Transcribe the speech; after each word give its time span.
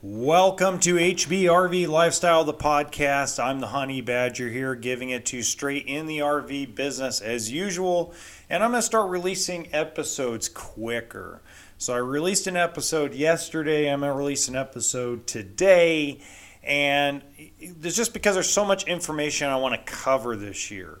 Welcome 0.00 0.78
to 0.80 0.94
HBRV 0.94 1.88
Lifestyle, 1.88 2.44
the 2.44 2.54
podcast. 2.54 3.42
I'm 3.42 3.58
the 3.58 3.66
Honey 3.66 4.00
Badger 4.00 4.48
here, 4.48 4.76
giving 4.76 5.10
it 5.10 5.26
to 5.26 5.42
straight 5.42 5.86
in 5.88 6.06
the 6.06 6.18
RV 6.18 6.76
business 6.76 7.20
as 7.20 7.50
usual. 7.50 8.14
And 8.48 8.62
I'm 8.62 8.70
going 8.70 8.78
to 8.78 8.86
start 8.86 9.10
releasing 9.10 9.74
episodes 9.74 10.48
quicker. 10.48 11.40
So 11.78 11.94
I 11.94 11.96
released 11.96 12.46
an 12.46 12.56
episode 12.56 13.12
yesterday. 13.12 13.92
I'm 13.92 13.98
going 13.98 14.12
to 14.12 14.16
release 14.16 14.46
an 14.46 14.54
episode 14.54 15.26
today. 15.26 16.20
And 16.62 17.22
it's 17.58 17.96
just 17.96 18.12
because 18.12 18.34
there's 18.34 18.48
so 18.48 18.64
much 18.64 18.84
information 18.84 19.48
I 19.48 19.56
want 19.56 19.84
to 19.84 19.92
cover 19.92 20.36
this 20.36 20.70
year. 20.70 21.00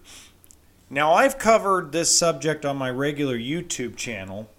Now, 0.90 1.12
I've 1.12 1.38
covered 1.38 1.92
this 1.92 2.18
subject 2.18 2.64
on 2.64 2.76
my 2.76 2.90
regular 2.90 3.38
YouTube 3.38 3.94
channel 3.94 4.50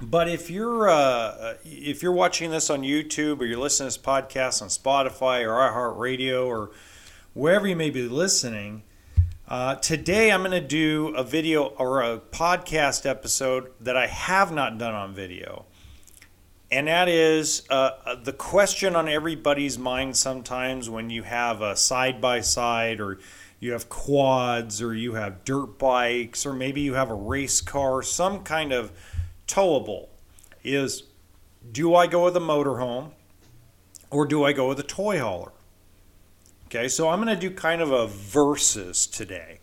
but 0.00 0.28
if 0.28 0.50
you're 0.50 0.88
uh, 0.88 1.54
if 1.64 2.02
you're 2.02 2.12
watching 2.12 2.50
this 2.50 2.70
on 2.70 2.82
YouTube 2.82 3.40
or 3.40 3.44
you're 3.44 3.58
listening 3.58 3.90
to 3.90 3.96
this 3.96 4.06
podcast 4.06 4.62
on 4.62 4.68
Spotify 4.68 5.44
or 5.44 5.52
iHeartRadio 5.52 6.46
or 6.46 6.70
wherever 7.32 7.66
you 7.66 7.76
may 7.76 7.90
be 7.90 8.08
listening, 8.08 8.82
uh, 9.48 9.76
today 9.76 10.30
I'm 10.30 10.40
going 10.40 10.52
to 10.52 10.60
do 10.60 11.08
a 11.16 11.22
video 11.22 11.64
or 11.64 12.02
a 12.02 12.18
podcast 12.18 13.06
episode 13.06 13.72
that 13.80 13.96
I 13.96 14.06
have 14.06 14.52
not 14.52 14.78
done 14.78 14.94
on 14.94 15.14
video. 15.14 15.66
And 16.70 16.88
that 16.88 17.08
is 17.08 17.62
uh, 17.70 17.90
uh 18.04 18.14
the 18.16 18.32
question 18.32 18.96
on 18.96 19.08
everybody's 19.08 19.78
mind 19.78 20.16
sometimes 20.16 20.90
when 20.90 21.10
you 21.10 21.22
have 21.22 21.60
a 21.60 21.76
side 21.76 22.20
by 22.20 22.40
side 22.40 23.00
or 23.00 23.18
you 23.60 23.72
have 23.72 23.88
quads 23.88 24.82
or 24.82 24.94
you 24.94 25.14
have 25.14 25.44
dirt 25.44 25.78
bikes 25.78 26.44
or 26.44 26.52
maybe 26.52 26.80
you 26.80 26.94
have 26.94 27.10
a 27.10 27.14
race 27.14 27.60
car, 27.60 28.02
some 28.02 28.42
kind 28.42 28.72
of 28.72 28.92
towable 29.46 30.08
is 30.62 31.04
do 31.72 31.94
I 31.94 32.06
go 32.06 32.24
with 32.24 32.36
a 32.36 32.40
motorhome 32.40 33.12
or 34.10 34.26
do 34.26 34.44
I 34.44 34.52
go 34.52 34.68
with 34.68 34.78
a 34.80 34.84
toy 34.84 35.18
hauler? 35.18 35.52
Okay, 36.66 36.88
so 36.88 37.08
I'm 37.08 37.22
going 37.22 37.34
to 37.34 37.40
do 37.40 37.54
kind 37.54 37.80
of 37.80 37.90
a 37.92 38.06
versus 38.06 39.06
today. 39.06 39.60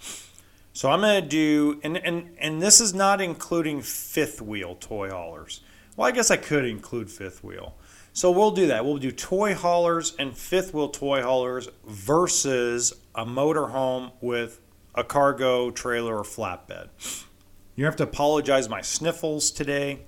So 0.74 0.90
I'm 0.90 1.02
going 1.02 1.22
to 1.22 1.28
do, 1.28 1.80
and, 1.84 1.98
and, 1.98 2.30
and 2.38 2.62
this 2.62 2.80
is 2.80 2.94
not 2.94 3.20
including 3.20 3.82
fifth 3.82 4.42
wheel 4.42 4.78
toy 4.80 5.10
haulers. 5.10 5.62
Well, 5.98 6.08
I 6.08 6.12
guess 6.12 6.32
I 6.32 6.38
could 6.38 6.66
include 6.66 7.10
fifth 7.12 7.44
wheel. 7.44 7.76
So 8.14 8.32
we'll 8.32 8.52
do 8.52 8.68
that. 8.68 8.86
We'll 8.86 8.98
do 8.98 9.12
toy 9.12 9.54
haulers 9.54 10.16
and 10.18 10.36
fifth 10.36 10.74
wheel 10.74 10.90
toy 10.90 11.22
haulers 11.22 11.70
versus 11.86 12.94
a 13.16 13.26
motorhome 13.26 14.12
with 14.22 14.60
a 14.96 15.04
cargo 15.04 15.72
trailer 15.72 16.18
or 16.18 16.24
flatbed. 16.24 16.90
You 17.76 17.86
have 17.86 17.96
to 17.98 18.04
apologize 18.04 18.68
my 18.68 18.82
sniffles 18.82 19.50
today. 19.50 20.02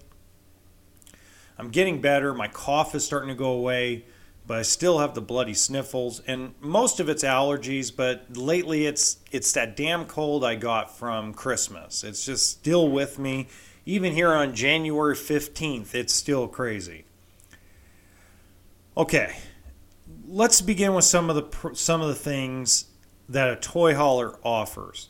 I'm 1.57 1.69
getting 1.69 2.01
better. 2.01 2.33
My 2.33 2.47
cough 2.47 2.93
is 2.93 3.05
starting 3.05 3.29
to 3.29 3.35
go 3.35 3.51
away, 3.51 4.05
but 4.45 4.57
I 4.57 4.63
still 4.63 4.99
have 4.99 5.13
the 5.13 5.21
bloody 5.21 5.53
sniffles 5.53 6.19
and 6.21 6.55
most 6.59 6.99
of 6.99 7.07
it's 7.07 7.23
allergies, 7.23 7.95
but 7.95 8.35
lately 8.35 8.85
it's 8.85 9.17
it's 9.31 9.51
that 9.53 9.77
damn 9.77 10.05
cold 10.05 10.43
I 10.43 10.55
got 10.55 10.97
from 10.97 11.33
Christmas. 11.33 12.03
It's 12.03 12.25
just 12.25 12.49
still 12.49 12.89
with 12.89 13.17
me. 13.17 13.47
Even 13.85 14.13
here 14.13 14.33
on 14.33 14.55
January 14.55 15.15
15th, 15.15 15.93
it's 15.93 16.13
still 16.13 16.47
crazy. 16.47 17.05
Okay. 18.95 19.35
Let's 20.27 20.61
begin 20.61 20.93
with 20.93 21.05
some 21.05 21.29
of 21.29 21.35
the 21.35 21.75
some 21.75 22.01
of 22.01 22.07
the 22.07 22.15
things 22.15 22.85
that 23.29 23.49
a 23.49 23.55
toy 23.55 23.95
hauler 23.95 24.37
offers. 24.43 25.09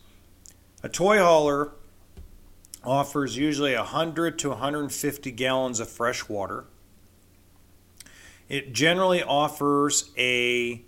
A 0.84 0.90
toy 0.90 1.18
hauler 1.18 1.72
offers 2.84 3.38
usually 3.38 3.76
100 3.76 4.38
to 4.40 4.50
150 4.50 5.32
gallons 5.32 5.80
of 5.80 5.90
fresh 5.90 6.28
water. 6.28 6.66
It 8.50 8.74
generally 8.74 9.24
offers 9.24 10.12
a 10.18 10.84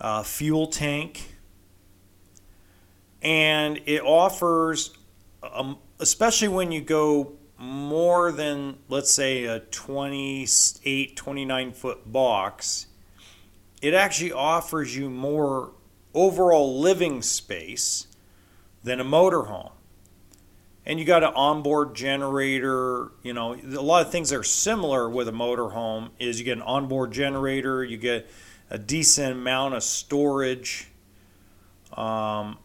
uh, 0.00 0.22
fuel 0.22 0.66
tank 0.66 1.34
and 3.22 3.80
it 3.86 4.02
offers, 4.02 4.96
um, 5.42 5.78
especially 5.98 6.48
when 6.48 6.70
you 6.70 6.80
go 6.80 7.32
more 7.58 8.32
than, 8.32 8.76
let's 8.88 9.10
say, 9.10 9.44
a 9.44 9.60
28, 9.60 11.16
29 11.16 11.72
foot 11.72 12.12
box, 12.12 12.86
it 13.80 13.94
actually 13.94 14.32
offers 14.32 14.96
you 14.96 15.08
more 15.08 15.72
overall 16.12 16.78
living 16.80 17.22
space 17.22 18.06
than 18.82 19.00
a 19.00 19.04
motorhome 19.04 19.73
and 20.86 20.98
you 20.98 21.04
got 21.04 21.22
an 21.22 21.32
onboard 21.34 21.94
generator 21.94 23.10
you 23.22 23.32
know 23.32 23.54
a 23.54 23.82
lot 23.82 24.04
of 24.04 24.12
things 24.12 24.30
that 24.30 24.36
are 24.36 24.44
similar 24.44 25.08
with 25.08 25.28
a 25.28 25.32
motorhome 25.32 26.10
is 26.18 26.38
you 26.38 26.44
get 26.44 26.56
an 26.56 26.62
onboard 26.62 27.12
generator 27.12 27.82
you 27.84 27.96
get 27.96 28.28
a 28.70 28.78
decent 28.78 29.32
amount 29.32 29.74
of 29.74 29.82
storage. 29.82 30.88
Um, 31.92 32.58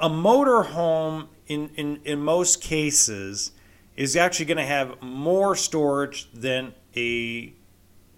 a 0.00 0.10
motorhome 0.10 1.28
in, 1.46 1.70
in, 1.76 2.00
in 2.04 2.18
most 2.20 2.60
cases 2.60 3.52
is 3.96 4.16
actually 4.16 4.46
going 4.46 4.58
to 4.58 4.64
have 4.64 5.00
more 5.00 5.54
storage 5.54 6.28
than 6.32 6.74
a 6.96 7.52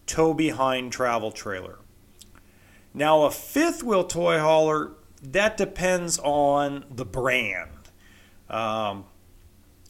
tow 0.06 0.32
behind 0.32 0.92
travel 0.92 1.30
trailer. 1.30 1.78
Now 2.94 3.24
a 3.24 3.30
fifth 3.30 3.82
wheel 3.82 4.04
toy 4.04 4.38
hauler 4.38 4.92
that 5.22 5.56
depends 5.56 6.18
on 6.20 6.84
the 6.90 7.04
brand 7.04 7.70
um, 8.48 9.04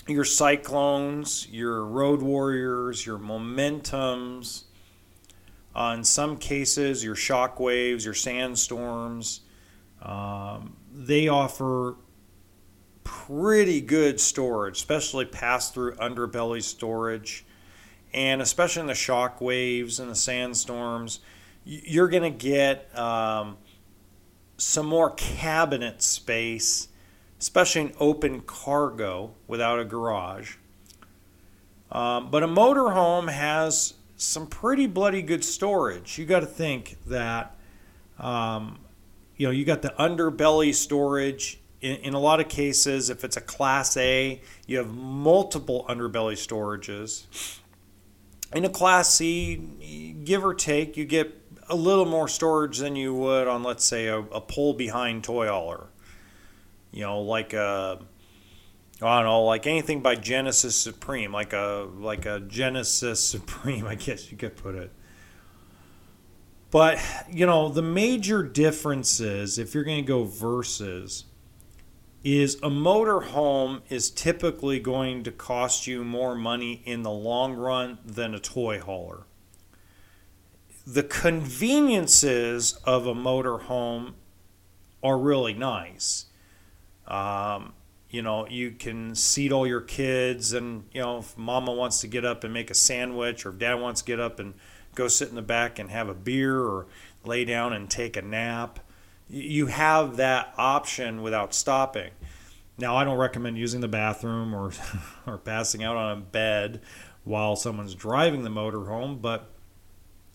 your 0.07 0.25
cyclones, 0.25 1.49
your 1.51 1.85
road 1.85 2.23
warriors, 2.23 3.05
your 3.05 3.19
momentums. 3.19 4.65
Uh, 5.75 5.95
in 5.99 6.05
some 6.05 6.39
cases, 6.39 7.05
your 7.05 7.15
shock 7.15 7.61
waves, 7.61 8.05
your 8.05 8.15
sandstorms. 8.15 9.41
Um, 10.01 10.77
they 10.91 11.29
offer 11.29 11.97
pretty 13.05 13.81
good 13.81 14.21
storage, 14.21 14.77
especially 14.77 15.27
pass 15.27 15.71
through 15.71 15.95
underbelly 15.97 16.63
storage. 16.63 17.45
And 18.15 18.41
especially 18.41 18.81
in 18.81 18.87
the 18.87 18.95
shock 18.95 19.41
waves 19.41 20.01
and 20.01 20.11
the 20.11 20.15
sandstorms, 20.15 21.21
you're 21.65 22.09
going 22.09 22.23
to 22.23 22.31
get 22.31 22.97
um, 22.97 23.59
some 24.57 24.87
more 24.87 25.11
cabinet 25.11 26.01
space 26.01 26.89
especially 27.41 27.83
an 27.83 27.93
open 28.01 28.41
cargo 28.41 29.35
without 29.47 29.79
a 29.79 29.85
garage. 29.85 30.57
Um, 31.93 32.31
but 32.31 32.43
a 32.43 32.49
motorhome 32.49 33.31
has 33.31 33.95
some 34.17 34.47
pretty 34.47 34.87
bloody 34.87 35.23
good 35.23 35.45
storage. 35.45 36.19
You 36.19 36.25
got 36.25 36.41
to 36.41 36.47
think 36.47 36.97
that, 37.07 37.57
um, 38.19 38.79
you 39.37 39.47
know, 39.47 39.53
you 39.53 39.65
got 39.65 39.83
the 39.83 39.95
underbelly 39.99 40.75
storage. 40.75 41.61
In, 41.81 41.97
in 41.97 42.15
a 42.15 42.19
lot 42.19 42.41
of 42.41 42.49
cases, 42.49 43.11
if 43.11 43.23
it's 43.23 43.37
a 43.37 43.41
Class 43.41 43.97
A, 43.99 44.41
you 44.67 44.79
have 44.79 44.89
multiple 44.89 45.85
underbelly 45.89 46.35
storages. 46.35 47.25
In 48.55 48.65
a 48.65 48.71
Class 48.71 49.15
C, 49.15 49.57
give 50.25 50.45
or 50.45 50.55
take, 50.55 50.97
you 50.97 51.05
get 51.05 51.43
a 51.69 51.77
little 51.77 52.07
more 52.07 52.29
storage 52.29 52.79
than 52.79 52.97
you 52.97 53.13
would 53.13 53.47
on, 53.47 53.63
let's 53.63 53.85
say, 53.85 54.07
a, 54.07 54.19
a 54.19 54.41
pull 54.41 54.73
behind 54.73 55.25
toy 55.25 55.49
hauler 55.49 55.89
you 56.93 57.03
know, 57.03 57.21
like 57.21 57.53
a 57.53 58.01
I 59.03 59.17
don't 59.17 59.27
know, 59.27 59.45
like 59.45 59.67
anything 59.67 60.01
by 60.01 60.15
Genesis 60.15 60.75
Supreme, 60.75 61.33
like 61.33 61.53
a 61.53 61.89
like 61.99 62.25
a 62.25 62.41
Genesis 62.41 63.21
Supreme, 63.29 63.87
I 63.87 63.95
guess 63.95 64.31
you 64.31 64.39
could 64.39 64.57
put 64.57 64.75
it. 64.75 64.91
But 66.71 66.99
you 67.31 67.47
know, 67.47 67.69
the 67.69 67.83
major 67.83 68.43
differences, 68.43 69.59
if 69.59 69.75
you're 69.75 69.85
going 69.85 70.03
to 70.03 70.09
go 70.09 70.25
versus, 70.25 71.25
is 72.25 72.59
a 72.63 72.71
motor 72.71 73.21
home 73.21 73.83
is 73.89 74.11
typically 74.11 74.81
going 74.81 75.23
to 75.25 75.31
cost 75.31 75.87
you 75.87 76.03
more 76.03 76.35
money 76.35 76.83
in 76.85 77.03
the 77.03 77.11
long 77.11 77.53
run 77.55 77.99
than 78.05 78.35
a 78.35 78.41
toy 78.41 78.81
hauler. 78.81 79.27
The 80.87 81.03
conveniences 81.03 82.79
of 82.85 83.07
a 83.07 83.15
motor 83.15 83.59
home 83.59 84.15
are 85.03 85.19
really 85.19 85.55
nice 85.55 86.27
um, 87.09 87.73
you 88.11 88.23
know, 88.23 88.47
you 88.49 88.71
can 88.71 89.15
seat 89.15 89.53
all 89.53 89.67
your 89.67 89.81
kids, 89.81 90.53
and 90.53 90.85
you 90.93 91.01
know, 91.01 91.19
if 91.19 91.37
mama 91.37 91.73
wants 91.73 92.01
to 92.01 92.07
get 92.07 92.25
up 92.25 92.45
and 92.45 92.53
make 92.53 92.71
a 92.71 92.75
sandwich, 92.75 93.45
or 93.45 93.51
if 93.51 93.59
dad 93.59 93.75
wants 93.75 94.01
to 94.03 94.07
get 94.07 94.21
up 94.21 94.39
and 94.39 94.55
go 94.95 95.09
sit 95.09 95.29
in 95.29 95.35
the 95.35 95.43
back 95.43 95.79
and 95.79 95.91
have 95.91 96.09
a 96.09 96.15
beer, 96.15 96.59
or 96.61 96.87
lay 97.25 97.45
down 97.45 97.73
and 97.73 97.91
take 97.91 98.17
a 98.17 98.23
nap, 98.23 98.79
you 99.29 99.67
have 99.67 100.17
that 100.17 100.55
option 100.57 101.23
without 101.23 101.53
stopping. 101.53 102.11
Now, 102.79 102.97
I 102.97 103.05
don't 103.05 103.19
recommend 103.19 103.59
using 103.59 103.81
the 103.81 103.89
bathroom 103.89 104.55
or 104.55 104.73
or 105.27 105.39
passing 105.39 105.83
out 105.83 105.97
on 105.97 106.19
a 106.19 106.21
bed 106.21 106.81
while 107.25 107.57
someone's 107.57 107.95
driving 107.95 108.45
the 108.45 108.51
motorhome, 108.51 109.21
but 109.21 109.51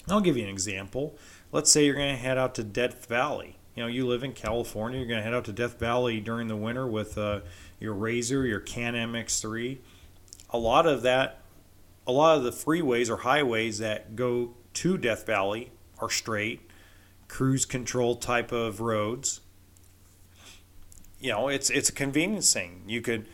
I'll 0.10 0.22
give 0.22 0.36
you 0.36 0.44
an 0.44 0.50
example. 0.50 1.16
Let's 1.52 1.72
say 1.72 1.86
you're 1.86 1.96
going 1.96 2.16
to 2.16 2.22
head 2.22 2.38
out 2.38 2.56
to 2.56 2.64
Death 2.64 3.06
Valley 3.06 3.58
you 3.76 3.84
know, 3.84 3.88
you 3.88 4.06
live 4.06 4.24
in 4.24 4.34
California, 4.34 5.00
you're 5.00 5.08
going 5.08 5.20
to 5.20 5.24
head 5.24 5.34
out 5.34 5.46
to 5.46 5.54
Death 5.54 5.80
Valley 5.80 6.20
during 6.20 6.48
the 6.48 6.56
winter 6.56 6.86
with 6.86 7.18
uh, 7.18 7.42
your 7.80 7.96
RZR, 7.96 8.48
your 8.48 8.60
Can-Am 8.60 9.14
X3. 9.14 9.78
A 10.50 10.58
lot 10.58 10.86
of 10.86 11.02
that, 11.04 11.42
a 12.06 12.12
lot 12.12 12.38
of 12.38 12.44
the 12.44 12.52
freeways 12.52 13.10
or 13.10 13.18
highways 13.18 13.78
that 13.80 14.16
go 14.16 14.56
to 14.74 14.98
Death 14.98 15.26
Valley 15.26 15.72
are 16.00 16.10
straight, 16.10 16.70
cruise 17.28 17.66
control 17.66 18.16
type 18.16 18.52
of 18.52 18.82
roads. 18.82 19.42
You 21.20 21.32
know, 21.32 21.48
it's 21.48 21.70
it's 21.70 21.88
a 21.88 21.94
convenience 21.94 22.52
thing. 22.52 22.82
You 22.88 23.02
could 23.02 23.28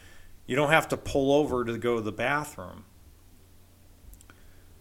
you 0.46 0.56
don't 0.56 0.70
have 0.70 0.88
to 0.90 0.98
pull 0.98 1.32
over 1.32 1.64
to 1.64 1.78
go 1.78 1.96
to 1.96 2.02
the 2.02 2.12
bathroom. 2.12 2.84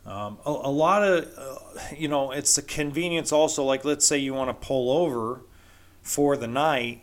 Um, 0.06 0.38
a, 0.47 0.50
a, 0.50 0.70
lot 0.70 1.03
of, 1.03 1.29
uh, 1.37 1.81
you 1.97 2.06
know, 2.06 2.31
it's 2.31 2.55
the 2.55 2.62
convenience 2.62 3.32
also. 3.32 3.64
Like, 3.64 3.85
let's 3.85 4.06
say 4.06 4.19
you 4.19 4.35
want 4.35 4.49
to 4.49 4.67
pull 4.67 4.91
over 4.91 5.41
for 6.00 6.37
the 6.37 6.47
night, 6.47 7.03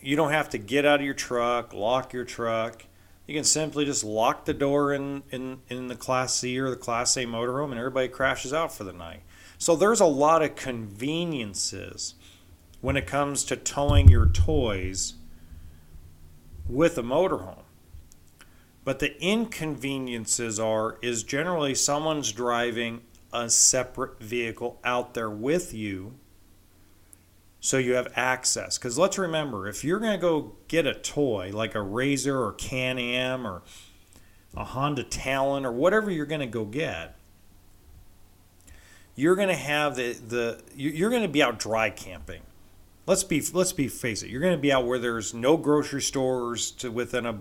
you 0.00 0.14
don't 0.14 0.30
have 0.30 0.50
to 0.50 0.58
get 0.58 0.84
out 0.84 1.00
of 1.00 1.06
your 1.06 1.14
truck, 1.14 1.72
lock 1.72 2.12
your 2.12 2.26
truck. 2.26 2.84
You 3.26 3.34
can 3.34 3.44
simply 3.44 3.86
just 3.86 4.04
lock 4.04 4.44
the 4.44 4.54
door 4.54 4.92
in, 4.92 5.22
in, 5.30 5.60
in 5.68 5.88
the 5.88 5.94
Class 5.94 6.34
C 6.34 6.58
or 6.58 6.68
the 6.68 6.76
Class 6.76 7.16
A 7.16 7.24
motorhome, 7.24 7.70
and 7.70 7.78
everybody 7.78 8.08
crashes 8.08 8.52
out 8.52 8.74
for 8.74 8.84
the 8.84 8.92
night. 8.92 9.22
So 9.56 9.74
there's 9.74 10.00
a 10.00 10.06
lot 10.06 10.42
of 10.42 10.54
conveniences 10.54 12.14
when 12.80 12.96
it 12.96 13.06
comes 13.06 13.42
to 13.44 13.56
towing 13.56 14.08
your 14.08 14.26
toys 14.26 15.14
with 16.68 16.96
a 16.98 17.02
motorhome. 17.02 17.62
But 18.88 19.00
the 19.00 19.22
inconveniences 19.22 20.58
are 20.58 20.96
is 21.02 21.22
generally 21.22 21.74
someone's 21.74 22.32
driving 22.32 23.02
a 23.34 23.50
separate 23.50 24.18
vehicle 24.18 24.80
out 24.82 25.12
there 25.12 25.28
with 25.28 25.74
you 25.74 26.14
so 27.60 27.76
you 27.76 27.96
have 27.96 28.10
access. 28.16 28.78
Because 28.78 28.96
let's 28.96 29.18
remember, 29.18 29.68
if 29.68 29.84
you're 29.84 29.98
going 29.98 30.14
to 30.14 30.18
go 30.18 30.54
get 30.68 30.86
a 30.86 30.94
toy 30.94 31.50
like 31.52 31.74
a 31.74 31.80
RZR 31.80 32.34
or 32.34 32.52
Can 32.52 32.98
Am 32.98 33.46
or 33.46 33.60
a 34.56 34.64
Honda 34.64 35.04
Talon 35.04 35.66
or 35.66 35.72
whatever 35.72 36.10
you're 36.10 36.24
going 36.24 36.40
to 36.40 36.46
go 36.46 36.64
get, 36.64 37.14
you're 39.14 39.36
going 39.36 39.48
to 39.48 39.54
have 39.54 39.96
the, 39.96 40.14
the 40.14 40.62
you're 40.74 41.10
going 41.10 41.20
to 41.20 41.28
be 41.28 41.42
out 41.42 41.58
dry 41.58 41.90
camping. 41.90 42.40
Let's 43.04 43.22
be 43.22 43.42
let's 43.52 43.74
be 43.74 43.88
face 43.88 44.22
it. 44.22 44.30
You're 44.30 44.40
going 44.40 44.56
to 44.56 44.58
be 44.62 44.72
out 44.72 44.86
where 44.86 44.98
there's 44.98 45.34
no 45.34 45.58
grocery 45.58 46.00
stores 46.00 46.70
to 46.70 46.90
within 46.90 47.26
a 47.26 47.40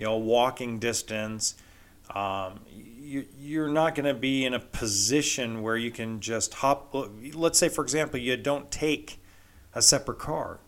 you 0.00 0.06
know, 0.06 0.16
walking 0.16 0.78
distance. 0.78 1.56
Um, 2.14 2.60
you, 2.70 3.26
you're 3.38 3.68
not 3.68 3.94
going 3.94 4.06
to 4.06 4.18
be 4.18 4.46
in 4.46 4.54
a 4.54 4.58
position 4.58 5.60
where 5.60 5.76
you 5.76 5.90
can 5.90 6.20
just 6.20 6.54
hop. 6.54 6.96
Let's 7.34 7.58
say, 7.58 7.68
for 7.68 7.84
example, 7.84 8.18
you 8.18 8.34
don't 8.38 8.70
take 8.70 9.20
a 9.74 9.82
separate 9.82 10.18
car 10.18 10.60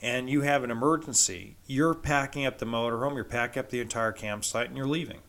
and 0.00 0.30
you 0.30 0.40
have 0.40 0.64
an 0.64 0.70
emergency. 0.70 1.58
You're 1.66 1.92
packing 1.92 2.46
up 2.46 2.56
the 2.56 2.64
motorhome, 2.64 3.16
you're 3.16 3.24
packing 3.24 3.60
up 3.60 3.68
the 3.68 3.80
entire 3.80 4.12
campsite, 4.12 4.68
and 4.68 4.78
you're 4.78 4.88
leaving. 4.88 5.20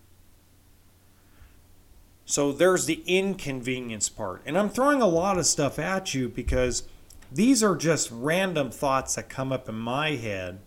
So 2.23 2.53
there's 2.53 2.85
the 2.85 3.03
inconvenience 3.05 4.07
part. 4.07 4.43
And 4.45 4.57
I'm 4.57 4.69
throwing 4.69 5.01
a 5.01 5.07
lot 5.07 5.37
of 5.37 5.45
stuff 5.45 5.77
at 5.77 6.13
you 6.13 6.29
because 6.29 6.83
these 7.29 7.61
are 7.61 7.75
just 7.75 8.09
random 8.13 8.71
thoughts 8.71 9.15
that 9.15 9.27
come 9.27 9.51
up 9.51 9.67
in 9.67 9.75
my 9.75 10.11
head 10.11 10.59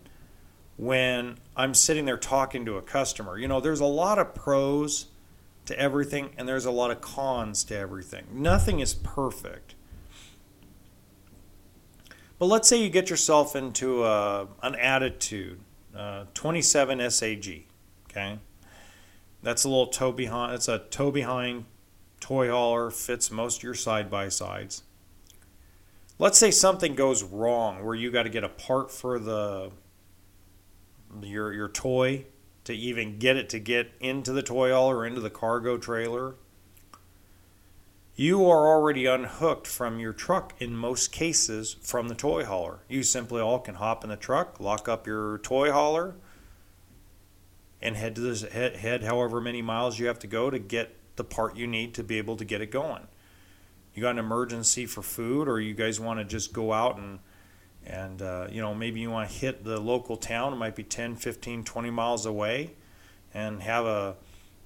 when 0.77 1.37
I'm 1.55 1.73
sitting 1.73 2.05
there 2.05 2.17
talking 2.17 2.65
to 2.65 2.77
a 2.77 2.81
customer. 2.81 3.37
You 3.37 3.47
know, 3.47 3.59
there's 3.59 3.79
a 3.79 3.85
lot 3.85 4.19
of 4.19 4.35
pros 4.35 5.07
to 5.65 5.79
everything 5.79 6.31
and 6.37 6.47
there's 6.47 6.65
a 6.65 6.71
lot 6.71 6.91
of 6.91 7.01
cons 7.01 7.63
to 7.65 7.77
everything. 7.77 8.25
Nothing 8.31 8.79
is 8.79 8.93
perfect. 8.93 9.75
But 12.37 12.47
let's 12.47 12.67
say 12.67 12.81
you 12.81 12.89
get 12.89 13.09
yourself 13.09 13.55
into 13.55 14.03
a, 14.03 14.47
an 14.61 14.75
attitude, 14.75 15.59
uh, 15.95 16.25
27 16.33 17.09
SAG, 17.09 17.63
okay? 18.09 18.39
That's 19.41 19.63
a 19.63 19.69
little 19.69 19.87
tow 19.87 20.11
behind, 20.11 20.53
it's 20.53 20.67
a 20.67 20.79
tow 20.79 21.11
behind 21.11 21.65
toy 22.19 22.49
hauler, 22.49 22.91
fits 22.91 23.31
most 23.31 23.57
of 23.57 23.63
your 23.63 23.73
side 23.73 24.09
by 24.09 24.27
sides. 24.27 24.83
Let's 26.19 26.37
say 26.37 26.51
something 26.51 26.95
goes 26.95 27.23
wrong 27.23 27.85
where 27.85 27.95
you 27.95 28.11
got 28.11 28.23
to 28.23 28.29
get 28.29 28.43
a 28.43 28.49
part 28.49 28.91
for 28.91 29.17
the 29.19 29.71
your 31.23 31.53
your 31.53 31.69
toy 31.69 32.25
to 32.65 32.73
even 32.73 33.19
get 33.19 33.37
it 33.37 33.49
to 33.49 33.59
get 33.59 33.91
into 33.99 34.31
the 34.31 34.41
toy 34.41 34.71
hauler 34.71 34.97
or 34.97 35.05
into 35.05 35.21
the 35.21 35.29
cargo 35.29 35.77
trailer. 35.77 36.35
You 38.15 38.49
are 38.49 38.67
already 38.67 39.05
unhooked 39.05 39.67
from 39.67 39.99
your 39.99 40.13
truck 40.13 40.53
in 40.59 40.75
most 40.75 41.11
cases 41.11 41.75
from 41.81 42.07
the 42.07 42.15
toy 42.15 42.45
hauler. 42.45 42.79
You 42.87 43.03
simply 43.03 43.41
all 43.41 43.59
can 43.59 43.75
hop 43.75 44.03
in 44.03 44.09
the 44.09 44.15
truck, 44.15 44.59
lock 44.59 44.87
up 44.87 45.05
your 45.05 45.39
toy 45.39 45.71
hauler, 45.71 46.15
and 47.81 47.97
head 47.97 48.15
to 48.15 48.21
this 48.21 48.41
head, 48.43 48.77
head 48.77 49.03
however 49.03 49.41
many 49.41 49.61
miles 49.61 49.99
you 49.99 50.07
have 50.07 50.19
to 50.19 50.27
go 50.27 50.49
to 50.49 50.57
get 50.57 50.95
the 51.17 51.23
part 51.23 51.57
you 51.57 51.67
need 51.67 51.93
to 51.95 52.03
be 52.03 52.17
able 52.17 52.37
to 52.37 52.45
get 52.45 52.61
it 52.61 52.71
going. 52.71 53.07
You 53.93 54.01
got 54.01 54.11
an 54.11 54.19
emergency 54.19 54.85
for 54.85 55.01
food, 55.01 55.47
or 55.47 55.59
you 55.59 55.73
guys 55.73 55.99
want 55.99 56.19
to 56.19 56.25
just 56.25 56.51
go 56.53 56.73
out 56.73 56.97
and 56.97 57.19
and 57.85 58.21
uh, 58.21 58.47
you 58.51 58.61
know 58.61 58.73
maybe 58.73 58.99
you 58.99 59.09
want 59.09 59.29
to 59.29 59.35
hit 59.35 59.63
the 59.63 59.79
local 59.79 60.17
town 60.17 60.53
it 60.53 60.55
might 60.55 60.75
be 60.75 60.83
10 60.83 61.15
15 61.15 61.63
20 61.63 61.89
miles 61.89 62.25
away 62.25 62.71
and 63.33 63.61
have 63.61 63.85
a 63.85 64.15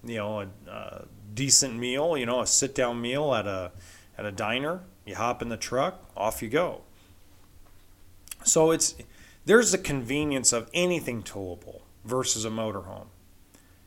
you 0.04 0.18
know 0.18 0.42
a, 0.42 0.48
a 0.70 1.06
decent 1.34 1.76
meal 1.76 2.18
you 2.18 2.26
know 2.26 2.42
a 2.42 2.48
sit 2.48 2.74
down 2.74 3.02
meal 3.02 3.34
at 3.34 3.46
a 3.46 3.72
at 4.20 4.26
a 4.26 4.32
diner. 4.32 4.82
You 5.06 5.16
hop 5.16 5.42
in 5.42 5.48
the 5.48 5.58
truck 5.58 6.04
off 6.16 6.44
you 6.44 6.50
go. 6.50 6.82
So 8.44 8.72
it's 8.72 8.96
there's 9.46 9.72
the 9.72 9.78
convenience 9.78 10.52
of 10.52 10.70
anything 10.74 11.24
towable 11.24 11.82
versus 12.04 12.44
a 12.44 12.50
motorhome. 12.50 13.08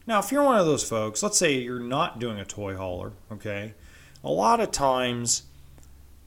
Now 0.07 0.19
if 0.19 0.33
you're 0.33 0.43
one 0.43 0.59
of 0.59 0.67
those 0.67 0.89
folks 0.89 1.23
let's 1.23 1.39
say 1.39 1.59
you're 1.59 1.79
not 1.79 2.19
doing 2.19 2.41
a 2.41 2.45
toy 2.45 2.75
hauler 2.75 3.13
okay? 3.31 3.75
A 4.25 4.31
lot 4.31 4.61
of 4.61 4.71
times 4.71 5.43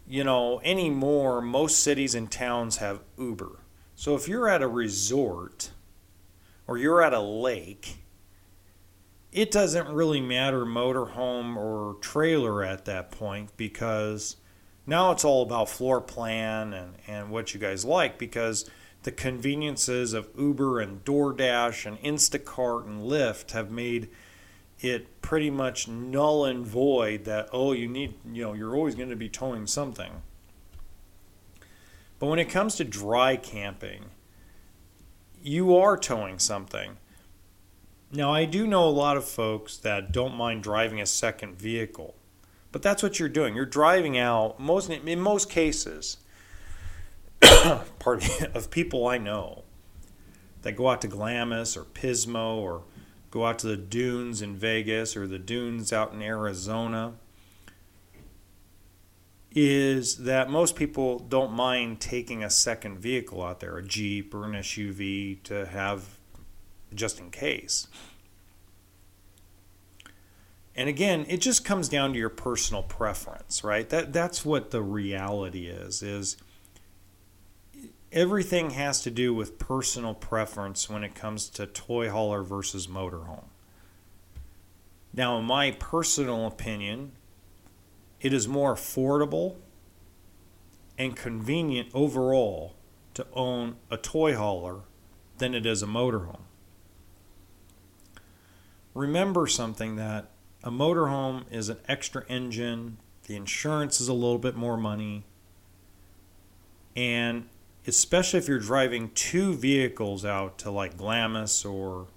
you 0.07 0.23
know, 0.23 0.61
anymore, 0.63 1.41
most 1.41 1.79
cities 1.79 2.15
and 2.15 2.31
towns 2.31 2.77
have 2.77 3.01
Uber. 3.17 3.59
So 3.95 4.15
if 4.15 4.27
you're 4.27 4.49
at 4.49 4.61
a 4.61 4.67
resort 4.67 5.71
or 6.67 6.77
you're 6.77 7.01
at 7.01 7.13
a 7.13 7.21
lake, 7.21 7.97
it 9.31 9.51
doesn't 9.51 9.89
really 9.89 10.21
matter 10.21 10.65
motorhome 10.65 11.55
or 11.55 11.95
trailer 12.01 12.63
at 12.63 12.85
that 12.85 13.11
point 13.11 13.55
because 13.57 14.37
now 14.85 15.11
it's 15.11 15.25
all 15.25 15.41
about 15.43 15.69
floor 15.69 15.99
plan 16.01 16.73
and, 16.73 16.95
and 17.07 17.29
what 17.31 17.53
you 17.53 17.59
guys 17.59 17.83
like 17.83 18.17
because 18.17 18.69
the 19.03 19.11
conveniences 19.11 20.13
of 20.13 20.29
Uber 20.37 20.79
and 20.79 21.03
DoorDash 21.03 21.85
and 21.85 21.99
Instacart 21.99 22.85
and 22.85 23.01
Lyft 23.01 23.51
have 23.51 23.71
made– 23.71 24.09
it 24.80 25.22
pretty 25.22 25.50
much 25.50 25.88
null 25.88 26.45
and 26.45 26.66
void 26.66 27.25
that 27.25 27.50
oh 27.51 27.72
you 27.72 27.88
need 27.88 28.13
you 28.31 28.44
know 28.44 28.54
you're 28.54 28.75
always 28.75 28.95
going 28.95 29.10
to 29.10 29.16
be 29.16 29.30
towing 29.30 29.68
something. 29.68 30.22
But 32.20 32.27
when 32.27 32.39
it 32.39 32.50
comes 32.50 32.75
to 32.75 32.84
dry 32.84 33.36
camping 33.36 34.05
you 35.41 35.75
are 35.75 35.96
towing 35.96 36.39
something. 36.39 36.98
Now 38.12 38.34
i 38.34 38.46
do 38.46 38.67
know 38.67 38.88
a 38.88 38.89
lot 38.89 39.17
of 39.17 39.25
folks 39.25 39.77
that 39.77 40.12
don't 40.12 40.36
mind 40.36 40.63
driving 40.63 41.01
a 41.01 41.05
second 41.05 41.58
vehicle 41.58 42.15
but 42.75 42.82
that's 42.82 43.01
what 43.01 43.22
you're 43.22 43.29
doing. 43.29 43.55
You're 43.55 43.65
driving 43.65 44.17
out 44.17 44.60
most 44.60 44.89
in 44.89 45.22
most 45.22 45.50
cases 45.50 46.17
me, 47.41 48.27
of 48.53 48.70
people 48.70 49.08
i 49.08 49.17
know 49.17 49.63
that 50.62 50.74
go 50.74 50.89
out 50.89 51.01
to 51.01 51.08
glamis 51.08 51.77
or 51.77 51.86
pismo 51.86 52.58
or 52.58 52.84
go 53.36 53.46
out 53.46 53.60
to 53.60 53.68
the 53.68 53.75
dunes 53.75 54.42
in 54.42 54.56
Vegas 54.56 55.18
or 55.18 55.27
the 55.27 55.38
dunes 55.38 55.92
out 55.92 56.13
in 56.13 56.22
Arizona 56.22 57.15
is 59.54 60.20
that 60.20 60.50
most 60.50 60.77
people 60.77 61.20
don't 61.20 61.51
mind 61.51 62.00
taking 62.00 62.46
a 62.46 62.50
second 62.50 62.98
vehicle 62.98 63.44
out 63.44 63.60
there, 63.60 63.75
a 63.75 63.84
Jeep 63.84 64.34
or 64.34 64.46
an 64.46 64.54
SUV, 64.54 65.44
to 65.44 65.65
have 65.65 66.18
just 66.94 67.20
in 67.20 67.30
case. 67.30 67.89
And 70.74 70.88
again, 70.88 71.25
it 71.27 71.42
just 71.42 71.65
comes 71.65 71.89
down 71.89 72.13
to 72.13 72.18
your 72.18 72.30
personal 72.30 72.84
preference, 72.84 73.65
right? 73.65 73.89
That 73.89 74.13
that's 74.13 74.46
what 74.46 74.72
the 74.72 74.82
reality 74.82 75.68
is 75.68 76.01
is 76.01 76.38
everything 78.15 78.72
has 78.72 79.01
to 79.01 79.12
do 79.12 79.34
with 79.34 79.60
personal 79.60 80.13
preference 80.13 80.89
when 80.89 81.03
it 81.03 81.13
comes 81.13 81.50
to 81.50 81.67
toy 81.67 82.10
hauler 82.10 82.41
versus 82.41 82.88
motorhome. 82.88 83.43
Now, 85.13 85.38
in 85.38 85.45
my 85.45 85.72
personal 85.72 86.48
opinion, 86.48 87.12
it 88.22 88.34
is 88.34 88.48
more 88.48 88.74
affordable 88.74 89.57
and 90.98 91.15
convenient 91.15 91.89
overall 91.93 92.75
to 93.13 93.27
own 93.34 93.75
a 93.91 93.98
toy 93.98 94.36
hauler 94.36 94.79
than 95.38 95.53
it 95.53 95.65
is 95.65 95.84
a 95.84 95.86
motorhome. 95.86 96.41
Remember 98.93 99.45
something 99.45 99.98
that 99.98 100.31
a 100.63 100.72
motorhome 100.72 101.43
is 101.51 101.67
an 101.67 101.77
extra 101.88 102.24
engine, 102.29 102.98
the 103.27 103.36
insurance 103.36 104.00
is 104.00 104.07
a 104.07 104.13
little 104.13 104.38
bit 104.38 104.55
more 104.55 104.77
money, 104.77 105.25
and 106.95 107.48
especially 107.88 108.39
if 108.39 108.48
you're 108.48 108.60
driving 108.60 109.12
two 109.12 109.54
vehicles 109.54 110.25
out 110.25 110.58
to 110.60 110.72
like 110.72 110.98
Glamis 110.98 111.65
or 111.65 112.08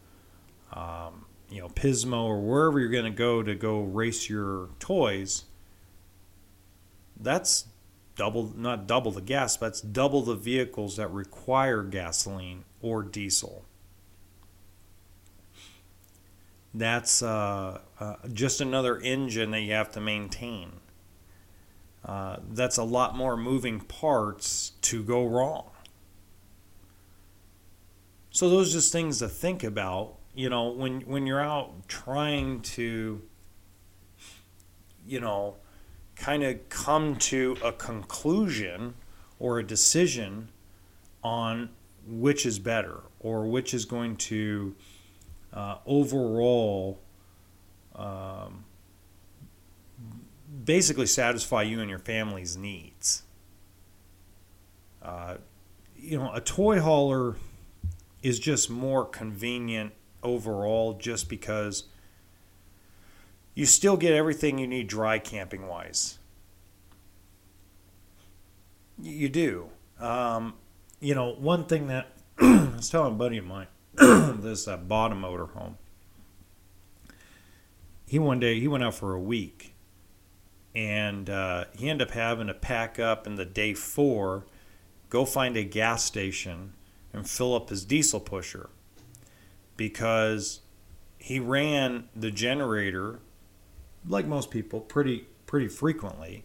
um, 0.73 1.25
you 1.51 1.61
know, 1.61 1.69
Pismo 1.69 2.25
or 2.25 2.41
wherever 2.41 2.79
you're 2.79 2.91
going 2.91 3.05
to 3.05 3.11
go 3.11 3.43
to 3.43 3.55
go 3.55 3.81
race 3.81 4.29
your 4.29 4.69
toys, 4.79 5.45
that's 7.19 7.67
double, 8.17 8.53
not 8.57 8.87
double 8.87 9.11
the 9.11 9.23
gas, 9.23 9.57
but 9.57 9.67
it's 9.67 9.81
double 9.81 10.23
the 10.23 10.35
vehicles 10.35 10.97
that 10.97 11.09
require 11.09 11.83
gasoline 11.83 12.65
or 12.83 13.03
diesel. 13.03 13.65
That's 16.75 17.23
uh, 17.23 17.81
uh, 17.99 18.17
just 18.33 18.61
another 18.61 18.99
engine 18.99 19.51
that 19.53 19.61
you 19.61 19.73
have 19.73 19.91
to 19.93 20.01
maintain. 20.01 20.73
Uh, 22.05 22.37
that's 22.51 22.77
a 22.79 22.85
lot 22.85 23.17
more 23.17 23.37
moving 23.37 23.81
parts 23.81 24.73
to 24.83 25.03
go 25.03 25.27
wrong. 25.27 25.71
So 28.31 28.49
those 28.49 28.71
are 28.71 28.79
just 28.79 28.93
things 28.93 29.19
to 29.19 29.29
think 29.29 29.65
about. 29.65 30.15
You 30.35 30.49
know, 30.49 30.69
when 30.69 31.01
when 31.01 31.27
you're 31.27 31.41
out 31.41 31.89
trying 31.89 32.61
to, 32.61 33.21
you 35.07 35.21
know, 35.21 35.57
kind 36.15 36.45
of 36.45 36.69
come 36.69 37.17
to 37.17 37.57
a 37.65 37.73
conclusion 37.73 38.95
or 39.39 39.59
a 39.59 39.67
decision 39.67 40.51
on 41.23 41.71
which 42.07 42.47
is 42.47 42.59
better 42.59 43.01
or 43.21 43.47
which 43.47 43.75
is 43.75 43.85
going 43.85 44.17
to 44.17 44.75
uh, 45.53 45.77
overall 45.87 47.01
basically 50.69 51.07
satisfy 51.07 51.63
you 51.63 51.81
and 51.81 51.89
your 51.89 51.99
family's 51.99 52.55
needs. 52.55 53.23
Uh, 55.01 55.39
you 55.97 56.19
know, 56.19 56.31
a 56.35 56.43
toy 56.43 56.79
hauler 56.79 57.37
is 58.23 58.39
just 58.39 58.69
more 58.69 59.07
convenient 59.07 59.95
overall 60.23 60.93
just 60.93 61.27
because 61.31 61.85
you 63.55 63.65
still 63.65 63.97
get 63.97 64.13
everything 64.13 64.59
you 64.59 64.67
need 64.67 64.89
dry 64.89 65.19
camping 65.19 65.67
wise. 65.67 66.19
You 69.01 69.31
do. 69.31 69.71
Um, 69.99 70.53
you 71.01 71.15
know, 71.15 71.33
one 71.33 71.65
thing 71.65 71.87
that 71.87 72.13
I 72.39 72.73
was 72.77 72.91
telling 72.91 73.15
a 73.15 73.17
buddy 73.17 73.39
of 73.39 73.47
mine, 73.47 73.69
this 73.95 74.69
uh, 74.69 74.77
bottom 74.77 75.23
motor 75.23 75.47
home. 75.47 75.79
He 78.05 78.19
one 78.19 78.39
day 78.39 78.61
he 78.61 78.69
went 78.69 78.85
out 78.85 78.95
for 78.95 79.15
a 79.15 79.21
week, 79.21 79.73
and 80.79 81.29
uh, 81.29 81.65
he 81.77 81.91
ended 81.91 82.07
up 82.07 82.15
having 82.15 82.47
to 82.47 82.55
pack 82.55 83.01
up 83.01 83.27
in 83.27 83.35
the 83.35 83.45
day 83.45 83.75
four, 83.75 84.47
go 85.11 85.25
find 85.25 85.57
a 85.57 85.65
gas 85.65 86.05
station, 86.05 86.73
and 87.13 87.29
fill 87.29 87.53
up 87.53 87.69
his 87.69 87.85
diesel 87.85 88.21
pusher, 88.21 88.71
because 89.77 90.61
he 91.19 91.41
ran 91.41 92.09
the 92.15 92.31
generator, 92.31 93.19
like 94.07 94.25
most 94.25 94.53
people, 94.53 94.81
pretty 94.81 95.27
pretty 95.47 95.67
frequently. 95.67 96.45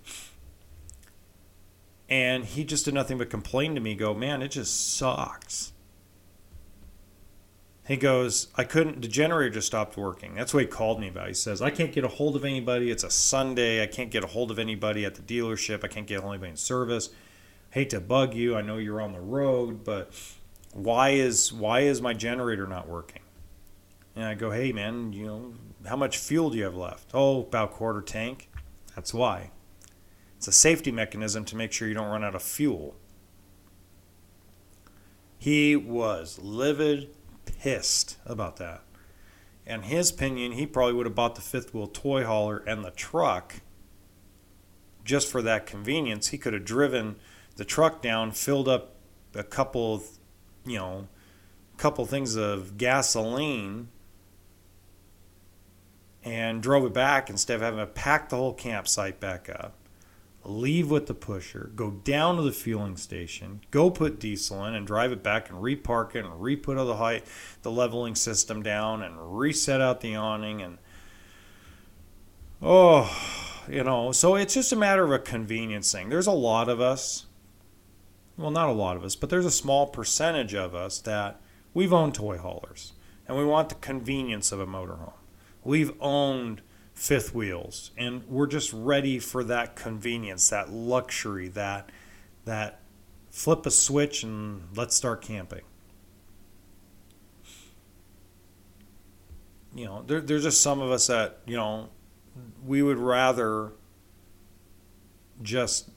And 2.10 2.44
he 2.44 2.64
just 2.64 2.86
did 2.86 2.96
nothing 2.96 3.20
but 3.20 3.30
complain 3.30 3.76
to 3.76 3.82
me, 3.82 3.94
go, 3.94 4.16
man, 4.16 4.42
it 4.42 4.50
just 4.50 4.96
sucks 4.98 5.74
he 7.86 7.98
goes, 7.98 8.48
I 8.56 8.64
couldn't, 8.64 9.02
the 9.02 9.10
generator 9.10 9.56
just 9.56 9.68
stopped 9.68 9.98
working. 9.98 10.36
That's 10.36 10.54
what 10.54 10.62
he 10.62 10.68
called 10.68 11.02
me 11.02 11.10
about. 11.10 11.28
He 11.28 11.34
says, 11.34 11.62
I 11.62 11.70
can't 11.70 11.92
get 11.92 12.06
a 12.06 12.08
hold 12.08 12.36
of 12.38 12.46
anybody. 12.46 12.90
It's 12.90 13.04
a 13.04 13.10
Sunday. 13.10 13.84
I 13.84 13.88
can't 13.88 14.10
get 14.10 14.24
a 14.24 14.28
hold 14.28 14.52
of 14.52 14.60
anybody 14.60 15.04
at 15.04 15.16
the 15.16 15.22
dealership. 15.22 15.84
I 15.84 15.88
can't 15.88 16.08
get 16.08 16.22
hold 16.22 16.34
of 16.34 16.36
anybody 16.36 16.52
in 16.52 16.58
service. 16.58 17.10
Hate 17.72 17.90
to 17.90 18.00
bug 18.00 18.34
you. 18.36 18.56
I 18.56 18.62
know 18.62 18.78
you're 18.78 19.02
on 19.02 19.12
the 19.12 19.20
road, 19.20 19.84
but 19.84 20.14
why 20.72 21.10
is 21.10 21.52
why 21.52 21.82
is 21.82 22.02
my 22.02 22.14
generator 22.14 22.68
not 22.68 22.88
working? 22.88 23.22
And 24.16 24.26
I 24.26 24.36
go, 24.36 24.52
hey 24.52 24.72
man, 24.72 25.12
you 25.12 25.26
know, 25.26 25.54
how 25.86 25.96
much 25.96 26.18
fuel 26.18 26.52
do 26.52 26.58
you 26.58 26.64
have 26.64 26.76
left? 26.76 27.10
Oh, 27.14 27.42
about 27.42 27.72
quarter 27.72 28.02
tank. 28.02 28.50
That's 28.96 29.14
why. 29.14 29.52
It's 30.38 30.48
a 30.48 30.52
safety 30.52 30.92
mechanism 30.92 31.46
to 31.46 31.56
make 31.56 31.72
sure 31.72 31.88
you 31.88 31.94
don't 31.94 32.10
run 32.10 32.24
out 32.24 32.36
of 32.36 32.44
fuel. 32.44 32.96
He 35.38 35.76
was 35.76 36.40
livid 36.40 37.10
pissed 37.64 38.18
about 38.26 38.58
that. 38.58 38.82
In 39.66 39.84
his 39.84 40.12
opinion, 40.12 40.52
he 40.52 40.68
probably 40.68 40.94
would 40.96 41.06
have 41.06 41.16
bought 41.16 41.36
the 41.36 41.42
fifth 41.42 41.74
wheel 41.74 41.88
toy 41.88 42.26
hauler 42.26 42.58
and 42.68 42.84
the 42.84 42.92
truck 42.92 43.62
just 45.06 45.32
for 45.32 45.42
that 45.42 45.66
convenience. 45.66 46.28
He 46.28 46.38
could 46.38 46.52
have 46.52 46.66
driven 46.66 47.16
the 47.56 47.64
truck 47.64 48.02
down, 48.02 48.32
filled 48.32 48.68
up 48.68 48.96
a 49.34 49.46
couple 49.46 49.96
of, 49.96 50.04
you 50.66 50.78
know, 50.78 51.08
couple 51.78 52.06
things 52.06 52.36
of 52.36 52.78
gasoline 52.78 53.88
and 56.22 56.62
drove 56.62 56.86
it 56.86 56.94
back 56.94 57.30
instead 57.30 57.56
of 57.56 57.62
having 57.62 57.80
to 57.80 57.88
pack 57.88 58.28
the 58.28 58.36
whole 58.36 58.54
campsite 58.54 59.22
back 59.22 59.50
up 59.50 59.74
leave 60.46 60.92
with 60.92 61.08
the 61.08 61.14
pusher, 61.14 61.72
go 61.76 61.92
down 61.92 62.36
to 62.36 62.42
the 62.42 62.52
fueling 62.52 62.98
station, 62.98 63.62
go 63.72 63.90
put 63.90 64.20
diesel 64.20 64.66
in 64.66 64.76
and 64.76 64.86
drive 64.86 65.12
it 65.12 65.24
back 65.24 65.50
and 65.50 65.60
repark 65.60 66.16
it 66.16 66.26
and 66.26 66.42
re-put 66.42 66.76
the 66.76 66.96
height, 66.98 67.26
the 67.62 67.72
leveling 67.72 68.16
system 68.16 68.62
down 68.62 69.02
and 69.02 69.38
reset 69.38 69.80
out 69.80 70.02
the 70.02 70.16
awning 70.16 70.62
and 70.62 70.78
oh, 72.62 73.10
you 73.70 73.84
know, 73.84 74.12
so 74.12 74.36
it's 74.36 74.54
just 74.54 74.72
a 74.72 74.76
matter 74.76 75.04
of 75.04 75.12
a 75.12 75.20
convenience 75.20 75.92
thing. 75.92 76.10
There's 76.10 76.28
a 76.28 76.32
lot 76.32 76.70
of 76.70 76.82
us, 76.82 77.26
well, 78.38 78.52
not 78.52 78.70
a 78.70 78.74
lot 78.74 78.98
of 78.98 79.04
us, 79.04 79.16
but 79.16 79.30
there's 79.30 79.46
a 79.46 79.52
small 79.52 79.88
percentage 79.88 80.54
of 80.54 80.74
us 80.76 81.00
that 81.00 81.42
we've 81.74 81.94
owned 81.94 82.16
toy 82.16 82.38
haulers 82.38 82.94
and 83.28 83.38
we 83.38 83.46
want 83.46 83.70
the 83.70 83.76
convenience 83.76 84.52
of 84.52 84.60
a 84.60 84.68
motorhome. 84.68 85.14
We've 85.64 85.94
owned 86.02 86.62
fifth 86.94 87.34
wheels. 87.34 87.92
And 87.98 88.24
we're 88.28 88.48
just 88.48 88.72
ready 88.74 89.20
for 89.20 89.44
that 89.46 89.76
convenience 89.76 90.50
that 90.50 90.72
luxury 90.72 91.48
that 91.50 91.90
that 92.46 92.80
flip 93.30 93.66
a 93.66 93.72
switch 93.72 94.24
and 94.24 94.64
let's 94.76 94.96
start 94.96 95.22
camping. 95.22 95.62
You 99.76 99.86
know 99.86 100.04
there, 100.06 100.22
there's 100.22 100.44
just 100.44 100.62
some 100.62 100.82
of 100.82 100.92
us 100.92 101.08
that 101.08 101.40
you 101.46 101.58
know 101.58 101.90
we 102.66 102.84
would 102.84 103.00
rather 103.00 103.72
just 105.42 105.90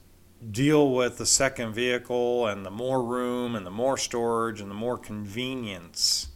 deal 0.51 0.91
with 0.91 1.17
the 1.17 1.25
second 1.25 1.73
vehicle 1.73 2.47
and 2.47 2.65
the 2.65 2.71
more 2.71 3.03
room 3.03 3.55
and 3.55 3.65
the 3.65 3.71
more 3.71 3.97
storage 3.97 4.61
and 4.61 4.69
the 4.69 4.75
more 4.75 4.97
convenience 4.97 6.29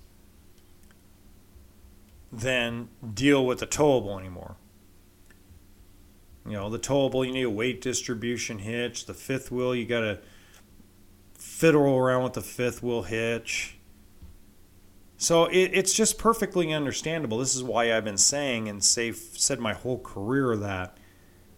than 2.31 2.89
deal 3.13 3.45
with 3.45 3.59
the 3.59 3.67
towable 3.67 4.19
anymore. 4.19 4.55
You 6.45 6.53
know, 6.53 6.69
the 6.69 6.79
towable, 6.79 7.25
you 7.25 7.31
need 7.31 7.43
a 7.43 7.49
weight 7.49 7.81
distribution 7.81 8.59
hitch. 8.59 9.05
The 9.05 9.13
fifth 9.13 9.51
wheel, 9.51 9.75
you 9.75 9.85
got 9.85 10.01
to 10.01 10.19
fiddle 11.37 11.95
around 11.95 12.23
with 12.23 12.33
the 12.33 12.41
fifth 12.41 12.81
wheel 12.81 13.03
hitch. 13.03 13.77
So 15.17 15.45
it, 15.45 15.71
it's 15.73 15.93
just 15.93 16.17
perfectly 16.17 16.73
understandable. 16.73 17.37
This 17.37 17.55
is 17.55 17.61
why 17.61 17.95
I've 17.95 18.05
been 18.05 18.17
saying 18.17 18.67
and 18.67 18.83
say, 18.83 19.11
said 19.11 19.59
my 19.59 19.73
whole 19.73 19.99
career 19.99 20.55
that 20.55 20.97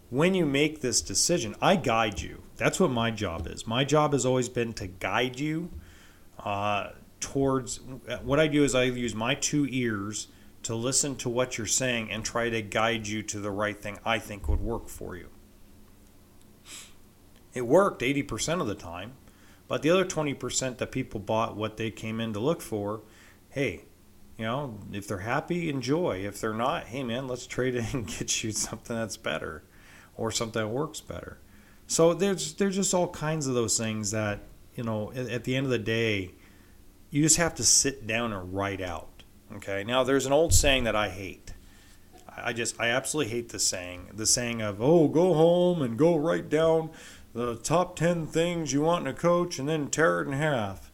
when 0.10 0.34
you 0.34 0.46
make 0.46 0.82
this 0.82 1.02
decision, 1.02 1.56
I 1.62 1.78
guide 1.78 2.20
you. 2.20 2.44
That's 2.58 2.80
what 2.80 2.92
my 2.92 3.10
job 3.10 3.48
is. 3.48 3.66
My 3.66 3.86
job 3.86 4.12
has 4.12 4.26
always 4.26 4.50
been 4.50 4.74
to 4.74 4.88
guide 4.88 5.40
you 5.40 5.72
uh, 6.40 6.90
towards 7.20 7.80
what 8.22 8.40
I 8.40 8.48
do 8.48 8.64
is 8.64 8.76
I 8.76 8.84
use 8.84 9.16
my 9.16 9.34
two 9.34 9.66
ears 9.70 10.28
to 10.64 10.76
listen 10.76 11.16
to 11.18 11.30
what 11.30 11.58
you're 11.58 11.68
saying 11.68 12.12
and 12.12 12.24
try 12.24 12.50
to 12.50 12.62
guide 12.62 13.08
you 13.08 13.22
to 13.24 13.40
the 13.40 13.52
right 13.52 13.80
thing 13.80 14.00
I 14.06 14.20
think 14.20 14.48
would 14.48 14.62
work 14.62 14.88
for 14.88 15.16
you. 15.16 15.30
It 17.54 17.68
worked 17.68 18.02
80% 18.02 18.62
of 18.62 18.68
the 18.68 18.76
time, 18.76 19.14
but 19.68 19.82
the 19.82 19.90
other 19.90 20.06
20% 20.06 20.78
that 20.78 20.92
people 20.92 21.20
bought 21.20 21.56
what 21.56 21.78
they 21.78 21.92
came 21.92 22.20
in 22.20 22.34
to 22.34 22.40
look 22.40 22.62
for, 22.62 23.02
hey, 23.50 23.86
you 24.38 24.46
know, 24.46 24.80
if 24.92 25.08
they're 25.08 25.20
happy, 25.20 25.70
enjoy. 25.70 26.26
If 26.26 26.42
they're 26.42 26.54
not, 26.54 26.86
hey 26.86 27.04
man, 27.04 27.28
let's 27.28 27.46
trade 27.46 27.76
it 27.76 27.86
and 27.94 28.08
get 28.08 28.44
you 28.44 28.52
something 28.52 28.96
that's 28.96 29.18
better 29.18 29.64
or 30.16 30.32
something 30.32 30.62
that 30.62 30.70
works 30.70 31.02
better. 31.02 31.40
So 31.86 32.14
there's 32.14 32.54
there's 32.54 32.76
just 32.76 32.94
all 32.94 33.10
kinds 33.10 33.46
of 33.46 33.54
those 33.54 33.78
things 33.78 34.12
that, 34.12 34.40
you 34.76 34.84
know, 34.84 35.12
at, 35.14 35.30
at 35.30 35.44
the 35.44 35.56
end 35.56 35.66
of 35.66 35.72
the 35.72 35.80
day, 35.80 36.32
you 37.10 37.22
just 37.22 37.38
have 37.38 37.54
to 37.56 37.64
sit 37.64 38.08
down 38.08 38.34
and 38.34 38.54
write 38.54 38.82
out 38.82 39.13
Okay. 39.56 39.84
Now 39.84 40.04
there's 40.04 40.26
an 40.26 40.34
old 40.34 40.54
saying 40.54 40.84
that 40.86 40.96
I 40.96 41.10
hate. 41.10 41.54
I 42.36 42.54
just 42.54 42.80
I 42.80 42.90
absolutely 42.90 43.32
hate 43.32 43.50
the 43.50 43.60
saying. 43.60 44.10
The 44.14 44.26
saying 44.26 44.62
of 44.62 44.82
oh 44.82 45.08
go 45.08 45.34
home 45.34 45.82
and 45.82 45.98
go 45.98 46.16
write 46.16 46.50
down 46.50 46.90
the 47.34 47.56
top 47.56 47.96
ten 47.96 48.26
things 48.26 48.74
you 48.74 48.82
want 48.82 49.08
in 49.08 49.14
a 49.14 49.18
coach 49.18 49.60
and 49.60 49.70
then 49.70 49.90
tear 49.90 50.22
it 50.22 50.28
in 50.28 50.34
half. 50.34 50.92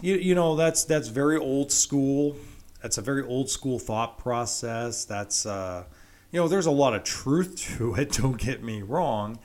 You, 0.00 0.16
you 0.16 0.34
know 0.34 0.54
that's 0.56 0.84
that's 0.84 1.08
very 1.08 1.36
old 1.36 1.72
school. 1.72 2.36
That's 2.82 2.98
a 2.98 3.02
very 3.02 3.24
old 3.24 3.50
school 3.50 3.78
thought 3.78 4.18
process. 4.18 5.04
That's 5.04 5.44
uh, 5.44 5.84
you 6.30 6.40
know 6.40 6.46
there's 6.46 6.66
a 6.66 6.70
lot 6.70 6.94
of 6.94 7.02
truth 7.02 7.56
to 7.78 7.94
it. 7.94 8.12
Don't 8.12 8.38
get 8.38 8.62
me 8.62 8.82
wrong, 8.82 9.38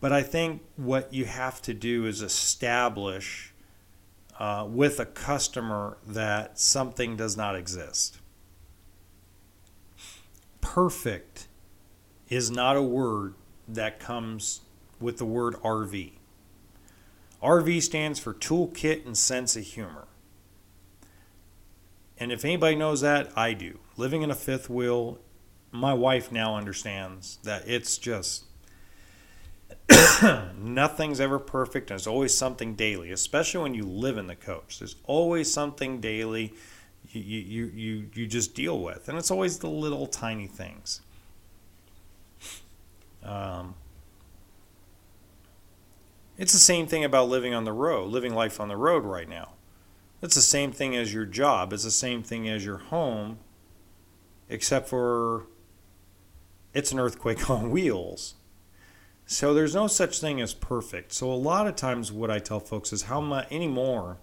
but 0.00 0.12
I 0.12 0.22
think 0.22 0.62
what 0.76 1.12
you 1.12 1.26
have 1.26 1.60
to 1.62 1.74
do 1.74 2.06
is 2.06 2.22
establish 2.22 3.52
uh, 4.38 4.66
with 4.68 5.00
a 5.00 5.06
customer 5.06 5.98
that 6.06 6.58
something 6.58 7.16
does 7.16 7.36
not 7.36 7.56
exist. 7.56 8.18
perfect 10.60 11.48
is 12.28 12.50
not 12.50 12.76
a 12.76 12.82
word 12.82 13.34
that 13.66 13.98
comes 13.98 14.60
with 15.00 15.18
the 15.18 15.24
word 15.24 15.54
RV. 15.56 16.12
RV 17.42 17.82
stands 17.82 18.18
for 18.18 18.34
toolkit 18.34 19.06
and 19.06 19.16
sense 19.16 19.56
of 19.56 19.64
humor. 19.64 20.06
And 22.18 22.32
if 22.32 22.44
anybody 22.44 22.76
knows 22.76 23.00
that, 23.00 23.30
I 23.36 23.54
do. 23.54 23.78
Living 23.96 24.22
in 24.22 24.30
a 24.30 24.34
fifth 24.34 24.68
wheel, 24.68 25.18
my 25.70 25.94
wife 25.94 26.32
now 26.32 26.56
understands 26.56 27.38
that 27.44 27.62
it's 27.66 27.96
just 27.96 28.44
nothing's 30.78 31.20
ever 31.20 31.40
perfect 31.40 31.90
and 31.90 31.98
there's 31.98 32.06
always 32.06 32.32
something 32.32 32.76
daily, 32.76 33.10
especially 33.10 33.60
when 33.60 33.74
you 33.74 33.82
live 33.82 34.16
in 34.16 34.28
the 34.28 34.36
coach. 34.36 34.78
There's 34.78 34.94
always 35.06 35.52
something 35.52 36.00
daily 36.00 36.54
you, 37.10 37.20
you, 37.20 37.72
you, 37.74 38.10
you 38.14 38.26
just 38.28 38.54
deal 38.54 38.78
with. 38.78 39.08
And 39.08 39.18
it's 39.18 39.32
always 39.32 39.58
the 39.58 39.68
little 39.68 40.06
tiny 40.06 40.46
things. 40.46 41.00
Um, 43.24 43.74
it's 46.36 46.52
the 46.52 46.60
same 46.60 46.86
thing 46.86 47.02
about 47.02 47.28
living 47.28 47.54
on 47.54 47.64
the 47.64 47.72
road, 47.72 48.10
living 48.10 48.32
life 48.32 48.60
on 48.60 48.68
the 48.68 48.76
road 48.76 49.02
right 49.02 49.28
now. 49.28 49.54
It's 50.22 50.36
the 50.36 50.40
same 50.40 50.70
thing 50.70 50.94
as 50.94 51.12
your 51.12 51.26
job. 51.26 51.72
It's 51.72 51.82
the 51.82 51.90
same 51.90 52.22
thing 52.22 52.48
as 52.48 52.64
your 52.64 52.78
home, 52.78 53.38
except 54.48 54.88
for 54.88 55.46
it's 56.72 56.92
an 56.92 57.00
earthquake 57.00 57.50
on 57.56 57.72
wheels. 57.72 58.34
So 59.30 59.52
there's 59.52 59.74
no 59.74 59.88
such 59.88 60.20
thing 60.20 60.40
as 60.40 60.54
perfect. 60.54 61.12
So 61.12 61.30
a 61.30 61.34
lot 61.34 61.66
of 61.66 61.76
times, 61.76 62.10
what 62.10 62.30
I 62.30 62.38
tell 62.38 62.60
folks 62.60 62.94
is 62.94 63.02
how 63.02 63.20
much 63.20 63.46
anymore. 63.50 64.16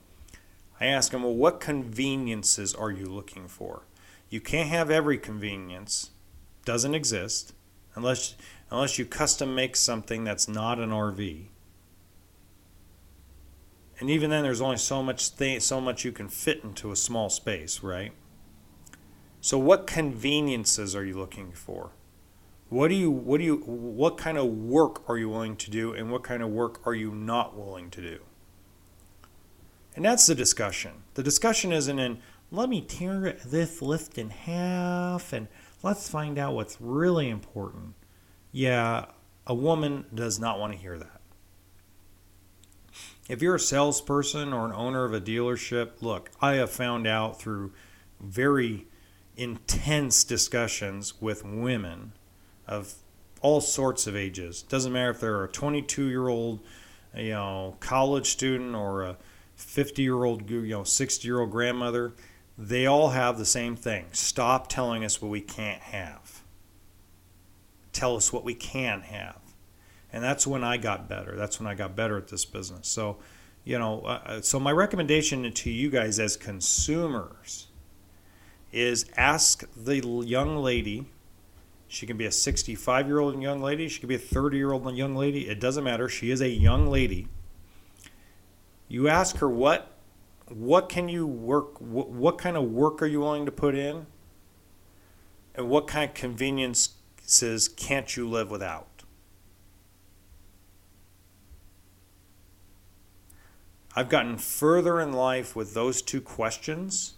I 0.81 0.87
ask 0.87 1.11
them, 1.11 1.21
well, 1.21 1.35
what 1.35 1.59
conveniences 1.59 2.73
are 2.73 2.89
you 2.89 3.05
looking 3.05 3.47
for? 3.47 3.83
You 4.31 4.41
can't 4.41 4.67
have 4.69 4.89
every 4.89 5.19
convenience. 5.19 6.09
Doesn't 6.65 6.95
exist 6.95 7.53
unless 7.93 8.35
unless 8.71 8.97
you 8.97 9.05
custom 9.05 9.53
make 9.53 9.75
something 9.75 10.23
that's 10.23 10.47
not 10.47 10.79
an 10.79 10.89
RV. 10.89 11.45
And 13.99 14.09
even 14.09 14.31
then, 14.31 14.41
there's 14.41 14.59
only 14.59 14.77
so 14.77 15.03
much 15.03 15.37
th- 15.37 15.61
so 15.61 15.79
much 15.79 16.03
you 16.03 16.11
can 16.11 16.29
fit 16.29 16.63
into 16.63 16.91
a 16.91 16.95
small 16.95 17.29
space, 17.29 17.83
right? 17.83 18.11
So, 19.39 19.59
what 19.59 19.85
conveniences 19.85 20.95
are 20.95 21.05
you 21.05 21.15
looking 21.15 21.51
for? 21.51 21.91
What 22.75 22.89
do 22.89 22.95
you 22.95 23.09
what 23.09 23.37
do 23.37 23.45
you 23.45 23.55
what 23.55 24.17
kind 24.17 24.37
of 24.37 24.47
work 24.47 25.09
are 25.09 25.17
you 25.17 25.29
willing 25.29 25.55
to 25.55 25.71
do, 25.71 25.93
and 25.93 26.11
what 26.11 26.23
kind 26.23 26.43
of 26.43 26.49
work 26.49 26.85
are 26.85 26.93
you 26.93 27.09
not 27.09 27.57
willing 27.57 27.89
to 27.91 28.01
do? 28.01 28.19
And 29.95 30.03
that's 30.03 30.25
the 30.25 30.35
discussion. 30.35 30.91
The 31.13 31.23
discussion 31.23 31.71
isn't 31.71 31.97
in 31.97 32.17
let 32.51 32.67
me 32.67 32.81
tear 32.81 33.37
this 33.45 33.81
list 33.81 34.17
in 34.17 34.29
half 34.29 35.31
and 35.31 35.47
let's 35.83 36.09
find 36.09 36.37
out 36.37 36.53
what's 36.53 36.81
really 36.81 37.29
important. 37.29 37.93
Yeah, 38.51 39.05
a 39.47 39.55
woman 39.55 40.07
does 40.13 40.37
not 40.37 40.59
want 40.59 40.73
to 40.73 40.77
hear 40.77 40.97
that. 40.97 41.21
If 43.29 43.41
you're 43.41 43.55
a 43.55 43.59
salesperson 43.59 44.51
or 44.51 44.65
an 44.65 44.73
owner 44.73 45.05
of 45.05 45.13
a 45.13 45.21
dealership, 45.21 46.01
look, 46.01 46.29
I 46.41 46.55
have 46.55 46.71
found 46.71 47.07
out 47.07 47.39
through 47.39 47.71
very 48.19 48.87
intense 49.37 50.25
discussions 50.25 51.21
with 51.21 51.45
women 51.45 52.11
of 52.67 52.93
all 53.41 53.61
sorts 53.61 54.07
of 54.07 54.15
ages. 54.15 54.61
Doesn't 54.63 54.91
matter 54.91 55.11
if 55.11 55.19
they're 55.19 55.43
a 55.43 55.47
22 55.47 56.07
year 56.07 56.27
old, 56.27 56.59
you 57.15 57.31
know, 57.31 57.77
college 57.79 58.27
student 58.27 58.75
or 58.75 59.03
a 59.03 59.17
50 59.55 60.01
year 60.01 60.23
old, 60.23 60.49
you 60.49 60.67
know, 60.67 60.83
60 60.83 61.27
year 61.27 61.39
old 61.39 61.51
grandmother. 61.51 62.13
They 62.57 62.85
all 62.85 63.09
have 63.09 63.37
the 63.37 63.45
same 63.45 63.75
thing. 63.75 64.05
Stop 64.13 64.69
telling 64.69 65.03
us 65.03 65.21
what 65.21 65.29
we 65.29 65.41
can't 65.41 65.81
have. 65.81 66.41
Tell 67.91 68.15
us 68.15 68.31
what 68.31 68.43
we 68.43 68.53
can 68.53 69.01
have 69.01 69.45
and 70.15 70.23
that's 70.23 70.47
when 70.47 70.63
I 70.63 70.77
got 70.77 71.09
better. 71.09 71.35
That's 71.35 71.59
when 71.59 71.67
I 71.67 71.75
got 71.75 71.93
better 71.93 72.17
at 72.17 72.29
this 72.29 72.45
business. 72.45 72.87
So, 72.87 73.17
you 73.65 73.77
know, 73.77 73.99
uh, 74.05 74.21
uh, 74.25 74.41
so 74.41 74.61
my 74.61 74.71
recommendation 74.71 75.51
to 75.51 75.69
you 75.69 75.89
guys 75.89 76.19
as 76.19 76.37
consumers 76.37 77.67
is 78.71 79.05
ask 79.17 79.65
the 79.75 79.97
young 79.97 80.55
lady. 80.55 81.07
She 81.95 82.05
can 82.05 82.17
be 82.17 82.25
a 82.25 82.31
65 82.31 83.07
year 83.07 83.19
old 83.19 83.41
young 83.41 83.61
lady. 83.61 83.87
She 83.87 84.01
can 84.01 84.09
be 84.09 84.15
a 84.15 84.19
30 84.19 84.57
year 84.57 84.73
old 84.73 84.93
young 84.97 85.15
lady. 85.15 85.47
It 85.47 85.61
doesn't 85.61 85.85
matter. 85.85 86.09
She 86.09 86.29
is 86.29 86.41
a 86.41 86.49
young 86.49 86.87
lady. 86.87 87.29
You 88.89 89.07
ask 89.07 89.37
her 89.37 89.49
what 89.49 89.93
what 90.49 90.89
can 90.89 91.07
you 91.07 91.25
work 91.25 91.79
what, 91.79 92.09
what 92.09 92.37
kind 92.37 92.57
of 92.57 92.63
work 92.69 93.01
are 93.01 93.05
you 93.05 93.21
willing 93.21 93.45
to 93.45 93.51
put 93.51 93.75
in 93.75 94.07
and 95.55 95.69
what 95.69 95.87
kind 95.87 96.09
of 96.09 96.13
conveniences 96.13 97.69
can't 97.77 98.17
you 98.17 98.29
live 98.29 98.51
without 98.51 99.03
I've 103.95 104.09
gotten 104.09 104.37
further 104.37 104.99
in 104.99 105.13
life 105.13 105.55
with 105.55 105.73
those 105.73 106.01
two 106.01 106.19
questions 106.21 107.13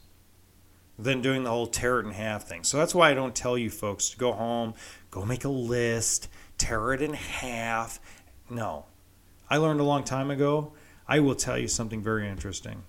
than 0.99 1.21
doing 1.21 1.43
the 1.43 1.49
whole 1.49 1.67
tear 1.67 1.99
it 1.99 2.05
in 2.05 2.11
half 2.11 2.47
thing. 2.47 2.63
So 2.63 2.77
that's 2.77 2.95
why 2.95 3.11
I 3.11 3.13
don't 3.13 3.35
tell 3.35 3.57
you 3.57 3.69
folks 3.69 4.09
to 4.09 4.17
go 4.17 4.33
home, 4.33 4.73
go 5.11 5.23
make 5.23 5.45
a 5.45 5.49
list, 5.49 6.27
tear 6.57 6.93
it 6.93 7.01
in 7.01 7.13
half. 7.13 7.99
No. 8.49 8.85
I 9.49 9.57
learned 9.57 9.79
a 9.79 9.83
long 9.83 10.03
time 10.03 10.31
ago. 10.31 10.73
I 11.07 11.19
will 11.19 11.35
tell 11.35 11.57
you 11.57 11.67
something 11.67 12.01
very 12.01 12.27
interesting. 12.27 12.83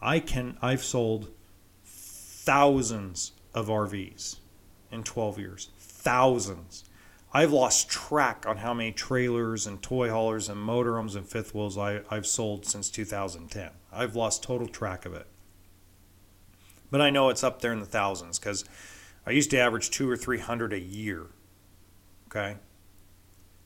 I 0.00 0.20
can 0.20 0.56
I've 0.60 0.84
sold 0.84 1.30
thousands 1.84 3.32
of 3.54 3.68
RVs 3.68 4.36
in 4.92 5.02
12 5.02 5.38
years. 5.38 5.70
Thousands. 5.78 6.84
I've 7.32 7.52
lost 7.52 7.88
track 7.88 8.44
on 8.46 8.58
how 8.58 8.72
many 8.72 8.92
trailers 8.92 9.66
and 9.66 9.82
toy 9.82 10.10
haulers 10.10 10.48
and 10.48 10.58
motorhomes 10.58 11.16
and 11.16 11.26
fifth 11.26 11.54
wheels 11.54 11.76
I, 11.76 12.02
I've 12.08 12.26
sold 12.26 12.64
since 12.64 12.88
2010. 12.88 13.70
I've 13.92 14.14
lost 14.14 14.42
total 14.42 14.68
track 14.68 15.04
of 15.04 15.14
it. 15.14 15.26
But 16.90 17.00
I 17.00 17.10
know 17.10 17.28
it's 17.28 17.44
up 17.44 17.60
there 17.60 17.72
in 17.72 17.80
the 17.80 17.86
thousands 17.86 18.38
because 18.38 18.64
I 19.26 19.30
used 19.30 19.50
to 19.50 19.58
average 19.58 19.90
two 19.90 20.08
or 20.08 20.16
three 20.16 20.38
hundred 20.38 20.72
a 20.72 20.80
year. 20.80 21.26
Okay? 22.28 22.56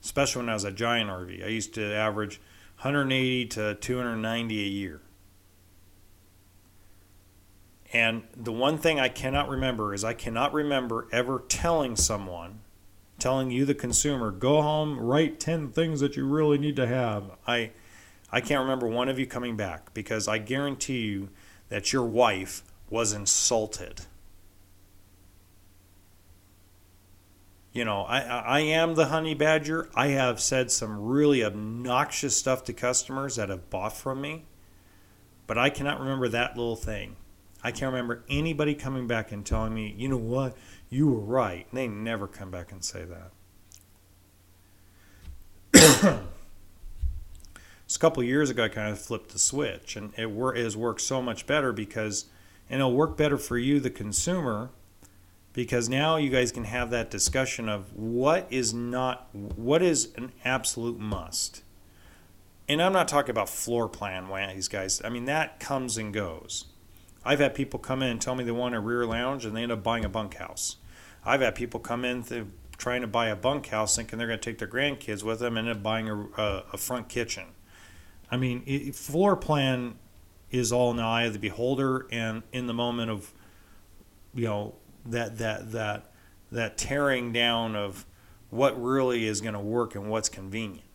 Especially 0.03 0.43
when 0.43 0.49
I 0.49 0.55
was 0.55 0.65
a 0.65 0.73
giant 0.73 1.11
RV. 1.11 1.45
I 1.45 1.49
used 1.49 1.75
to 1.75 1.95
average 1.95 2.41
180 2.77 3.47
to 3.47 3.75
290 3.75 4.61
a 4.61 4.67
year. 4.67 5.03
And 7.93 8.23
the 8.35 8.53
one 8.53 8.79
thing 8.79 8.99
I 8.99 9.09
cannot 9.09 9.49
remember 9.49 9.93
is 9.93 10.05
I 10.05 10.15
cannot 10.15 10.55
remember 10.55 11.09
ever 11.13 11.45
telling 11.49 11.97
someone 11.97 12.61
telling 13.21 13.51
you 13.51 13.65
the 13.65 13.75
consumer 13.75 14.31
go 14.31 14.63
home 14.63 14.99
write 14.99 15.39
10 15.39 15.69
things 15.69 16.01
that 16.01 16.17
you 16.17 16.25
really 16.25 16.59
need 16.59 16.75
to 16.75 16.87
have 16.87 17.31
i 17.47 17.71
i 18.33 18.41
can't 18.41 18.63
remember 18.63 18.87
one 18.87 19.09
of 19.09 19.19
you 19.19 19.27
coming 19.27 19.57
back 19.57 19.93
because 19.93 20.27
i 20.27 20.39
guarantee 20.39 21.01
you 21.01 21.29
that 21.69 21.93
your 21.93 22.05
wife 22.05 22.63
was 22.91 23.13
insulted 23.13 24.03
you 27.73 27.85
know 27.85 28.03
i 28.03 28.21
i 28.21 28.61
am 28.61 28.95
the 28.95 29.07
honey 29.07 29.35
badger 29.35 29.89
i 29.95 30.09
have 30.09 30.41
said 30.41 30.71
some 30.71 31.01
really 31.01 31.45
obnoxious 31.45 32.37
stuff 32.37 32.65
to 32.65 32.73
customers 32.73 33.37
that 33.37 33.49
have 33.49 33.71
bought 33.71 33.97
from 33.97 34.21
me 34.21 34.45
but 35.47 35.57
i 35.57 35.71
cannot 35.71 36.01
remember 36.01 36.29
that 36.29 36.57
little 36.57 36.77
thing 36.77 37.17
i 37.63 37.71
can't 37.71 37.93
remember 37.93 38.25
anybody 38.29 38.75
coming 38.75 39.07
back 39.07 39.31
and 39.33 39.47
telling 39.47 39.73
me 39.73 39.95
you 39.97 40.09
know 40.09 40.17
what 40.17 40.57
you 40.91 41.07
were 41.07 41.21
right. 41.21 41.67
They 41.73 41.87
never 41.89 42.27
come 42.27 42.51
back 42.51 42.73
and 42.73 42.85
say 42.85 43.05
that. 43.05 43.31
It's 47.85 47.97
a 47.97 47.99
couple 47.99 48.23
years 48.23 48.51
ago, 48.51 48.65
I 48.65 48.69
kind 48.69 48.93
of 48.93 49.01
flipped 49.01 49.33
the 49.33 49.39
switch, 49.41 49.97
and 49.97 50.13
it, 50.17 50.31
wor- 50.31 50.55
it 50.55 50.63
has 50.63 50.77
worked 50.77 51.01
so 51.01 51.21
much 51.21 51.45
better 51.45 51.73
because, 51.73 52.27
and 52.71 52.81
it'll 52.81 52.95
work 52.95 53.17
better 53.17 53.37
for 53.37 53.59
you, 53.59 53.81
the 53.81 53.91
consumer, 53.91 54.71
because 55.53 55.89
now 55.89 56.17
you 56.17 56.31
guys 56.31 56.53
can 56.53 56.65
have 56.65 56.91
that 56.91 57.11
discussion 57.11 57.69
of 57.69 57.93
what 57.93 58.47
is 58.49 58.73
not, 58.73 59.29
what 59.35 59.83
is 59.83 60.11
an 60.17 60.33
absolute 60.45 60.99
must. 60.99 61.65
And 62.69 62.81
I'm 62.81 62.93
not 62.93 63.09
talking 63.09 63.33
about 63.33 63.49
floor 63.49 63.89
plan 63.89 64.29
these 64.55 64.69
guys. 64.69 65.03
I 65.05 65.09
mean, 65.09 65.25
that 65.25 65.59
comes 65.59 65.99
and 65.99 66.15
goes. 66.15 66.67
I've 67.25 67.41
had 67.41 67.55
people 67.55 67.81
come 67.81 68.01
in 68.03 68.09
and 68.09 68.21
tell 68.21 68.37
me 68.37 68.45
they 68.45 68.53
want 68.53 68.77
a 68.77 68.81
rear 68.81 69.05
lounge 69.05 69.45
and 69.45 69.57
they 69.57 69.65
end 69.65 69.73
up 69.73 69.83
buying 69.83 70.05
a 70.05 70.09
bunkhouse. 70.09 70.77
I've 71.25 71.41
had 71.41 71.57
people 71.57 71.81
come 71.81 72.05
in 72.05 72.23
th- 72.23 72.47
trying 72.79 73.01
to 73.01 73.09
buy 73.09 73.29
a 73.29 73.37
bunkhouse 73.37 73.97
thinking 73.97 74.19
they're 74.19 74.29
going 74.29 74.39
to 74.39 74.51
take 74.51 74.59
their 74.59 74.69
grandkids 74.69 75.25
with 75.25 75.41
them 75.41 75.57
and 75.57 75.69
end 75.69 75.79
up 75.79 75.83
buying 75.83 76.09
a, 76.09 76.17
a, 76.41 76.65
a 76.73 76.77
front 76.79 77.09
kitchen. 77.09 77.47
I 78.31 78.37
mean, 78.37 78.63
it, 78.65 78.95
floor 78.95 79.37
plan 79.37 79.97
is 80.51 80.73
all 80.73 80.91
in 80.91 80.97
the 80.97 81.03
eye 81.03 81.25
of 81.25 81.33
the 81.33 81.39
beholder 81.39 82.07
and 82.11 82.43
in 82.53 82.67
the 82.67 82.75
moment 82.75 83.11
of, 83.11 83.33
you 84.35 84.47
know, 84.47 84.75
that, 85.07 85.39
that, 85.39 85.73
that, 85.73 86.13
that 86.51 86.77
tearing 86.77 87.33
down 87.33 87.77
of 87.77 88.05
what 88.51 88.81
really 88.81 89.27
is 89.27 89.41
going 89.41 89.55
to 89.55 89.61
work 89.61 89.95
and 89.95 90.11
what's 90.11 90.29
convenient. 90.29 90.87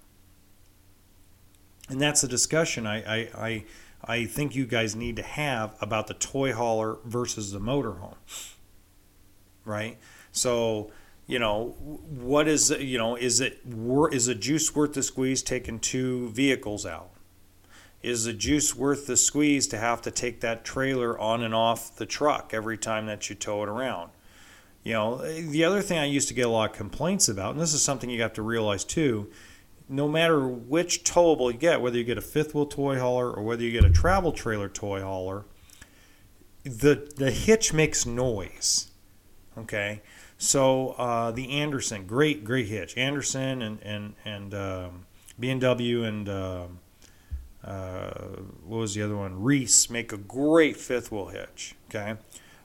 And 1.87 2.01
that's 2.01 2.23
a 2.23 2.27
discussion 2.27 2.85
I, 2.85 2.97
I, 2.97 3.29
I, 3.37 3.65
I 4.03 4.25
think 4.25 4.55
you 4.55 4.65
guys 4.65 4.95
need 4.95 5.15
to 5.15 5.23
have 5.23 5.75
about 5.79 6.07
the 6.07 6.13
toy 6.15 6.53
hauler 6.53 6.97
versus 7.05 7.51
the 7.51 7.59
motorhome 7.59 8.15
right? 9.65 9.97
So 10.31 10.91
you 11.27 11.39
know, 11.39 11.75
what 11.79 12.47
is 12.47 12.69
you 12.69 12.99
know 12.99 13.15
is 13.15 13.41
it 13.41 13.59
is 13.65 14.27
a 14.27 14.35
juice 14.35 14.73
worth 14.75 14.93
the 14.93 15.03
squeeze 15.03 15.41
taking 15.41 15.79
two 15.79 16.29
vehicles 16.29 16.85
out? 16.85 17.09
Is 18.05 18.25
the 18.25 18.33
juice 18.33 18.75
worth 18.75 19.07
the 19.07 19.17
squeeze 19.17 19.65
to 19.69 19.79
have 19.79 20.03
to 20.03 20.11
take 20.11 20.41
that 20.41 20.63
trailer 20.63 21.19
on 21.19 21.41
and 21.41 21.55
off 21.55 21.95
the 21.95 22.05
truck 22.05 22.51
every 22.53 22.77
time 22.77 23.07
that 23.07 23.31
you 23.31 23.35
tow 23.35 23.63
it 23.63 23.67
around? 23.67 24.11
You 24.83 24.93
know, 24.93 25.17
the 25.17 25.63
other 25.63 25.81
thing 25.81 25.97
I 25.97 26.05
used 26.05 26.27
to 26.27 26.35
get 26.35 26.45
a 26.45 26.49
lot 26.49 26.69
of 26.69 26.77
complaints 26.77 27.27
about, 27.29 27.53
and 27.53 27.59
this 27.59 27.73
is 27.73 27.81
something 27.81 28.07
you 28.07 28.21
have 28.21 28.33
to 28.33 28.43
realize 28.43 28.83
too, 28.83 29.31
no 29.89 30.07
matter 30.07 30.47
which 30.47 31.03
towable 31.03 31.51
you 31.51 31.57
get, 31.57 31.81
whether 31.81 31.97
you 31.97 32.03
get 32.03 32.19
a 32.19 32.21
fifth 32.21 32.53
wheel 32.53 32.67
toy 32.67 32.99
hauler 32.99 33.31
or 33.31 33.41
whether 33.41 33.63
you 33.63 33.71
get 33.71 33.83
a 33.83 33.89
travel 33.89 34.31
trailer 34.31 34.69
toy 34.69 35.01
hauler, 35.01 35.45
the 36.63 37.11
the 37.15 37.31
hitch 37.31 37.73
makes 37.73 38.05
noise. 38.05 38.91
Okay, 39.57 40.03
so 40.37 40.89
uh, 40.99 41.31
the 41.31 41.49
Anderson, 41.49 42.05
great 42.05 42.43
great 42.43 42.67
hitch. 42.67 42.95
Anderson 42.97 43.63
and 43.63 43.81
and 43.81 44.13
and 44.23 44.53
um, 44.53 45.05
B&W 45.39 46.03
and 46.03 46.29
uh, 47.65 48.11
what 48.63 48.77
was 48.77 48.93
the 48.93 49.01
other 49.01 49.17
one? 49.17 49.41
Reese 49.41 49.89
make 49.89 50.13
a 50.13 50.17
great 50.17 50.77
fifth 50.77 51.11
wheel 51.11 51.27
hitch. 51.27 51.75
Okay, 51.89 52.15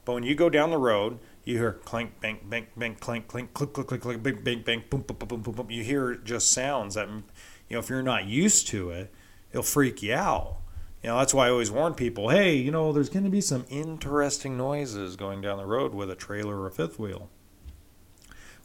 but 0.04 0.12
when 0.12 0.22
you 0.22 0.34
go 0.34 0.50
down 0.50 0.70
the 0.70 0.78
road, 0.78 1.18
you 1.44 1.56
hear 1.56 1.72
clank, 1.72 2.20
bang, 2.20 2.38
bang, 2.44 2.66
bang, 2.76 2.94
clank, 2.94 3.26
clink, 3.26 3.54
click, 3.54 3.72
click, 3.72 3.86
click, 3.86 4.00
click, 4.02 4.22
bang, 4.22 4.40
bang, 4.42 4.62
bang, 4.62 4.84
boom, 4.90 5.02
boom, 5.02 5.16
boom, 5.16 5.28
boom, 5.28 5.40
boom, 5.42 5.54
boom. 5.54 5.70
You 5.70 5.82
hear 5.82 6.14
just 6.14 6.52
sounds 6.52 6.94
that, 6.94 7.08
you 7.08 7.22
know, 7.70 7.78
if 7.78 7.88
you're 7.88 8.02
not 8.02 8.26
used 8.26 8.68
to 8.68 8.90
it, 8.90 9.12
it'll 9.50 9.62
freak 9.62 10.02
you 10.02 10.14
out. 10.14 10.58
You 11.02 11.08
know, 11.08 11.18
that's 11.18 11.32
why 11.32 11.46
I 11.46 11.50
always 11.50 11.70
warn 11.70 11.94
people, 11.94 12.28
hey, 12.28 12.54
you 12.56 12.70
know, 12.70 12.92
there's 12.92 13.08
going 13.08 13.24
to 13.24 13.30
be 13.30 13.40
some 13.40 13.64
interesting 13.70 14.58
noises 14.58 15.16
going 15.16 15.40
down 15.40 15.56
the 15.56 15.64
road 15.64 15.94
with 15.94 16.10
a 16.10 16.14
trailer 16.14 16.60
or 16.60 16.66
a 16.66 16.70
fifth 16.70 16.98
wheel. 16.98 17.30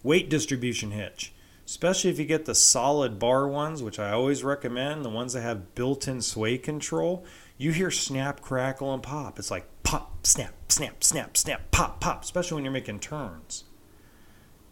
Weight 0.04 0.30
distribution 0.30 0.92
hitch, 0.92 1.34
especially 1.66 2.10
if 2.12 2.20
you 2.20 2.26
get 2.26 2.46
the 2.46 2.56
solid 2.56 3.18
bar 3.18 3.48
ones, 3.48 3.82
which 3.82 4.00
I 4.00 4.12
always 4.12 4.44
recommend, 4.44 5.04
the 5.04 5.10
ones 5.10 5.34
that 5.34 5.42
have 5.42 5.74
built 5.76 6.08
in 6.08 6.22
sway 6.22 6.58
control, 6.58 7.26
you 7.58 7.72
hear 7.72 7.90
snap, 7.92 8.42
crackle, 8.42 8.94
and 8.94 9.02
pop. 9.02 9.40
It's 9.40 9.52
like 9.52 9.68
pop, 9.84 10.26
snap, 10.26 10.54
snap, 10.70 11.04
snap, 11.04 11.38
snap, 11.38 11.72
pop, 11.72 12.00
pop, 12.00 12.24
especially 12.24 12.56
when 12.56 12.66
you're 12.66 12.72
making 12.72 13.00
turns. 13.00 13.64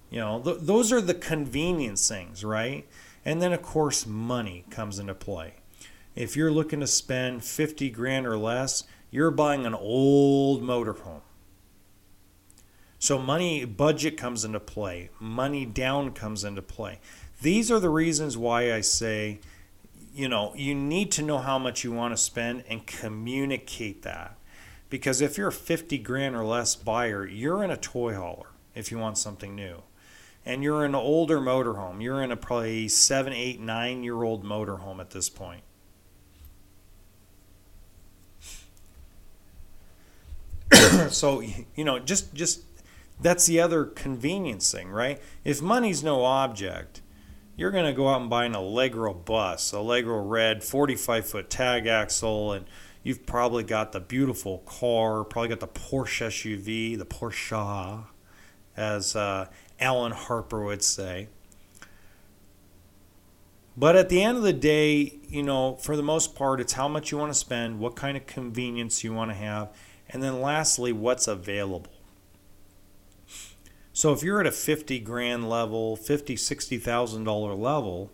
You 0.09 0.19
know, 0.19 0.41
th- 0.41 0.57
those 0.61 0.91
are 0.91 1.01
the 1.01 1.15
convenience 1.15 2.07
things, 2.07 2.43
right? 2.43 2.87
And 3.25 3.41
then, 3.41 3.53
of 3.53 3.61
course, 3.61 4.05
money 4.05 4.65
comes 4.69 4.99
into 4.99 5.15
play. 5.15 5.55
If 6.15 6.37
you're 6.37 6.51
looking 6.51 6.81
to 6.81 6.87
spend 6.87 7.43
50 7.43 7.89
grand 7.89 8.27
or 8.27 8.37
less, 8.37 8.83
you're 9.09 9.31
buying 9.31 9.65
an 9.65 9.73
old 9.73 10.61
motorhome. 10.61 11.21
So, 13.03 13.19
money 13.19 13.65
budget 13.65 14.15
comes 14.15 14.45
into 14.45 14.61
play, 14.61 15.09
money 15.19 15.65
down 15.65 16.13
comes 16.13 16.45
into 16.45 16.61
play. 16.61 16.99
These 17.41 17.69
are 17.69 17.81
the 17.81 17.89
reasons 17.89 18.37
why 18.37 18.73
I 18.73 18.79
say, 18.79 19.41
you 20.15 20.29
know, 20.29 20.53
you 20.55 20.73
need 20.73 21.11
to 21.11 21.21
know 21.21 21.39
how 21.39 21.59
much 21.59 21.83
you 21.83 21.91
want 21.91 22.13
to 22.13 22.17
spend 22.17 22.63
and 22.69 22.87
communicate 22.87 24.03
that. 24.03 24.37
Because 24.89 25.19
if 25.19 25.37
you're 25.37 25.49
a 25.49 25.51
50 25.51 25.97
grand 25.97 26.33
or 26.33 26.45
less 26.45 26.77
buyer, 26.77 27.27
you're 27.27 27.61
in 27.61 27.71
a 27.71 27.75
toy 27.75 28.13
hauler 28.13 28.47
if 28.73 28.89
you 28.89 28.99
want 28.99 29.17
something 29.17 29.53
new. 29.53 29.83
And 30.45 30.63
you're 30.63 30.85
in 30.85 30.91
an 30.91 30.95
older 30.95 31.41
motorhome. 31.41 32.01
You're 32.01 32.23
in 32.23 32.31
a 32.31 32.37
probably 32.37 32.87
seven, 32.87 33.33
eight, 33.33 33.59
nine 33.59 34.05
year 34.05 34.23
old 34.23 34.45
motorhome 34.45 35.01
at 35.01 35.09
this 35.09 35.29
point. 35.29 35.63
so 41.09 41.41
you 41.41 41.83
know, 41.83 41.99
just 41.99 42.33
just 42.33 42.61
that's 43.23 43.45
the 43.45 43.59
other 43.59 43.85
convenience 43.85 44.71
thing, 44.71 44.89
right? 44.89 45.21
If 45.43 45.61
money's 45.61 46.03
no 46.03 46.23
object, 46.23 47.01
you're 47.55 47.71
going 47.71 47.85
to 47.85 47.93
go 47.93 48.09
out 48.09 48.21
and 48.21 48.29
buy 48.29 48.45
an 48.45 48.55
Allegro 48.55 49.13
bus, 49.13 49.71
Allegro 49.71 50.21
red, 50.21 50.63
45 50.63 51.25
foot 51.25 51.49
tag 51.49 51.87
axle, 51.87 52.51
and 52.51 52.65
You've 53.03 53.25
probably 53.25 53.65
got 53.65 53.91
the 53.91 53.99
beautiful 53.99 54.59
car, 54.59 55.25
probably 55.25 55.49
got 55.49 55.59
the 55.59 55.67
Porsche 55.67 56.27
SUV, 56.27 56.97
the 56.97 57.05
Porsche, 57.05 58.05
as 58.77 59.15
uh, 59.15 59.49
Alan 59.77 60.13
Harper 60.13 60.63
would 60.63 60.81
say. 60.81 61.27
But 63.75 63.97
at 63.97 64.07
the 64.07 64.23
end 64.23 64.37
of 64.37 64.43
the 64.43 64.53
day, 64.53 65.19
you 65.27 65.43
know, 65.43 65.75
for 65.75 65.97
the 65.97 66.03
most 66.03 66.33
part, 66.33 66.61
it's 66.61 66.73
how 66.73 66.87
much 66.87 67.11
you 67.11 67.17
want 67.17 67.33
to 67.33 67.37
spend, 67.37 67.79
what 67.79 67.97
kind 67.97 68.15
of 68.15 68.25
convenience 68.25 69.03
you 69.03 69.13
want 69.13 69.31
to 69.31 69.35
have, 69.35 69.75
and 70.07 70.23
then 70.23 70.41
lastly, 70.41 70.93
what's 70.93 71.27
available. 71.27 71.91
So 73.93 74.11
if 74.11 74.23
you're 74.23 74.41
at 74.41 74.47
a 74.47 74.51
50 74.51 74.99
grand 74.99 75.49
level, 75.49 75.95
50, 75.95 76.35
60,000 76.35 77.23
dollar 77.23 77.53
level, 77.53 78.11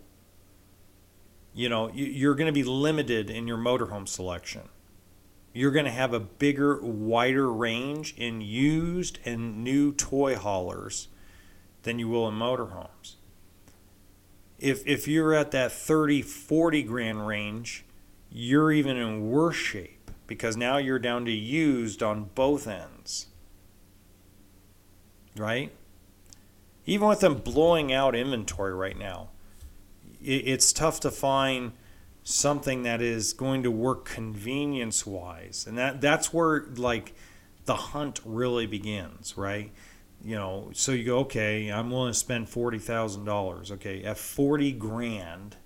you 1.54 1.68
know, 1.68 1.90
you're 1.92 2.34
going 2.34 2.46
to 2.46 2.52
be 2.52 2.62
limited 2.62 3.30
in 3.30 3.48
your 3.48 3.58
motorhome 3.58 4.06
selection 4.06 4.68
you're 5.52 5.72
going 5.72 5.84
to 5.84 5.90
have 5.90 6.12
a 6.12 6.20
bigger, 6.20 6.80
wider 6.80 7.52
range 7.52 8.14
in 8.16 8.40
used 8.40 9.18
and 9.24 9.64
new 9.64 9.92
toy 9.92 10.36
haulers 10.36 11.08
than 11.82 11.98
you 11.98 12.08
will 12.08 12.28
in 12.28 12.34
motorhomes. 12.34 13.16
If, 14.58 14.86
if 14.86 15.08
you're 15.08 15.34
at 15.34 15.50
that 15.52 15.72
30, 15.72 16.22
40 16.22 16.82
grand 16.82 17.26
range, 17.26 17.84
you're 18.30 18.70
even 18.70 18.96
in 18.96 19.30
worse 19.30 19.56
shape 19.56 20.10
because 20.26 20.56
now 20.56 20.76
you're 20.76 20.98
down 20.98 21.24
to 21.24 21.32
used 21.32 22.02
on 22.02 22.30
both 22.34 22.68
ends. 22.68 23.26
Right? 25.36 25.72
Even 26.86 27.08
with 27.08 27.20
them 27.20 27.36
blowing 27.36 27.92
out 27.92 28.14
inventory 28.14 28.74
right 28.74 28.98
now, 28.98 29.28
it's 30.22 30.72
tough 30.72 31.00
to 31.00 31.10
find 31.10 31.72
something 32.22 32.82
that 32.82 33.00
is 33.00 33.32
going 33.32 33.62
to 33.62 33.70
work 33.70 34.04
convenience 34.04 35.06
wise 35.06 35.64
and 35.66 35.78
that 35.78 36.00
that's 36.00 36.32
where 36.34 36.66
like 36.76 37.14
the 37.64 37.74
hunt 37.74 38.20
really 38.24 38.66
begins 38.66 39.36
right? 39.38 39.72
You 40.22 40.36
know 40.36 40.70
so 40.74 40.92
you 40.92 41.04
go 41.04 41.18
okay 41.20 41.72
i'm 41.72 41.90
willing 41.90 42.12
to 42.12 42.18
spend 42.18 42.46
$40000 42.46 43.70
okay 43.72 44.04
at 44.04 44.18
40 44.18 44.72
grand 44.72 45.56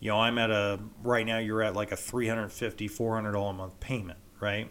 you 0.00 0.10
know 0.10 0.20
i'm 0.20 0.36
at 0.36 0.50
a 0.50 0.78
right 1.02 1.24
now 1.24 1.38
you're 1.38 1.62
at 1.62 1.74
like 1.74 1.90
a 1.90 1.96
350 1.96 2.88
$400 2.90 3.50
a 3.50 3.52
month 3.54 3.80
payment 3.80 4.18
right? 4.44 4.70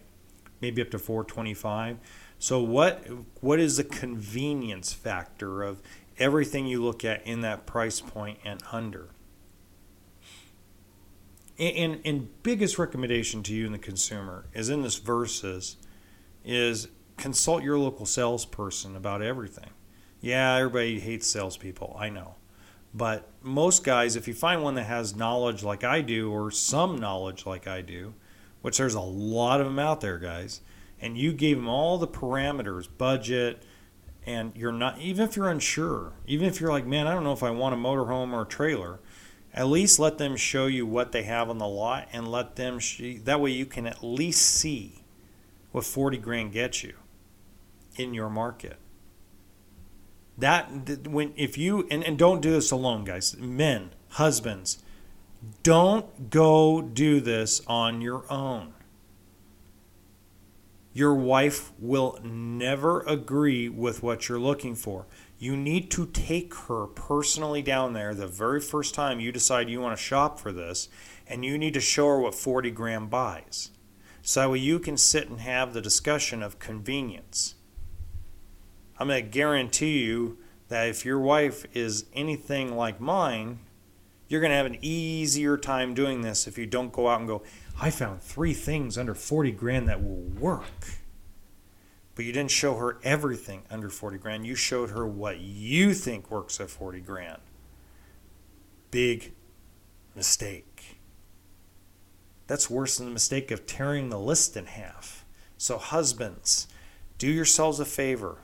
Maybe 0.62 0.82
up 0.82 0.92
to 0.92 1.00
425 1.00 1.98
so 2.44 2.62
what 2.62 3.08
what 3.40 3.58
is 3.58 3.78
the 3.78 3.86
convenience 3.86 4.92
factor 4.92 5.64
of 5.64 5.82
everything 6.20 6.68
you 6.68 6.84
look 6.84 7.06
at 7.06 7.26
in 7.26 7.40
that 7.40 7.66
price 7.66 8.02
point 8.02 8.38
and 8.44 8.62
under 8.70 9.12
and, 11.58 12.02
and 12.04 12.44
biggest 12.44 12.78
recommendation 12.78 13.44
to 13.44 13.54
you 13.54 13.66
and 13.66 13.74
the 13.74 13.80
consumer 13.80 14.44
is 14.54 14.68
in 14.68 14.82
this 14.82 14.98
verses 14.98 15.78
is 16.44 16.90
consult 17.16 17.64
your 17.64 17.80
local 17.80 18.06
salesperson 18.06 18.98
about 18.98 19.22
everything. 19.22 19.70
Yeah, 20.20 20.58
everybody 20.58 21.00
hates 21.00 21.28
salespeople. 21.28 21.96
I 21.98 22.10
know. 22.10 22.36
But 22.94 23.30
most 23.42 23.86
guys, 23.86 24.18
if 24.18 24.28
you 24.28 24.34
find 24.34 24.62
one 24.62 24.76
that 24.76 24.84
has 24.84 25.16
knowledge 25.16 25.64
like 25.64 25.86
I 25.86 26.02
do, 26.02 26.30
or 26.30 26.52
some 26.52 26.98
knowledge 26.98 27.46
like 27.46 27.68
I 27.68 27.80
do, 27.80 28.16
which 28.62 28.80
there's 28.80 28.96
a 28.96 29.00
lot 29.00 29.62
of 29.62 29.68
them 29.68 29.80
out 29.80 30.02
there, 30.02 30.18
guys, 30.18 30.60
and 31.04 31.18
you 31.18 31.34
gave 31.34 31.58
them 31.58 31.68
all 31.68 31.98
the 31.98 32.08
parameters, 32.08 32.88
budget, 32.98 33.62
and 34.26 34.56
you're 34.56 34.72
not, 34.72 34.98
even 35.00 35.28
if 35.28 35.36
you're 35.36 35.50
unsure, 35.50 36.14
even 36.26 36.48
if 36.48 36.62
you're 36.62 36.72
like, 36.72 36.88
man, 36.88 37.08
I 37.08 37.14
don't 37.14 37.26
know 37.26 37.34
if 37.34 37.44
I 37.44 37.52
want 37.52 37.76
a 37.76 37.78
motorhome 37.78 38.32
or 38.32 38.44
a 38.44 38.46
trailer, 38.46 39.02
at 39.54 39.68
least 39.68 40.00
let 40.00 40.18
them 40.18 40.38
show 40.38 40.66
you 40.66 40.86
what 40.86 41.12
they 41.12 41.24
have 41.24 41.50
on 41.50 41.58
the 41.58 41.68
lot 41.68 42.08
and 42.14 42.32
let 42.32 42.56
them 42.56 42.80
sh- 42.80 43.20
that 43.26 43.42
way 43.42 43.52
you 43.52 43.66
can 43.66 43.86
at 43.86 44.02
least 44.02 44.44
see 44.44 45.04
what 45.74 45.84
40 45.84 46.18
grand 46.20 46.54
gets 46.54 46.84
you 46.84 46.94
in 47.98 48.14
your 48.14 48.30
market. 48.30 48.78
That 50.38 51.08
when 51.08 51.34
if 51.36 51.58
you 51.58 51.86
and, 51.92 52.02
and 52.02 52.18
don't 52.18 52.42
do 52.42 52.50
this 52.50 52.72
alone 52.72 53.04
guys 53.04 53.38
men 53.38 53.92
husbands 54.10 54.82
don't 55.62 56.32
go 56.32 56.82
do 56.82 57.20
this 57.22 57.62
on 57.68 58.02
your 58.02 58.26
own 58.32 58.74
your 60.94 61.16
wife 61.16 61.72
will 61.80 62.20
never 62.24 63.02
agree 63.02 63.68
with 63.68 64.04
what 64.04 64.30
you're 64.30 64.40
looking 64.40 64.76
for 64.76 65.08
you 65.44 65.58
need 65.58 65.92
to 65.92 66.06
take 66.06 66.56
her 66.56 66.88
personally 66.88 67.62
down 67.62 67.92
there 67.92 68.16
the 68.16 68.28
very 68.28 68.62
first 68.62 68.94
time 68.94 69.20
you 69.20 69.30
decide 69.30 69.70
you 69.70 69.82
want 69.82 69.96
to 69.96 70.02
shop 70.02 70.40
for 70.40 70.54
this, 70.54 70.88
and 71.28 71.44
you 71.44 71.58
need 71.58 71.74
to 71.74 71.82
show 71.82 72.08
her 72.08 72.20
what 72.20 72.34
40 72.34 72.72
gram 72.72 73.08
buys. 73.08 73.70
So 74.22 74.54
you 74.54 74.80
can 74.80 74.96
sit 74.96 75.28
and 75.28 75.42
have 75.42 75.74
the 75.74 75.82
discussion 75.82 76.42
of 76.42 76.60
convenience. 76.60 77.56
I'm 78.98 79.10
going 79.10 79.22
to 79.22 79.30
guarantee 79.30 80.00
you 80.00 80.38
that 80.70 80.88
if 80.88 81.04
your 81.04 81.20
wife 81.20 81.66
is 81.76 82.06
anything 82.14 82.78
like 82.78 83.02
mine, 83.02 83.60
you're 84.30 84.40
going 84.40 84.52
to 84.52 84.56
have 84.56 84.66
an 84.66 84.80
easier 84.82 85.58
time 85.58 85.94
doing 85.94 86.22
this 86.22 86.48
if 86.48 86.58
you 86.58 86.66
don't 86.66 86.94
go 86.94 87.10
out 87.10 87.20
and 87.20 87.28
go, 87.28 87.44
I 87.80 87.90
found 87.90 88.22
three 88.22 88.54
things 88.54 88.98
under 88.98 89.16
40 89.16 89.52
grand 89.52 89.88
that 89.90 90.04
will 90.04 90.22
work. 90.40 91.00
but 92.16 92.26
you 92.26 92.32
didn't 92.32 92.52
show 92.52 92.76
her 92.76 93.00
everything 93.04 93.64
under 93.70 93.90
40 93.90 94.18
grand. 94.18 94.46
You 94.46 94.56
showed 94.56 94.92
her 94.92 95.06
what 95.06 95.40
you 95.40 95.94
think 95.94 96.30
works 96.30 96.60
at 96.60 96.70
40 96.70 97.02
grand. 97.02 97.42
Big 98.92 99.34
mistake. 100.16 101.00
That's 102.46 102.70
worse 102.70 102.98
than 102.98 103.08
the 103.08 103.14
mistake 103.14 103.50
of 103.52 103.66
tearing 103.66 104.10
the 104.10 104.20
list 104.20 104.56
in 104.56 104.68
half. 104.68 105.26
So, 105.58 105.78
husbands, 105.78 106.68
do 107.18 107.28
yourselves 107.28 107.80
a 107.80 107.86
favor. 107.86 108.38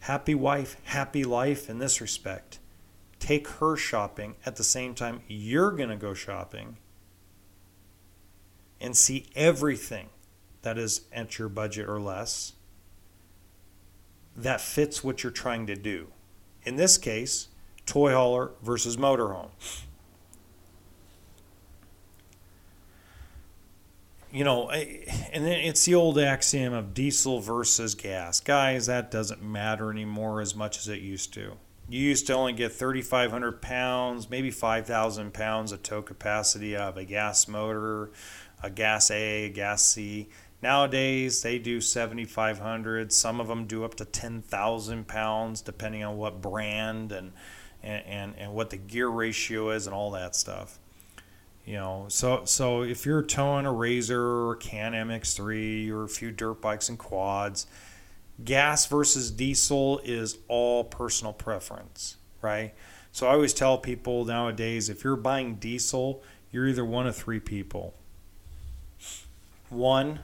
Happy 0.00 0.34
wife, 0.34 0.76
happy 0.84 1.24
life 1.24 1.68
in 1.68 1.78
this 1.78 2.00
respect. 2.00 2.58
Take 3.18 3.48
her 3.48 3.76
shopping 3.76 4.36
at 4.44 4.56
the 4.56 4.64
same 4.64 4.94
time 4.94 5.22
you're 5.26 5.72
going 5.72 5.88
to 5.88 5.96
go 5.96 6.12
shopping 6.14 6.76
and 8.80 8.96
see 8.96 9.26
everything 9.34 10.08
that 10.62 10.78
is 10.78 11.02
at 11.12 11.38
your 11.38 11.48
budget 11.48 11.88
or 11.88 12.00
less 12.00 12.52
that 14.36 14.60
fits 14.60 15.04
what 15.04 15.22
you're 15.22 15.32
trying 15.32 15.66
to 15.66 15.76
do. 15.76 16.08
In 16.64 16.76
this 16.76 16.98
case, 16.98 17.48
toy 17.86 18.12
hauler 18.12 18.52
versus 18.62 18.96
motorhome. 18.96 19.50
you 24.34 24.42
know, 24.42 24.68
and 24.68 25.46
then 25.46 25.60
it's 25.60 25.84
the 25.84 25.94
old 25.94 26.18
axiom 26.18 26.72
of 26.72 26.92
diesel 26.92 27.38
versus 27.38 27.94
gas. 27.94 28.40
Guys, 28.40 28.86
that 28.86 29.08
doesn't 29.08 29.40
matter 29.40 29.92
anymore 29.92 30.40
as 30.40 30.56
much 30.56 30.76
as 30.76 30.88
it 30.88 31.00
used 31.00 31.32
to. 31.34 31.52
You 31.88 32.00
used 32.00 32.26
to 32.26 32.32
only 32.32 32.52
get 32.52 32.72
3,500 32.72 33.62
pounds, 33.62 34.28
maybe 34.28 34.50
5,000 34.50 35.32
pounds 35.32 35.70
of 35.70 35.84
tow 35.84 36.02
capacity 36.02 36.76
out 36.76 36.88
of 36.88 36.96
a 36.96 37.04
gas 37.04 37.46
motor, 37.46 38.10
a 38.64 38.70
gas 38.70 39.10
A, 39.10 39.46
a 39.46 39.48
gas 39.50 39.84
C. 39.84 40.28
Nowadays, 40.62 41.42
they 41.42 41.58
do 41.58 41.80
7,500. 41.80 43.12
Some 43.12 43.38
of 43.38 43.48
them 43.48 43.66
do 43.66 43.84
up 43.84 43.94
to 43.96 44.04
10,000 44.04 45.06
pounds, 45.06 45.60
depending 45.60 46.02
on 46.02 46.16
what 46.16 46.40
brand 46.40 47.12
and, 47.12 47.32
and, 47.82 48.02
and, 48.06 48.34
and 48.38 48.54
what 48.54 48.70
the 48.70 48.78
gear 48.78 49.08
ratio 49.08 49.70
is 49.70 49.86
and 49.86 49.94
all 49.94 50.10
that 50.12 50.34
stuff. 50.34 50.78
You 51.66 51.74
know, 51.74 52.06
so 52.08 52.44
so 52.44 52.82
if 52.82 53.06
you're 53.06 53.22
towing 53.22 53.64
a 53.64 53.72
RZR 53.72 54.10
or 54.10 54.52
a 54.52 54.56
Can-Am 54.56 55.08
X3 55.08 55.90
or 55.90 56.04
a 56.04 56.08
few 56.08 56.30
dirt 56.30 56.60
bikes 56.60 56.90
and 56.90 56.98
quads, 56.98 57.66
gas 58.42 58.86
versus 58.86 59.30
diesel 59.30 60.00
is 60.04 60.38
all 60.48 60.84
personal 60.84 61.32
preference, 61.32 62.16
right? 62.42 62.74
So 63.12 63.26
I 63.26 63.32
always 63.32 63.54
tell 63.54 63.78
people 63.78 64.26
nowadays 64.26 64.90
if 64.90 65.04
you're 65.04 65.16
buying 65.16 65.54
diesel, 65.54 66.22
you're 66.50 66.68
either 66.68 66.84
one 66.84 67.06
of 67.06 67.16
three 67.16 67.40
people. 67.40 67.94
One, 69.74 70.20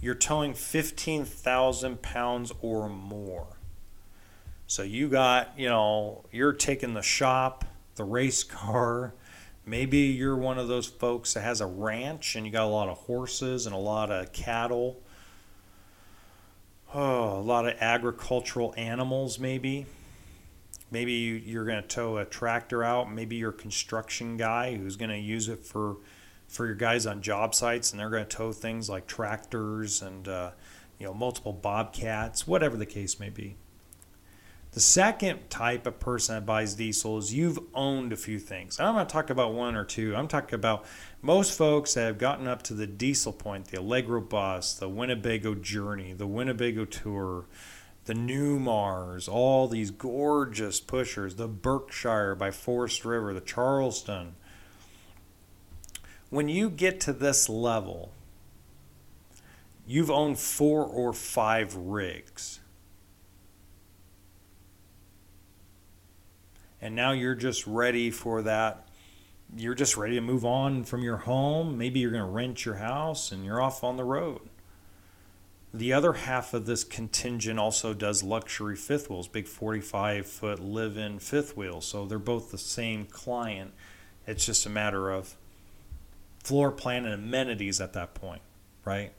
you're 0.00 0.14
towing 0.14 0.54
15,000 0.54 2.02
pounds 2.02 2.52
or 2.60 2.88
more. 2.88 3.46
So 4.66 4.82
you 4.82 5.08
got, 5.08 5.58
you 5.58 5.68
know, 5.68 6.24
you're 6.32 6.52
taking 6.52 6.94
the 6.94 7.02
shop, 7.02 7.64
the 7.96 8.04
race 8.04 8.44
car, 8.44 9.14
Maybe 9.68 9.98
you're 9.98 10.36
one 10.36 10.58
of 10.58 10.68
those 10.68 10.86
folks 10.86 11.34
that 11.34 11.40
has 11.40 11.60
a 11.60 11.66
ranch 11.66 12.36
and 12.36 12.46
you 12.46 12.52
got 12.52 12.66
a 12.66 12.70
lot 12.70 12.88
of 12.88 12.98
horses 12.98 13.66
and 13.66 13.74
a 13.74 13.78
lot 13.78 14.12
of 14.12 14.32
cattle. 14.32 15.02
Oh, 16.94 17.40
a 17.40 17.42
lot 17.42 17.66
of 17.66 17.74
agricultural 17.80 18.74
animals, 18.76 19.40
maybe. 19.40 19.86
Maybe 20.92 21.12
you're 21.44 21.64
going 21.64 21.82
to 21.82 21.88
tow 21.88 22.18
a 22.18 22.24
tractor 22.24 22.84
out. 22.84 23.12
Maybe 23.12 23.34
you're 23.34 23.50
a 23.50 23.52
construction 23.52 24.36
guy 24.36 24.76
who's 24.76 24.94
going 24.94 25.10
to 25.10 25.18
use 25.18 25.48
it 25.48 25.66
for 25.66 25.96
for 26.56 26.66
your 26.66 26.74
guys 26.74 27.06
on 27.06 27.22
job 27.22 27.54
sites, 27.54 27.90
and 27.90 28.00
they're 28.00 28.10
going 28.10 28.26
to 28.26 28.36
tow 28.36 28.52
things 28.52 28.88
like 28.88 29.06
tractors 29.06 30.02
and 30.02 30.26
uh, 30.26 30.50
you 30.98 31.06
know 31.06 31.14
multiple 31.14 31.52
bobcats, 31.52 32.46
whatever 32.46 32.76
the 32.76 32.86
case 32.86 33.20
may 33.20 33.30
be. 33.30 33.56
The 34.72 34.80
second 34.80 35.48
type 35.48 35.86
of 35.86 36.00
person 36.00 36.34
that 36.34 36.44
buys 36.44 36.74
diesel 36.74 37.16
is 37.16 37.32
you've 37.32 37.58
owned 37.72 38.12
a 38.12 38.16
few 38.16 38.38
things. 38.38 38.78
I'm 38.78 38.94
not 38.94 39.08
talking 39.08 39.30
about 39.30 39.54
one 39.54 39.74
or 39.74 39.84
two. 39.84 40.14
I'm 40.14 40.28
talking 40.28 40.54
about 40.54 40.84
most 41.22 41.56
folks 41.56 41.94
that 41.94 42.02
have 42.02 42.18
gotten 42.18 42.46
up 42.46 42.62
to 42.64 42.74
the 42.74 42.86
diesel 42.86 43.32
point, 43.32 43.68
the 43.68 43.80
Allegro 43.80 44.20
bus, 44.20 44.74
the 44.74 44.88
Winnebago 44.88 45.54
Journey, 45.54 46.12
the 46.12 46.26
Winnebago 46.26 46.84
Tour, 46.84 47.46
the 48.04 48.14
New 48.14 48.58
Newmars, 48.58 49.28
all 49.28 49.66
these 49.66 49.90
gorgeous 49.90 50.78
pushers, 50.80 51.36
the 51.36 51.48
Berkshire 51.48 52.34
by 52.34 52.50
Forest 52.50 53.04
River, 53.04 53.34
the 53.34 53.40
Charleston. 53.40 54.34
When 56.30 56.48
you 56.48 56.70
get 56.70 57.00
to 57.02 57.12
this 57.12 57.48
level, 57.48 58.12
you've 59.86 60.10
owned 60.10 60.38
four 60.38 60.84
or 60.84 61.12
five 61.12 61.74
rigs. 61.76 62.60
And 66.80 66.94
now 66.94 67.12
you're 67.12 67.34
just 67.34 67.66
ready 67.66 68.10
for 68.10 68.42
that. 68.42 68.88
You're 69.56 69.74
just 69.74 69.96
ready 69.96 70.16
to 70.16 70.20
move 70.20 70.44
on 70.44 70.84
from 70.84 71.02
your 71.02 71.18
home. 71.18 71.78
Maybe 71.78 72.00
you're 72.00 72.10
going 72.10 72.24
to 72.24 72.30
rent 72.30 72.64
your 72.64 72.76
house 72.76 73.30
and 73.30 73.44
you're 73.44 73.62
off 73.62 73.84
on 73.84 73.96
the 73.96 74.04
road. 74.04 74.40
The 75.72 75.92
other 75.92 76.14
half 76.14 76.54
of 76.54 76.66
this 76.66 76.84
contingent 76.84 77.58
also 77.58 77.92
does 77.94 78.22
luxury 78.22 78.76
fifth 78.76 79.10
wheels 79.10 79.28
big 79.28 79.46
45 79.46 80.26
foot 80.26 80.58
live-in 80.58 81.18
fifth 81.18 81.56
wheels. 81.56 81.86
So 81.86 82.06
they're 82.06 82.18
both 82.18 82.50
the 82.50 82.58
same 82.58 83.04
client. 83.04 83.72
It's 84.26 84.46
just 84.46 84.66
a 84.66 84.70
matter 84.70 85.10
of 85.10 85.36
floor 86.46 86.70
plan 86.70 87.04
and 87.04 87.14
amenities 87.14 87.80
at 87.80 87.92
that 87.92 88.14
point 88.14 88.40
right 88.84 89.12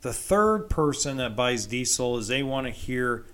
the 0.00 0.12
third 0.12 0.68
person 0.68 1.16
that 1.18 1.36
buys 1.36 1.66
diesel 1.66 2.18
is 2.18 2.26
they 2.26 2.42
want 2.42 2.66
to 2.66 2.72
hear 2.72 3.24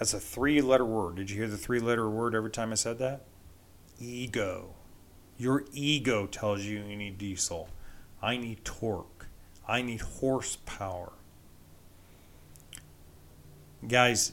That's 0.00 0.14
a 0.14 0.18
three 0.18 0.62
letter 0.62 0.84
word. 0.86 1.16
Did 1.16 1.30
you 1.30 1.36
hear 1.36 1.46
the 1.46 1.58
three 1.58 1.78
letter 1.78 2.08
word 2.08 2.34
every 2.34 2.50
time 2.50 2.72
I 2.72 2.74
said 2.74 2.98
that? 3.00 3.26
Ego. 4.00 4.74
Your 5.36 5.64
ego 5.74 6.26
tells 6.26 6.64
you 6.64 6.78
you 6.78 6.96
need 6.96 7.18
diesel. 7.18 7.68
I 8.22 8.38
need 8.38 8.64
torque. 8.64 9.26
I 9.68 9.82
need 9.82 10.00
horsepower. 10.00 11.12
Guys, 13.86 14.32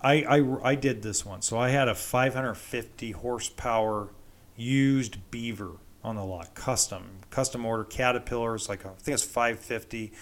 I, 0.00 0.22
I, 0.22 0.70
I 0.70 0.74
did 0.74 1.02
this 1.02 1.24
one. 1.24 1.42
So 1.42 1.58
I 1.58 1.70
had 1.70 1.88
a 1.88 1.94
550 1.94 3.10
horsepower 3.12 4.08
used 4.56 5.30
Beaver 5.30 5.72
on 6.02 6.16
the 6.16 6.24
lot, 6.24 6.54
custom, 6.54 7.20
custom 7.30 7.64
order 7.64 7.84
Caterpillars, 7.84 8.68
like 8.68 8.86
I 8.86 8.90
think 8.90 9.14
it's 9.14 9.22
550 9.22 10.12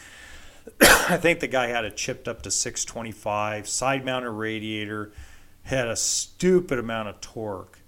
I 0.81 1.17
think 1.17 1.41
the 1.41 1.47
guy 1.47 1.69
had 1.69 1.85
it 1.85 1.97
chipped 1.97 2.29
up 2.29 2.43
to 2.43 2.51
625, 2.51 3.69
side 3.69 4.05
mounted 4.05 4.31
radiator, 4.31 5.13
had 5.63 5.89
a 5.89 5.97
stupid 5.97 6.79
amount 6.79 7.09
of 7.09 7.21
torque. 7.21 7.79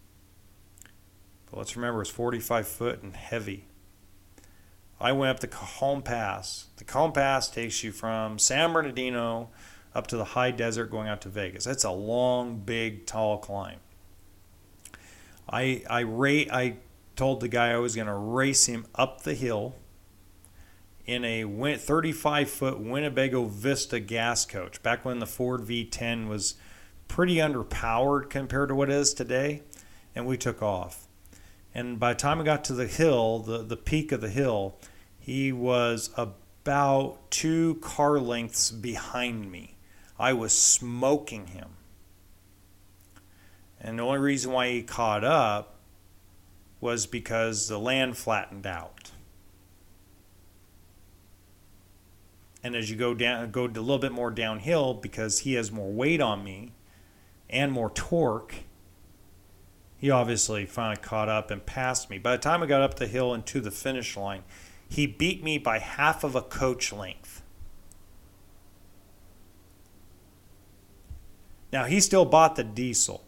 But 1.51 1.59
let's 1.59 1.77
remember 1.77 2.03
it's 2.03 2.11
45 2.11 2.69
foot 2.69 3.03
and 3.03 3.15
heavy. 3.15 3.67
I 5.01 5.13
went 5.13 5.31
up 5.31 5.41
the 5.41 5.49
Cajon 5.49 6.03
Pass. 6.03 6.67
The 6.77 6.85
Cajon 6.85 7.13
Pass 7.13 7.49
takes 7.49 7.83
you 7.83 7.91
from 7.91 8.39
San 8.39 8.73
Bernardino 8.73 9.51
up 9.95 10.07
to 10.09 10.17
the 10.17 10.25
high 10.25 10.51
desert 10.51 10.91
going 10.91 11.09
out 11.09 11.21
to 11.23 11.29
Vegas. 11.29 11.65
That's 11.65 11.85
a 11.85 11.91
long, 11.91 12.59
big, 12.59 13.07
tall 13.07 13.39
climb. 13.39 13.79
I 15.49 15.83
I 15.89 16.01
rate 16.01 16.51
I 16.53 16.77
told 17.17 17.41
the 17.41 17.49
guy 17.49 17.73
I 17.73 17.77
was 17.77 17.95
going 17.95 18.07
to 18.07 18.15
race 18.15 18.67
him 18.67 18.87
up 18.95 19.23
the 19.23 19.35
hill 19.35 19.75
in 21.05 21.25
a 21.25 21.45
35 21.77 22.49
foot 22.49 22.81
Winnebago 22.81 23.45
Vista 23.45 23.99
gas 24.01 24.47
coach 24.47 24.83
back 24.83 25.05
when 25.05 25.19
the 25.19 25.27
Ford 25.27 25.61
V10 25.63 26.29
was 26.29 26.55
pretty 27.09 27.37
underpowered 27.37 28.31
compared 28.31 28.69
to 28.69 28.75
what 28.75 28.89
it 28.89 28.95
is 28.95 29.13
today. 29.13 29.63
And 30.15 30.27
we 30.27 30.37
took 30.37 30.63
off. 30.63 31.09
And 31.75 31.99
by 31.99 32.13
the 32.13 32.19
time 32.19 32.39
we 32.39 32.45
got 32.45 32.65
to 32.65 32.73
the 32.73 32.87
hill, 32.87 33.41
the, 33.41 33.59
the 33.59 33.77
peak 33.77 34.13
of 34.13 34.21
the 34.21 34.29
hill, 34.29 34.79
he 35.19 35.53
was 35.53 36.11
about 36.17 37.31
two 37.31 37.77
car 37.77 38.19
lengths 38.19 38.71
behind 38.71 39.51
me. 39.51 39.77
I 40.21 40.33
was 40.33 40.53
smoking 40.53 41.49
him. 41.49 41.71
And 43.81 43.99
the 43.99 44.03
only 44.03 44.19
reason 44.19 44.53
why 44.53 44.71
he 44.71 44.83
caught 44.83 45.25
up 45.25 45.77
was 46.81 47.07
because 47.07 47.69
the 47.69 47.79
land 47.79 48.17
flattened 48.17 48.67
out. 48.67 49.11
and 52.63 52.75
as 52.75 52.91
you 52.91 52.97
go 52.97 53.15
down 53.15 53.51
go 53.51 53.65
a 53.65 53.67
little 53.67 53.99
bit 53.99 54.13
more 54.13 54.31
downhill 54.31 54.95
because 54.95 55.41
he 55.41 55.55
has 55.55 55.71
more 55.73 55.91
weight 55.91 56.21
on 56.21 56.45
me 56.45 56.73
and 57.49 57.73
more 57.73 57.91
torque 57.91 58.55
he 59.97 60.11
obviously 60.11 60.67
finally 60.67 60.97
caught 60.97 61.29
up 61.29 61.51
and 61.51 61.65
passed 61.67 62.11
me 62.11 62.19
by 62.19 62.33
the 62.33 62.43
time 62.43 62.63
i 62.63 62.67
got 62.67 62.83
up 62.83 62.95
the 62.95 63.07
hill 63.07 63.33
and 63.33 63.47
to 63.47 63.61
the 63.61 63.71
finish 63.71 64.17
line 64.17 64.43
he 64.89 65.07
beat 65.07 65.43
me 65.43 65.57
by 65.59 65.79
half 65.79 66.25
of 66.25 66.35
a 66.35 66.43
coach 66.43 66.93
length 66.93 67.20
now 71.73 71.85
he 71.85 72.01
still 72.01 72.25
bought 72.25 72.57
the 72.57 72.65
diesel 72.65 73.25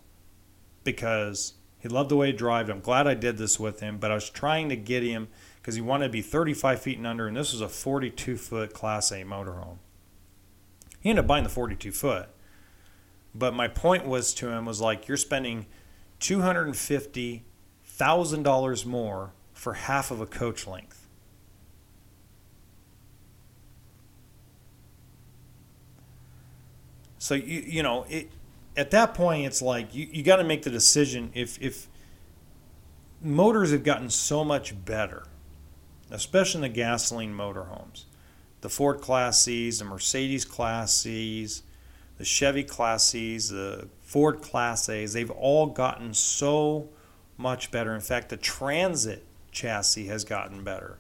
because 0.84 1.54
he 1.78 1.88
loved 1.88 2.10
the 2.10 2.16
way 2.16 2.28
he 2.28 2.32
drove. 2.32 2.68
I'm 2.68 2.80
glad 2.80 3.06
I 3.06 3.14
did 3.14 3.38
this 3.38 3.58
with 3.58 3.80
him, 3.80 3.98
but 3.98 4.10
I 4.10 4.14
was 4.14 4.28
trying 4.30 4.68
to 4.68 4.76
get 4.76 5.02
him 5.02 5.28
because 5.56 5.74
he 5.74 5.80
wanted 5.80 6.06
to 6.06 6.12
be 6.12 6.22
35 6.22 6.80
feet 6.80 6.98
and 6.98 7.06
under, 7.06 7.28
and 7.28 7.36
this 7.36 7.52
was 7.52 7.60
a 7.60 7.68
42 7.68 8.36
foot 8.36 8.72
Class 8.72 9.12
A 9.12 9.24
motorhome. 9.24 9.78
He 11.00 11.10
ended 11.10 11.24
up 11.24 11.28
buying 11.28 11.44
the 11.44 11.50
42 11.50 11.92
foot, 11.92 12.28
but 13.34 13.54
my 13.54 13.68
point 13.68 14.06
was 14.06 14.34
to 14.34 14.48
him 14.48 14.64
was 14.64 14.80
like, 14.80 15.08
you're 15.08 15.16
spending 15.16 15.66
$250,000 16.20 18.86
more 18.86 19.32
for 19.52 19.74
half 19.74 20.10
of 20.10 20.20
a 20.20 20.26
coach 20.26 20.66
length. 20.66 21.01
So 27.22 27.34
you 27.34 27.60
you 27.64 27.82
know 27.84 28.04
it 28.08 28.32
at 28.76 28.90
that 28.90 29.14
point 29.14 29.46
it's 29.46 29.62
like 29.62 29.94
you, 29.94 30.08
you 30.10 30.24
got 30.24 30.36
to 30.36 30.44
make 30.44 30.64
the 30.64 30.70
decision 30.70 31.30
if 31.34 31.56
if 31.62 31.86
motors 33.22 33.70
have 33.70 33.84
gotten 33.84 34.10
so 34.10 34.42
much 34.42 34.84
better, 34.84 35.22
especially 36.10 36.58
in 36.58 36.62
the 36.62 36.68
gasoline 36.80 37.32
motorhomes, 37.32 38.06
the 38.60 38.68
Ford 38.68 39.00
Class 39.00 39.40
C's, 39.40 39.78
the 39.78 39.84
Mercedes 39.84 40.44
Class 40.44 40.94
C's, 40.94 41.62
the 42.18 42.24
Chevy 42.24 42.64
Class 42.64 43.04
C's, 43.10 43.50
the 43.50 43.86
Ford 44.00 44.42
Class 44.42 44.88
A's, 44.88 45.12
they've 45.12 45.30
all 45.30 45.66
gotten 45.66 46.14
so 46.14 46.88
much 47.36 47.70
better. 47.70 47.94
In 47.94 48.00
fact, 48.00 48.30
the 48.30 48.36
Transit 48.36 49.24
chassis 49.52 50.08
has 50.08 50.24
gotten 50.24 50.64
better. 50.64 50.98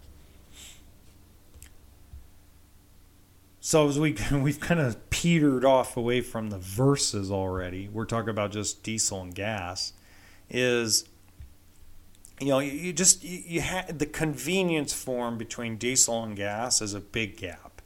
So 3.64 3.88
as 3.88 3.96
we 3.96 4.16
we've 4.32 4.58
kind 4.58 4.80
of 4.80 5.08
petered 5.08 5.64
off 5.64 5.96
away 5.96 6.20
from 6.20 6.50
the 6.50 6.58
verses 6.58 7.30
already. 7.30 7.88
We're 7.88 8.06
talking 8.06 8.30
about 8.30 8.50
just 8.50 8.82
diesel 8.82 9.22
and 9.22 9.32
gas. 9.32 9.92
Is 10.50 11.08
you 12.40 12.48
know 12.48 12.58
you 12.58 12.92
just 12.92 13.22
you, 13.22 13.40
you 13.46 13.60
have 13.60 13.98
the 13.98 14.06
convenience 14.06 14.92
form 14.92 15.38
between 15.38 15.76
diesel 15.76 16.24
and 16.24 16.36
gas 16.36 16.82
is 16.82 16.92
a 16.92 17.00
big 17.00 17.36
gap, 17.36 17.80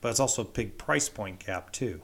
but 0.00 0.08
it's 0.08 0.18
also 0.18 0.42
a 0.42 0.44
big 0.44 0.76
price 0.76 1.08
point 1.08 1.46
gap 1.46 1.70
too. 1.70 2.02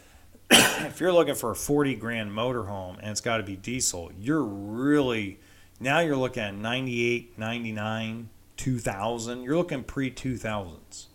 if 0.50 0.98
you're 0.98 1.12
looking 1.12 1.36
for 1.36 1.52
a 1.52 1.56
40 1.56 1.94
grand 1.94 2.32
motorhome 2.32 2.98
and 2.98 3.10
it's 3.10 3.20
got 3.20 3.36
to 3.36 3.44
be 3.44 3.54
diesel, 3.54 4.10
you're 4.18 4.42
really 4.42 5.38
now 5.78 6.00
you're 6.00 6.16
looking 6.16 6.42
at 6.42 6.54
98, 6.56 7.38
99, 7.38 8.28
2000. 8.56 9.42
You're 9.44 9.56
looking 9.56 9.84
pre 9.84 10.10
2000s. 10.10 11.06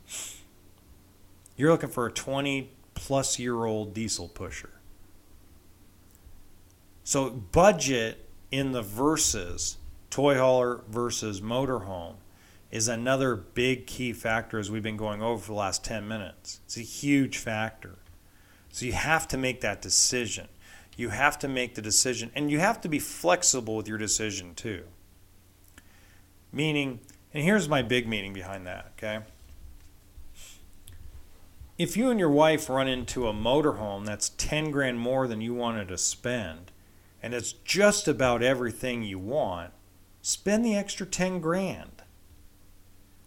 You're 1.56 1.72
looking 1.72 1.90
for 1.90 2.06
a 2.06 2.12
20 2.12 2.72
plus 2.94 3.40
year 3.40 3.66
old 3.66 3.94
diesel 3.94 4.28
pusher. 4.28 4.72
So, 7.04 7.30
budget 7.30 8.28
in 8.52 8.72
the 8.72 8.82
versus 8.82 9.78
toy 10.10 10.38
hauler 10.38 10.82
versus 10.90 11.40
motorhome 11.40 12.16
is 12.72 12.88
another 12.88 13.36
big 13.36 13.86
key 13.86 14.12
factor 14.12 14.58
as 14.58 14.72
we've 14.72 14.84
been 14.84 14.98
going 14.98 15.22
over 15.22 15.42
for 15.42 15.52
the 15.52 15.58
last 15.58 15.84
10 15.84 16.08
minutes. 16.08 16.62
It's 16.66 16.78
a 16.78 16.82
huge 16.82 17.38
factor. 17.38 17.96
So, 18.70 18.86
you 18.86 18.94
have 18.94 19.28
to 19.30 19.38
make 19.38 19.62
that 19.62 19.82
decision. 19.82 20.48
You 20.98 21.10
have 21.10 21.38
to 21.40 21.48
make 21.48 21.76
the 21.76 21.82
decision, 21.82 22.32
and 22.36 22.50
you 22.50 22.60
have 22.60 22.82
to 22.82 22.90
be 22.90 23.00
flexible 23.00 23.76
with 23.76 23.88
your 23.88 23.98
decision 23.98 24.56
too. 24.56 24.84
Meaning, 26.52 27.02
and 27.34 27.44
here's 27.44 27.68
my 27.68 27.82
big 27.82 28.08
meaning 28.08 28.34
behind 28.34 28.66
that, 28.66 28.94
okay? 28.98 29.20
If 31.78 31.98
you 31.98 32.10
and 32.10 32.20
your 32.20 32.30
wife 32.30 32.70
run 32.70 32.88
into 32.88 33.28
a 33.28 33.34
motorhome 33.34 34.06
that's 34.06 34.30
10 34.30 34.72
grand 34.72 35.00
more 35.00 35.28
than 35.28 35.42
you 35.42 35.54
wanted 35.54 35.88
to 35.88 35.98
spend 35.98 36.72
and 37.22 37.34
it's 37.34 37.54
just 37.54 38.08
about 38.08 38.44
everything 38.44 39.04
you 39.04 39.20
want 39.20 39.72
spend 40.26 40.66
the 40.66 40.76
extra 40.76 41.06
10 41.06 41.40
grand. 41.40 42.02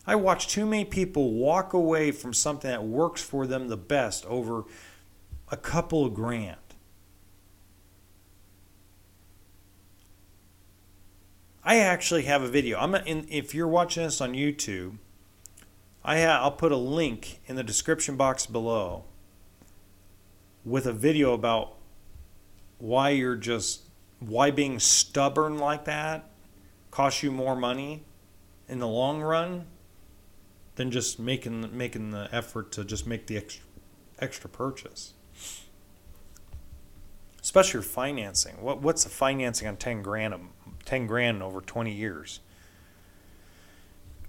I 0.05 0.17
watch 0.17 0.49
too 0.49 0.67
many 0.67 0.85
people 0.85 1.33
walk 1.33 1.73
away 1.73 2.11
from 2.11 2.35
something 2.35 2.69
that 2.69 2.83
works 2.83 3.23
for 3.23 3.47
them 3.47 3.69
the 3.69 3.77
best 3.77 4.27
over 4.27 4.65
a 5.49 5.57
couple 5.57 6.05
of 6.05 6.13
grand. 6.13 6.57
I 11.63 11.77
actually 11.77 12.25
have 12.25 12.43
a 12.43 12.49
video. 12.49 12.81
I'm 12.81 12.97
in, 12.97 13.27
if 13.31 13.55
you're 13.55 13.69
watching 13.69 14.03
this 14.03 14.21
on 14.21 14.33
youtube 14.33 14.97
I 16.09 16.23
ha- 16.23 16.41
I'll 16.43 16.53
put 16.53 16.73
a 16.73 16.77
link 16.79 17.39
in 17.49 17.57
the 17.57 17.63
description 17.63 18.17
box 18.17 18.47
below 18.47 19.05
with 20.65 20.87
a 20.87 20.93
video 20.95 21.35
about 21.35 21.75
why 22.79 23.11
you're 23.11 23.37
just 23.37 23.83
why 24.19 24.51
being 24.51 24.79
stubborn 24.79 25.59
like 25.59 25.85
that 25.85 26.31
costs 26.91 27.23
you 27.23 27.31
more 27.31 27.55
money 27.55 28.05
in 28.71 28.79
the 28.79 28.89
long 28.89 29.21
run 29.21 29.67
than 30.77 30.91
just 30.91 31.19
making 31.19 31.77
making 31.77 32.13
the 32.13 32.27
effort 32.33 32.73
to 32.73 32.87
just 32.87 33.07
make 33.07 33.27
the 33.27 33.37
extra, 33.37 33.67
extra 34.19 34.49
purchase. 34.49 35.13
Especially 37.39 37.77
your 37.77 37.83
financing. 37.83 38.55
What 38.63 38.81
what's 38.81 39.05
the 39.05 39.11
financing 39.11 39.69
on 39.69 39.77
10 39.77 40.01
grand 40.01 40.35
10 40.87 41.07
grand 41.07 41.43
over 41.43 41.61
20 41.61 41.93
years? 41.93 42.41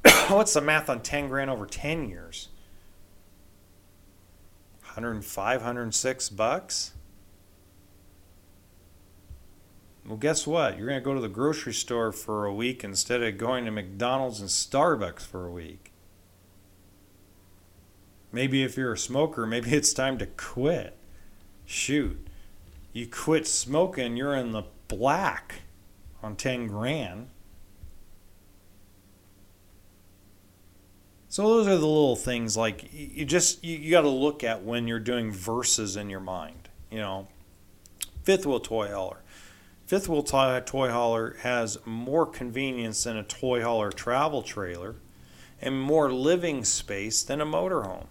what's 0.27 0.53
the 0.53 0.61
math 0.61 0.89
on 0.89 1.01
10 1.01 1.27
grand 1.27 1.49
over 1.49 1.65
10 1.65 2.09
years? 2.09 2.49
105, 4.81 5.61
106 5.61 6.29
bucks? 6.29 6.93
Well, 10.05 10.17
guess 10.17 10.47
what? 10.47 10.77
You're 10.77 10.87
going 10.87 10.99
to 10.99 11.05
go 11.05 11.13
to 11.13 11.21
the 11.21 11.29
grocery 11.29 11.73
store 11.73 12.11
for 12.11 12.45
a 12.45 12.53
week 12.53 12.83
instead 12.83 13.21
of 13.21 13.37
going 13.37 13.65
to 13.65 13.71
McDonald's 13.71 14.39
and 14.39 14.49
Starbucks 14.49 15.21
for 15.21 15.45
a 15.45 15.51
week. 15.51 15.91
Maybe 18.31 18.63
if 18.63 18.75
you're 18.75 18.93
a 18.93 18.97
smoker, 18.97 19.45
maybe 19.47 19.71
it's 19.71 19.93
time 19.93 20.17
to 20.17 20.25
quit. 20.25 20.97
Shoot. 21.65 22.27
You 22.91 23.05
quit 23.05 23.45
smoking, 23.45 24.17
you're 24.17 24.35
in 24.35 24.51
the 24.51 24.63
black 24.87 25.61
on 26.23 26.35
10 26.35 26.67
grand. 26.67 27.27
So 31.31 31.43
those 31.47 31.67
are 31.67 31.77
the 31.77 31.85
little 31.85 32.15
things 32.15 32.57
like 32.57 32.89
you 32.91 33.23
just 33.23 33.63
you, 33.63 33.77
you 33.77 33.91
got 33.91 34.01
to 34.01 34.09
look 34.09 34.43
at 34.43 34.63
when 34.63 34.87
you're 34.87 34.99
doing 34.99 35.31
verses 35.31 35.95
in 35.95 36.09
your 36.09 36.19
mind. 36.19 36.69
You 36.89 36.97
know, 36.97 37.27
fifth 38.23 38.47
wheel 38.47 38.59
toy 38.59 38.87
hauler. 38.87 39.21
Fifth 39.85 40.09
wheel 40.09 40.23
toy, 40.23 40.59
toy 40.65 40.89
hauler 40.89 41.37
has 41.41 41.77
more 41.85 42.25
convenience 42.25 43.03
than 43.03 43.15
a 43.15 43.23
toy 43.23 43.61
hauler 43.61 43.91
travel 43.91 44.41
trailer 44.41 44.95
and 45.61 45.79
more 45.79 46.11
living 46.11 46.65
space 46.65 47.21
than 47.21 47.41
a 47.41 47.45
motorhome. 47.45 48.07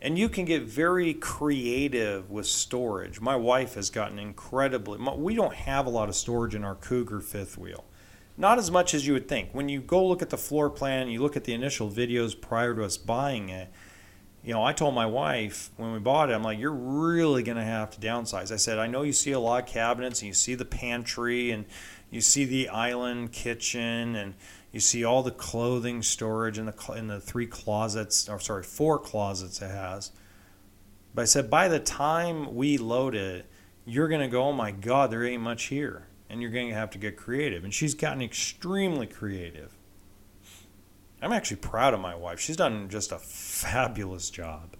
And 0.00 0.16
you 0.16 0.28
can 0.28 0.44
get 0.44 0.62
very 0.62 1.12
creative 1.12 2.30
with 2.30 2.46
storage. 2.46 3.20
My 3.20 3.34
wife 3.34 3.74
has 3.74 3.90
gotten 3.90 4.20
incredibly. 4.20 4.98
We 5.16 5.34
don't 5.34 5.54
have 5.54 5.86
a 5.86 5.90
lot 5.90 6.08
of 6.08 6.14
storage 6.14 6.54
in 6.54 6.62
our 6.62 6.76
Cougar 6.76 7.20
fifth 7.20 7.58
wheel. 7.58 7.84
Not 8.40 8.58
as 8.58 8.70
much 8.70 8.94
as 8.94 9.04
you 9.04 9.14
would 9.14 9.26
think. 9.26 9.50
When 9.52 9.68
you 9.68 9.80
go 9.80 10.06
look 10.06 10.22
at 10.22 10.30
the 10.30 10.38
floor 10.38 10.70
plan, 10.70 11.08
you 11.08 11.20
look 11.20 11.36
at 11.36 11.42
the 11.42 11.52
initial 11.52 11.90
videos 11.90 12.40
prior 12.40 12.72
to 12.72 12.84
us 12.84 12.96
buying 12.96 13.48
it. 13.48 13.68
You 14.44 14.54
know, 14.54 14.62
I 14.62 14.72
told 14.72 14.94
my 14.94 15.06
wife 15.06 15.70
when 15.76 15.92
we 15.92 15.98
bought 15.98 16.30
it, 16.30 16.34
I'm 16.34 16.44
like, 16.44 16.60
you're 16.60 16.70
really 16.70 17.42
going 17.42 17.58
to 17.58 17.64
have 17.64 17.90
to 17.90 18.00
downsize. 18.00 18.52
I 18.52 18.56
said, 18.56 18.78
I 18.78 18.86
know 18.86 19.02
you 19.02 19.12
see 19.12 19.32
a 19.32 19.40
lot 19.40 19.64
of 19.64 19.68
cabinets 19.68 20.20
and 20.20 20.28
you 20.28 20.34
see 20.34 20.54
the 20.54 20.64
pantry 20.64 21.50
and 21.50 21.66
you 22.10 22.20
see 22.20 22.44
the 22.44 22.68
island 22.68 23.32
kitchen 23.32 24.14
and 24.14 24.34
you 24.72 24.80
see 24.80 25.04
all 25.04 25.22
the 25.22 25.30
clothing 25.30 26.02
storage 26.02 26.58
in 26.58 26.66
the 26.66 26.92
in 26.96 27.08
the 27.08 27.20
three 27.20 27.46
closets 27.46 28.28
or 28.28 28.38
sorry 28.38 28.62
four 28.62 28.98
closets 28.98 29.60
it 29.62 29.70
has 29.70 30.12
but 31.14 31.22
i 31.22 31.24
said 31.24 31.50
by 31.50 31.68
the 31.68 31.78
time 31.78 32.54
we 32.54 32.78
load 32.78 33.14
it 33.14 33.46
you're 33.84 34.08
going 34.08 34.20
to 34.20 34.28
go 34.28 34.44
oh 34.44 34.52
my 34.52 34.70
god 34.70 35.10
there 35.10 35.24
ain't 35.24 35.42
much 35.42 35.64
here 35.64 36.07
and 36.30 36.42
you're 36.42 36.50
going 36.50 36.68
to 36.68 36.74
have 36.74 36.90
to 36.90 36.98
get 36.98 37.16
creative. 37.16 37.64
And 37.64 37.72
she's 37.72 37.94
gotten 37.94 38.22
extremely 38.22 39.06
creative. 39.06 39.72
I'm 41.20 41.32
actually 41.32 41.56
proud 41.58 41.94
of 41.94 42.00
my 42.00 42.14
wife. 42.14 42.38
She's 42.38 42.56
done 42.56 42.88
just 42.88 43.10
a 43.12 43.18
fabulous 43.18 44.30
job. 44.30 44.76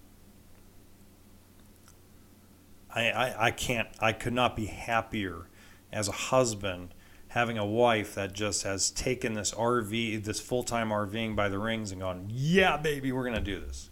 I, 2.94 3.10
I, 3.10 3.46
I 3.46 3.50
can't, 3.50 3.88
I 4.00 4.12
could 4.12 4.32
not 4.32 4.56
be 4.56 4.66
happier 4.66 5.48
as 5.92 6.08
a 6.08 6.12
husband 6.12 6.94
having 7.28 7.58
a 7.58 7.66
wife 7.66 8.14
that 8.14 8.32
just 8.32 8.62
has 8.62 8.90
taken 8.90 9.34
this 9.34 9.52
RV, 9.52 10.24
this 10.24 10.40
full 10.40 10.62
time 10.62 10.88
RVing 10.88 11.36
by 11.36 11.48
the 11.48 11.58
rings 11.58 11.92
and 11.92 12.00
gone, 12.00 12.26
yeah, 12.30 12.76
baby, 12.76 13.12
we're 13.12 13.24
going 13.24 13.34
to 13.34 13.40
do 13.40 13.60
this. 13.60 13.90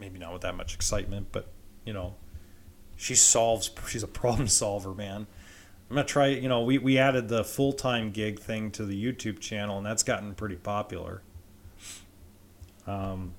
Maybe 0.00 0.18
not 0.18 0.32
with 0.32 0.42
that 0.42 0.56
much 0.56 0.74
excitement, 0.74 1.28
but, 1.32 1.48
you 1.84 1.92
know, 1.92 2.16
she 2.96 3.14
solves, 3.14 3.70
she's 3.88 4.02
a 4.02 4.08
problem 4.08 4.48
solver, 4.48 4.94
man. 4.94 5.26
I'm 5.92 5.96
gonna 5.96 6.06
try. 6.08 6.28
You 6.28 6.48
know, 6.48 6.62
we 6.62 6.78
we 6.78 6.96
added 6.96 7.28
the 7.28 7.44
full 7.44 7.74
time 7.74 8.12
gig 8.12 8.40
thing 8.40 8.70
to 8.70 8.86
the 8.86 8.96
YouTube 8.96 9.40
channel, 9.40 9.76
and 9.76 9.84
that's 9.84 10.02
gotten 10.02 10.34
pretty 10.34 10.56
popular. 10.56 11.20
Um, 12.86 13.34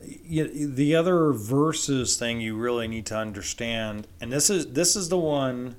the 0.00 0.96
other 0.96 1.32
versus 1.32 2.16
thing 2.16 2.40
you 2.40 2.56
really 2.56 2.88
need 2.88 3.04
to 3.06 3.18
understand, 3.18 4.08
and 4.18 4.32
this 4.32 4.48
is 4.48 4.68
this 4.68 4.96
is 4.96 5.10
the 5.10 5.18
one. 5.18 5.76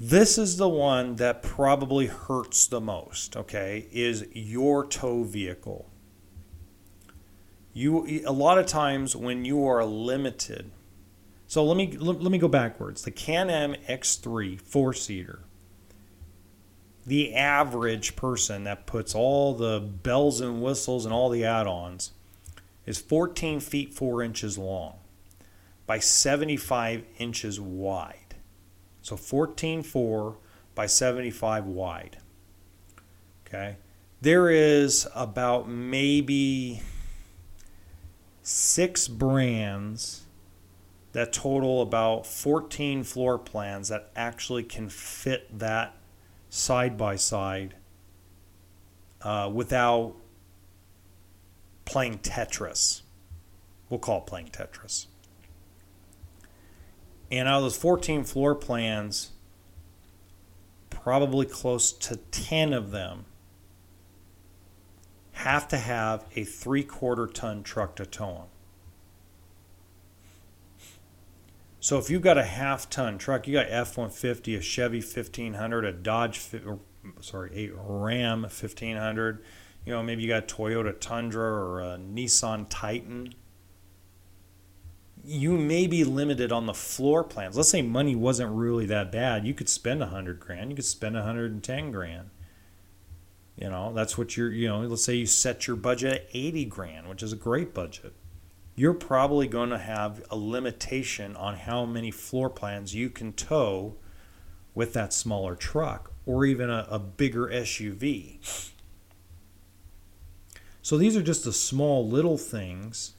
This 0.00 0.36
is 0.36 0.56
the 0.56 0.68
one 0.68 1.14
that 1.14 1.44
probably 1.44 2.06
hurts 2.06 2.66
the 2.66 2.80
most. 2.80 3.36
Okay, 3.36 3.86
is 3.92 4.26
your 4.32 4.84
tow 4.84 5.22
vehicle. 5.22 5.88
You 7.72 8.24
a 8.26 8.32
lot 8.32 8.58
of 8.58 8.66
times 8.66 9.14
when 9.14 9.44
you 9.44 9.64
are 9.64 9.84
limited. 9.84 10.72
So 11.50 11.64
let 11.64 11.76
me 11.76 11.90
let, 11.96 12.22
let 12.22 12.30
me 12.30 12.38
go 12.38 12.46
backwards. 12.46 13.02
The 13.02 13.10
Can-Am 13.10 13.74
X3 13.88 14.60
four 14.60 14.94
seater 14.94 15.40
the 17.04 17.34
average 17.34 18.14
person 18.14 18.62
that 18.62 18.86
puts 18.86 19.16
all 19.16 19.52
the 19.54 19.80
bells 19.80 20.40
and 20.40 20.62
whistles 20.62 21.04
and 21.04 21.12
all 21.12 21.28
the 21.28 21.44
add 21.44 21.66
ons 21.66 22.12
is 22.86 22.98
14 23.00 23.58
feet 23.58 23.92
4 23.92 24.22
inches 24.22 24.56
long 24.56 24.94
by 25.88 25.98
75 25.98 27.02
inches 27.18 27.60
wide. 27.60 28.36
So 29.02 29.16
14.4 29.16 30.36
by 30.76 30.86
75 30.86 31.66
wide. 31.66 32.18
Okay. 33.44 33.76
There 34.20 34.50
is 34.50 35.08
about 35.16 35.68
maybe 35.68 36.80
six 38.40 39.08
brands 39.08 40.26
that 41.12 41.32
total 41.32 41.82
about 41.82 42.26
14 42.26 43.02
floor 43.04 43.38
plans 43.38 43.88
that 43.88 44.10
actually 44.14 44.62
can 44.62 44.88
fit 44.88 45.58
that 45.58 45.96
side 46.48 46.96
by 46.96 47.16
side 47.16 47.74
uh, 49.22 49.50
without 49.52 50.14
playing 51.84 52.18
Tetris. 52.18 53.02
We'll 53.88 53.98
call 53.98 54.18
it 54.18 54.26
playing 54.26 54.48
Tetris. 54.48 55.06
And 57.30 57.48
out 57.48 57.58
of 57.58 57.62
those 57.64 57.76
14 57.76 58.24
floor 58.24 58.54
plans, 58.54 59.30
probably 60.90 61.46
close 61.46 61.92
to 61.92 62.16
10 62.16 62.72
of 62.72 62.90
them 62.90 63.24
have 65.32 65.66
to 65.68 65.78
have 65.78 66.26
a 66.36 66.44
three 66.44 66.82
quarter 66.82 67.26
ton 67.26 67.62
truck 67.62 67.96
to 67.96 68.04
tow 68.04 68.32
them. 68.32 68.48
So 71.82 71.98
if 71.98 72.10
you've 72.10 72.20
got 72.20 72.36
a 72.36 72.44
half 72.44 72.90
ton 72.90 73.16
truck, 73.16 73.48
you 73.48 73.54
got 73.54 73.66
F 73.70 73.96
150, 73.96 74.54
a 74.54 74.60
Chevy 74.60 74.98
1500, 74.98 75.86
a 75.86 75.92
Dodge, 75.92 76.42
sorry, 77.22 77.68
a 77.68 77.72
Ram 77.74 78.42
1500, 78.42 79.42
you 79.86 79.92
know, 79.94 80.02
maybe 80.02 80.22
you 80.22 80.28
got 80.28 80.46
Toyota 80.46 80.98
Tundra 81.00 81.42
or 81.42 81.80
a 81.80 81.96
Nissan 81.96 82.66
Titan. 82.68 83.32
You 85.24 85.56
may 85.56 85.86
be 85.86 86.04
limited 86.04 86.52
on 86.52 86.66
the 86.66 86.74
floor 86.74 87.24
plans. 87.24 87.56
Let's 87.56 87.70
say 87.70 87.80
money 87.80 88.14
wasn't 88.14 88.52
really 88.52 88.84
that 88.86 89.10
bad. 89.10 89.46
You 89.46 89.54
could 89.54 89.70
spend 89.70 90.02
a 90.02 90.06
hundred 90.06 90.38
grand. 90.38 90.70
You 90.70 90.76
could 90.76 90.84
spend 90.84 91.16
a 91.16 91.22
hundred 91.22 91.52
and 91.52 91.64
ten 91.64 91.90
grand. 91.92 92.28
You 93.56 93.70
know, 93.70 93.92
that's 93.94 94.16
what 94.16 94.36
you're. 94.36 94.50
You 94.50 94.68
know, 94.68 94.80
let's 94.80 95.04
say 95.04 95.14
you 95.14 95.26
set 95.26 95.66
your 95.66 95.76
budget 95.76 96.12
at 96.12 96.28
eighty 96.32 96.64
grand, 96.64 97.06
which 97.08 97.22
is 97.22 97.34
a 97.34 97.36
great 97.36 97.74
budget 97.74 98.14
you're 98.80 98.94
probably 98.94 99.46
going 99.46 99.68
to 99.68 99.76
have 99.76 100.22
a 100.30 100.36
limitation 100.36 101.36
on 101.36 101.54
how 101.54 101.84
many 101.84 102.10
floor 102.10 102.48
plans 102.48 102.94
you 102.94 103.10
can 103.10 103.30
tow 103.30 103.94
with 104.74 104.94
that 104.94 105.12
smaller 105.12 105.54
truck 105.54 106.14
or 106.24 106.46
even 106.46 106.70
a, 106.70 106.86
a 106.90 106.98
bigger 106.98 107.48
SUV. 107.48 108.38
So 110.80 110.96
these 110.96 111.14
are 111.14 111.22
just 111.22 111.44
the 111.44 111.52
small 111.52 112.08
little 112.08 112.38
things 112.38 113.12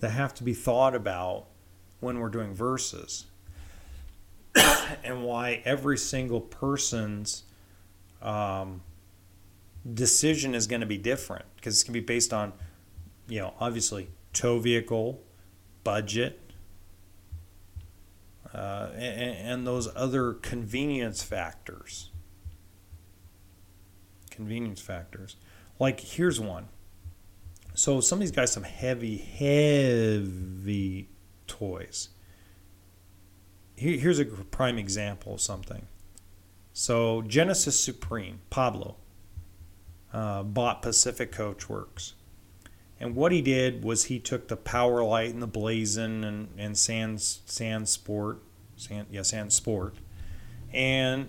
that 0.00 0.10
have 0.10 0.34
to 0.34 0.44
be 0.44 0.52
thought 0.52 0.94
about 0.94 1.46
when 2.00 2.18
we're 2.18 2.28
doing 2.28 2.52
verses 2.52 3.24
and 5.02 5.24
why 5.24 5.62
every 5.64 5.96
single 5.96 6.42
person's 6.42 7.44
um, 8.20 8.82
decision 9.94 10.54
is 10.54 10.66
going 10.66 10.80
to 10.80 10.86
be 10.86 10.98
different 10.98 11.46
because 11.56 11.76
it's 11.76 11.82
going 11.82 11.94
to 11.94 12.00
be 12.02 12.04
based 12.04 12.34
on 12.34 12.52
you 13.26 13.40
know 13.40 13.54
obviously 13.58 14.10
tow 14.32 14.58
vehicle, 14.58 15.22
budget, 15.84 16.40
uh, 18.52 18.90
and, 18.94 19.36
and 19.36 19.66
those 19.66 19.88
other 19.94 20.34
convenience 20.34 21.22
factors. 21.22 22.10
Convenience 24.30 24.80
factors. 24.80 25.36
Like, 25.78 26.00
here's 26.00 26.40
one. 26.40 26.68
So, 27.74 28.00
some 28.00 28.16
of 28.18 28.20
these 28.20 28.30
guys, 28.30 28.52
some 28.52 28.64
heavy, 28.64 29.16
heavy 29.16 31.08
toys. 31.46 32.10
Here's 33.76 34.18
a 34.18 34.26
prime 34.26 34.78
example 34.78 35.34
of 35.34 35.40
something. 35.40 35.86
So, 36.72 37.22
Genesis 37.22 37.80
Supreme, 37.80 38.40
Pablo, 38.50 38.96
uh, 40.12 40.42
bought 40.42 40.82
Pacific 40.82 41.32
Coachworks. 41.32 42.12
And 43.00 43.16
what 43.16 43.32
he 43.32 43.40
did 43.40 43.82
was 43.82 44.04
he 44.04 44.18
took 44.18 44.48
the 44.48 44.58
PowerLite 44.58 45.30
and 45.30 45.42
the 45.42 45.48
Blazen 45.48 46.22
and, 46.22 46.48
and 46.58 46.76
Sand, 46.76 47.22
Sand 47.22 47.88
Sport, 47.88 48.42
Sand, 48.76 49.06
yeah, 49.10 49.22
Sand 49.22 49.54
Sport, 49.54 49.94
and 50.70 51.28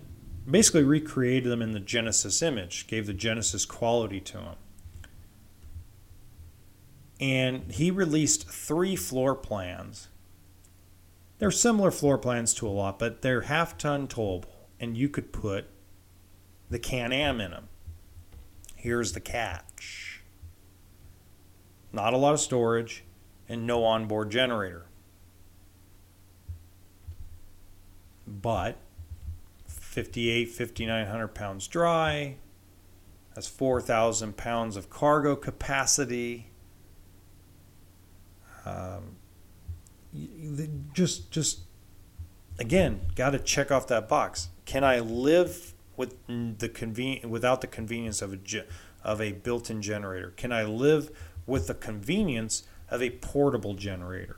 basically 0.50 0.84
recreated 0.84 1.50
them 1.50 1.62
in 1.62 1.72
the 1.72 1.80
Genesis 1.80 2.42
image, 2.42 2.88
gave 2.88 3.08
the 3.08 3.14
Genesis 3.14 3.66
quality 3.66 4.20
to 4.20 4.34
them. 4.34 4.56
And 7.22 7.72
he 7.72 7.90
released 7.90 8.50
three 8.50 8.98
floor 8.98 9.34
plans. 9.34 10.10
They're 11.38 11.52
similar 11.52 11.92
floor 11.92 12.18
plans 12.18 12.54
to 12.56 12.68
a 12.68 12.70
lot, 12.70 13.00
but 13.00 13.22
they're 13.22 13.42
half 13.42 13.78
ton 13.78 14.08
towable, 14.08 14.46
and 14.80 14.98
you 14.98 15.08
could 15.08 15.32
put 15.32 15.68
the 16.70 16.80
Can 16.80 17.14
Am 17.14 17.40
in 17.40 17.52
them. 17.52 17.70
Here's 18.76 19.14
the 19.14 19.20
catch 19.20 19.71
not 21.94 22.14
a 22.14 22.18
lot 22.18 22.34
of 22.34 22.40
storage, 22.40 23.04
and 23.50 23.68
no 23.68 23.84
onboard 23.84 24.32
generator. 24.32 24.86
But 28.26 28.78
58, 29.66 30.46
5,900 30.46 31.28
pounds 31.30 31.68
dry, 31.68 32.38
that's 33.36 33.48
4,000 33.48 34.38
pounds 34.38 34.78
of 34.78 34.90
cargo 34.90 35.36
capacity. 35.36 36.52
Um, 38.66 39.18
just, 40.94 41.32
just 41.32 41.62
again, 42.60 43.02
got 43.16 43.32
to 43.32 43.40
check 43.40 43.72
off 43.72 43.88
that 43.88 44.08
box. 44.08 44.50
Can 44.66 44.84
I 44.84 45.00
live 45.00 45.74
with 45.98 46.16
the 46.28 46.70
conven- 46.70 47.26
without 47.26 47.62
the 47.62 47.68
convenience 47.68 48.22
of 48.22 48.34
a 48.34 48.66
of 49.04 49.20
a 49.20 49.32
built-in 49.32 49.82
generator? 49.82 50.32
Can 50.38 50.52
I 50.52 50.64
live 50.64 51.12
with 51.46 51.68
the 51.68 51.74
convenience 51.74 52.64
of 52.90 53.02
a 53.02 53.10
portable 53.10 53.74
generator? 53.74 54.38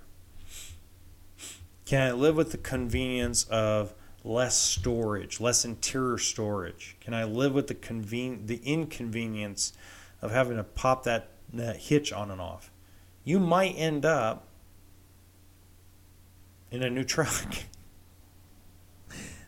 Can 1.86 2.02
I 2.02 2.12
live 2.12 2.36
with 2.36 2.52
the 2.52 2.58
convenience 2.58 3.44
of 3.46 3.94
less 4.24 4.58
storage, 4.58 5.40
less 5.40 5.66
interior 5.66 6.18
storage? 6.18 6.96
Can 7.02 7.14
I 7.14 7.26
live 7.26 7.54
with 7.54 7.68
the 7.68 7.76
conven- 7.76 8.48
the 8.48 8.62
inconvenience 8.64 9.74
of 10.22 10.32
having 10.32 10.58
to 10.58 10.64
pop 10.64 11.04
that, 11.04 11.30
that 11.52 11.78
hitch 11.78 12.14
on 12.14 12.32
and 12.32 12.40
off? 12.40 12.72
You 13.24 13.40
might 13.40 13.74
end 13.78 14.06
up 14.06 14.48
in 16.72 16.84
a 16.84 16.90
new 16.90 17.04
truck. 17.04 17.54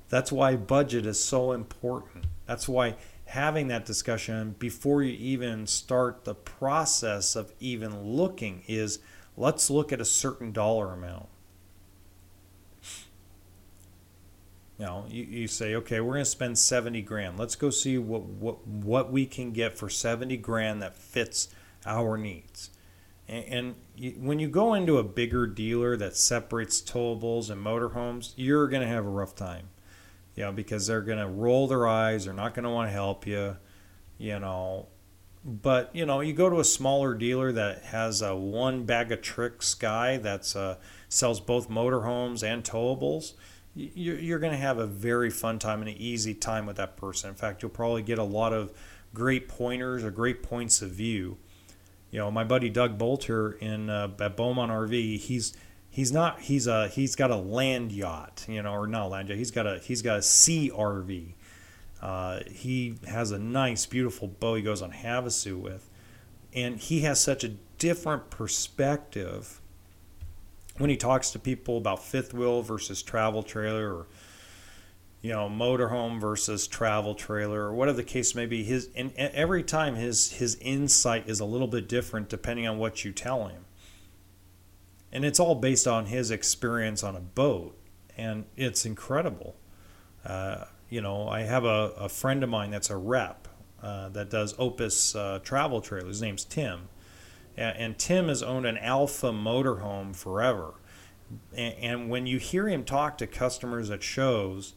That's 0.10 0.32
why 0.32 0.56
budget 0.56 1.06
is 1.06 1.24
so 1.24 1.52
important. 1.52 2.26
That's 2.46 2.68
why 2.68 2.96
having 3.36 3.68
that 3.68 3.86
discussion 3.86 4.56
before 4.60 5.04
you 5.04 5.12
even 5.20 5.68
start 5.68 6.24
the 6.24 6.34
process 6.34 7.36
of 7.36 7.52
even 7.60 8.02
looking 8.02 8.64
is 8.66 9.00
let's 9.36 9.70
look 9.70 9.92
at 9.92 10.00
a 10.00 10.06
certain 10.06 10.54
dollar 10.54 10.94
amount. 10.94 11.28
Know, 14.80 15.06
you, 15.10 15.24
you 15.24 15.48
say, 15.50 15.76
okay, 15.76 16.00
we're 16.00 16.14
going 16.14 16.24
to 16.24 16.30
spend 16.30 16.58
70 16.58 17.02
grand. 17.02 17.38
Let's 17.38 17.58
go 17.58 17.70
see 17.70 17.98
what, 17.98 18.24
what, 18.24 18.66
what 18.66 19.12
we 19.12 19.26
can 19.26 19.52
get 19.52 19.78
for 19.78 19.90
70 19.90 20.38
grand 20.38 20.82
that 20.82 20.96
fits 20.98 21.50
our 21.86 22.18
needs. 22.18 22.70
And, 23.28 23.46
and 23.46 23.76
you, 23.98 24.12
when 24.12 24.40
you 24.40 24.48
go 24.48 24.74
into 24.74 24.98
a 24.98 25.04
bigger 25.04 25.46
dealer 25.46 25.98
that 25.98 26.16
separates 26.16 26.82
towables 26.82 27.50
and 27.50 27.66
motorhomes, 27.66 28.32
you're 28.38 28.68
going 28.70 28.82
to 28.82 28.88
have 28.88 29.06
a 29.06 29.10
rough 29.10 29.36
time 29.36 29.68
you 30.36 30.44
know, 30.44 30.52
because 30.52 30.88
they're 30.88 31.02
going 31.02 31.20
to 31.20 31.28
roll 31.28 31.68
their 31.68 31.88
eyes. 31.88 32.26
They're 32.26 32.34
not 32.34 32.54
going 32.54 32.64
to 32.64 32.70
want 32.70 32.90
to 32.90 32.94
help 32.94 33.26
you, 33.26 33.58
you 34.18 34.40
know. 34.40 34.88
But, 35.44 35.96
you 35.96 36.06
know, 36.06 36.22
you 36.22 36.34
go 36.34 36.50
to 36.50 36.60
a 36.60 36.66
smaller 36.66 37.14
dealer 37.14 37.52
that 37.52 37.84
has 37.84 38.22
a 38.22 38.36
one 38.36 38.86
bag 38.86 39.12
of 39.12 39.22
tricks 39.22 39.76
guy 39.76 40.18
that 40.18 40.56
uh, 40.56 40.76
sells 41.08 41.40
both 41.40 41.70
motorhomes 41.70 42.44
and 42.44 42.64
towables. 42.64 43.34
You're 43.76 44.40
going 44.40 44.54
to 44.54 44.58
have 44.58 44.78
a 44.80 44.88
very 44.88 45.30
fun 45.30 45.60
time 45.60 45.82
and 45.82 45.90
an 45.90 45.98
easy 45.98 46.34
time 46.34 46.66
with 46.66 46.78
that 46.78 46.98
person. 46.98 47.30
In 47.30 47.36
fact, 47.36 47.62
you'll 47.62 47.70
probably 47.70 48.02
get 48.02 48.18
a 48.18 48.24
lot 48.24 48.54
of 48.54 48.72
great 49.14 49.48
pointers 49.48 50.04
or 50.04 50.12
great 50.12 50.42
points 50.42 50.82
of 50.82 50.92
view. 50.92 51.38
you 52.10 52.20
know, 52.20 52.32
my 52.32 52.44
buddy 52.44 52.70
Doug 52.70 52.98
Bolter 52.98 53.52
in 53.52 53.90
uh, 53.90 54.10
at 54.20 54.38
Beaumont 54.38 54.72
RV, 54.72 55.20
he's 55.20 55.54
he's 55.96 56.12
not 56.12 56.42
he's 56.42 56.68
a 56.68 56.90
he's 56.90 57.16
got 57.16 57.32
a 57.32 57.38
land 57.38 57.94
yacht, 57.94 58.46
you 58.50 58.62
know, 58.62 58.74
or 58.74 58.86
not 58.86 59.04
a 59.04 59.08
land 59.08 59.30
yacht. 59.30 59.38
He's 59.38 59.52
got 59.52 59.66
a 59.66 59.80
he's 59.80 60.02
got 60.02 60.18
a 60.18 60.22
sea 60.22 60.70
RV. 60.70 61.34
Uh, 62.02 62.42
he 62.52 62.96
has 63.08 63.32
a 63.32 63.40
nice, 63.40 63.86
beautiful 63.86 64.28
boat 64.28 64.56
he 64.56 64.62
goes 64.62 64.82
on 64.82 64.92
Havasu 64.92 65.58
with, 65.58 65.90
and 66.54 66.78
he 66.78 67.02
has 67.02 67.22
such 67.22 67.46
a 67.46 67.50
different 67.78 68.30
perspective 68.30 69.62
when 70.78 70.90
he 70.90 70.98
talks 70.98 71.32
to 71.32 71.40
people 71.40 71.78
about 71.78 72.04
fifth 72.04 72.34
wheel 72.34 72.62
versus 72.62 73.02
travel 73.02 73.42
trailer 73.42 73.94
or 73.94 74.08
you 75.22 75.32
know 75.32 75.48
motorhome 75.48 76.20
versus 76.20 76.68
travel 76.68 77.16
trailer 77.16 77.62
or 77.62 77.74
whatever 77.74 77.96
the 77.96 78.04
case 78.04 78.36
may 78.36 78.46
be 78.46 78.66
his 78.66 78.90
and 78.96 79.14
every 79.16 79.64
time 79.64 79.96
his 79.96 80.34
his 80.34 80.56
insight 80.56 81.28
is 81.30 81.40
a 81.40 81.46
little 81.46 81.68
bit 81.68 81.88
different 81.88 82.28
depending 82.28 82.68
on 82.68 82.78
what 82.78 83.06
you 83.06 83.12
tell 83.12 83.48
him 83.48 83.65
and 85.16 85.24
it's 85.24 85.40
all 85.40 85.56
based 85.56 85.88
on 85.88 86.08
his 86.08 86.30
experience 86.30 87.04
on 87.04 87.16
a 87.16 87.22
boat 87.22 87.78
and 88.18 88.46
it's 88.56 88.86
incredible. 88.86 89.56
Uh, 90.26 90.66
you 90.90 91.02
know 91.02 91.28
i 91.28 91.42
have 91.42 91.66
a, 91.66 91.94
a 91.98 92.10
friend 92.10 92.44
of 92.44 92.50
mine 92.50 92.72
that's 92.72 92.90
a 92.90 92.96
rep 92.96 93.48
uh, 93.82 94.10
that 94.10 94.30
does 94.30 94.56
opus 94.58 95.16
uh, 95.16 95.40
travel 95.44 95.82
trailer 95.82 96.08
his 96.08 96.22
name's 96.22 96.44
tim. 96.44 96.90
And, 97.58 97.78
and 97.78 97.98
tim 97.98 98.28
has 98.28 98.42
owned 98.44 98.66
an 98.66 98.78
Alfa 98.78 99.32
motorhome 99.32 100.16
forever. 100.16 100.74
And, 101.56 101.74
and 101.76 102.10
when 102.10 102.28
you 102.28 102.38
hear 102.38 102.68
him 102.68 102.84
talk 102.84 103.18
to 103.20 103.28
customers 103.28 103.90
at 103.90 104.04
shows 104.04 104.74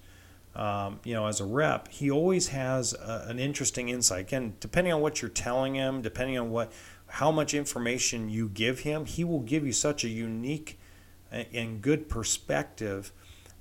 um, 0.59 0.99
you 1.05 1.15
know, 1.15 1.27
as 1.27 1.41
a 1.41 1.45
rep, 1.45 1.87
he 1.89 2.11
always 2.11 2.49
has 2.49 2.93
a, 2.93 3.27
an 3.29 3.39
interesting 3.39 3.91
insight. 3.91 4.23
Again, 4.23 4.55
depending 4.59 4.93
on 4.93 5.01
what 5.01 5.23
you're 5.23 5.29
telling 5.29 5.77
him, 5.77 6.03
depending 6.03 6.37
on 6.37 6.51
what, 6.51 6.73
how 7.09 7.31
much 7.31 7.55
information 7.55 8.29
you 8.29 8.49
give 8.49 8.81
him, 8.81 9.07
he 9.07 9.25
will 9.25 9.41
give 9.41 9.67
you 9.67 9.73
such 9.73 10.05
a 10.05 10.09
unique 10.09 10.79
and 11.31 11.83
good 11.83 12.09
perspective 12.09 13.13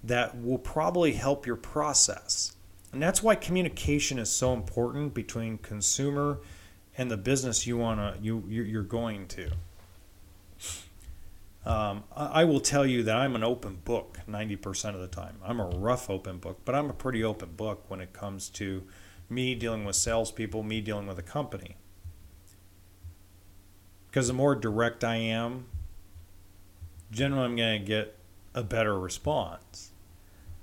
that 0.03 0.41
will 0.41 0.57
probably 0.57 1.13
help 1.13 1.45
your 1.45 1.55
process. 1.55 2.55
And 2.93 3.01
that's 3.01 3.21
why 3.21 3.35
communication 3.35 4.19
is 4.19 4.29
so 4.29 4.53
important 4.53 5.13
between 5.13 5.57
consumer 5.57 6.39
and 6.97 7.11
the 7.11 7.17
business 7.17 7.67
you 7.67 7.77
want 7.77 7.99
to 7.99 8.21
you 8.21 8.43
you're 8.47 8.83
going 8.83 9.27
to. 9.27 9.51
Um, 11.65 12.05
I 12.15 12.45
will 12.45 12.61
tell 12.61 12.85
you 12.85 13.03
that 13.03 13.17
I'm 13.17 13.35
an 13.35 13.43
open 13.43 13.79
book 13.83 14.19
90% 14.29 14.95
of 14.95 15.01
the 15.01 15.07
time. 15.07 15.35
I'm 15.43 15.59
a 15.59 15.67
rough 15.67 16.09
open 16.09 16.37
book, 16.37 16.61
but 16.63 16.75
I'm 16.75 16.89
a 16.89 16.93
pretty 16.93 17.25
open 17.25 17.49
book 17.57 17.83
when 17.89 17.99
it 17.99 18.13
comes 18.13 18.47
to 18.51 18.83
me 19.29 19.53
dealing 19.53 19.83
with 19.83 19.97
salespeople, 19.97 20.63
me 20.63 20.79
dealing 20.79 21.07
with 21.07 21.19
a 21.19 21.23
company. 21.23 21.75
Because 24.17 24.29
the 24.29 24.33
more 24.33 24.55
direct 24.55 25.03
I 25.03 25.17
am, 25.17 25.65
generally 27.11 27.45
I'm 27.45 27.55
going 27.55 27.79
to 27.79 27.85
get 27.85 28.17
a 28.55 28.63
better 28.63 28.99
response. 28.99 29.91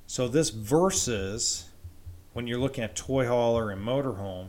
So 0.08 0.26
this 0.26 0.50
versus 0.50 1.66
when 2.32 2.48
you're 2.48 2.58
looking 2.58 2.82
at 2.82 2.96
toy 2.96 3.28
hauler 3.28 3.70
and 3.70 3.80
motorhome, 3.80 4.48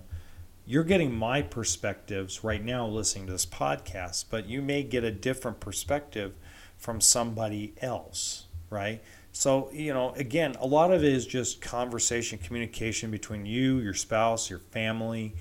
you're 0.66 0.84
getting 0.84 1.14
my 1.14 1.43
perspectives 1.43 2.43
right 2.43 2.66
now 2.66 2.88
listening 2.88 3.28
to 3.28 3.34
this 3.34 3.45
podcast, 3.45 4.26
but 4.32 4.47
you 4.47 4.64
may 4.64 4.82
get 4.82 5.03
a 5.03 5.12
different 5.12 5.60
perspective 5.60 6.34
from 6.76 6.99
somebody 6.99 7.76
else, 7.84 8.47
right? 8.72 9.03
So, 9.32 9.70
you 9.72 9.93
know, 9.93 10.14
again, 10.16 10.56
a 10.60 10.66
lot 10.66 10.91
of 10.91 11.03
it 11.03 11.14
is 11.14 11.28
just 11.28 11.62
conversation, 11.62 12.39
communication 12.39 13.12
between 13.12 13.45
you, 13.45 13.78
your 13.78 13.93
spouse, 13.93 14.49
your 14.49 14.58
family, 14.58 15.36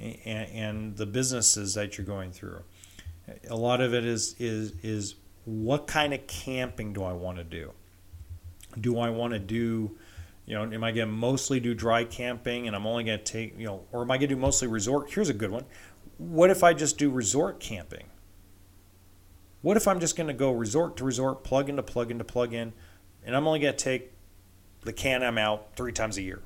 and, 0.00 0.48
and 0.50 0.96
the 0.96 1.06
businesses 1.06 1.74
that 1.74 1.96
you're 1.96 2.04
going 2.08 2.32
through. 2.32 2.64
A 3.48 3.56
lot 3.56 3.80
of 3.80 3.94
it 3.94 4.04
is 4.04 4.34
is 4.38 4.72
is 4.82 5.14
what 5.44 5.86
kind 5.86 6.14
of 6.14 6.26
camping 6.26 6.92
do 6.92 7.02
I 7.02 7.12
want 7.12 7.38
to 7.38 7.44
do? 7.44 7.72
Do 8.80 8.98
I 8.98 9.10
want 9.10 9.32
to 9.34 9.38
do, 9.38 9.96
you 10.46 10.54
know, 10.54 10.62
am 10.64 10.82
I 10.82 10.90
going 10.90 11.06
to 11.06 11.12
mostly 11.12 11.60
do 11.60 11.74
dry 11.74 12.04
camping 12.04 12.66
and 12.66 12.74
I'm 12.74 12.86
only 12.86 13.04
going 13.04 13.18
to 13.18 13.24
take, 13.24 13.58
you 13.58 13.66
know, 13.66 13.84
or 13.92 14.02
am 14.02 14.10
I 14.10 14.16
going 14.16 14.28
to 14.28 14.34
do 14.34 14.40
mostly 14.40 14.68
resort? 14.68 15.12
Here's 15.12 15.28
a 15.28 15.34
good 15.34 15.50
one. 15.50 15.64
What 16.18 16.50
if 16.50 16.64
I 16.64 16.72
just 16.74 16.98
do 16.98 17.10
resort 17.10 17.60
camping? 17.60 18.06
What 19.62 19.76
if 19.76 19.88
I'm 19.88 20.00
just 20.00 20.16
going 20.16 20.26
to 20.26 20.34
go 20.34 20.50
resort 20.50 20.96
to 20.98 21.04
resort, 21.04 21.44
plug 21.44 21.68
into 21.68 21.82
plug 21.82 22.10
into 22.10 22.24
plug 22.24 22.52
in, 22.52 22.72
and 23.24 23.34
I'm 23.34 23.46
only 23.46 23.60
going 23.60 23.74
to 23.74 23.82
take 23.82 24.12
the 24.82 24.92
Can-Am 24.92 25.38
out 25.38 25.74
three 25.76 25.92
times 25.92 26.18
a 26.18 26.22
year? 26.22 26.42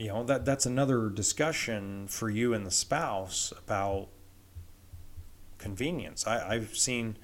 You 0.00 0.08
know, 0.08 0.24
that, 0.24 0.44
that's 0.44 0.66
another 0.66 1.10
discussion 1.10 2.08
for 2.08 2.30
you 2.30 2.54
and 2.54 2.64
the 2.64 2.70
spouse 2.70 3.52
about 3.58 4.08
convenience. 5.58 6.26
I, 6.26 6.54
I've 6.54 6.76
seen, 6.76 7.16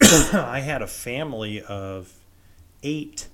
I 0.02 0.60
had 0.60 0.80
a 0.80 0.86
family 0.86 1.60
of 1.62 2.14
eight 2.82 3.28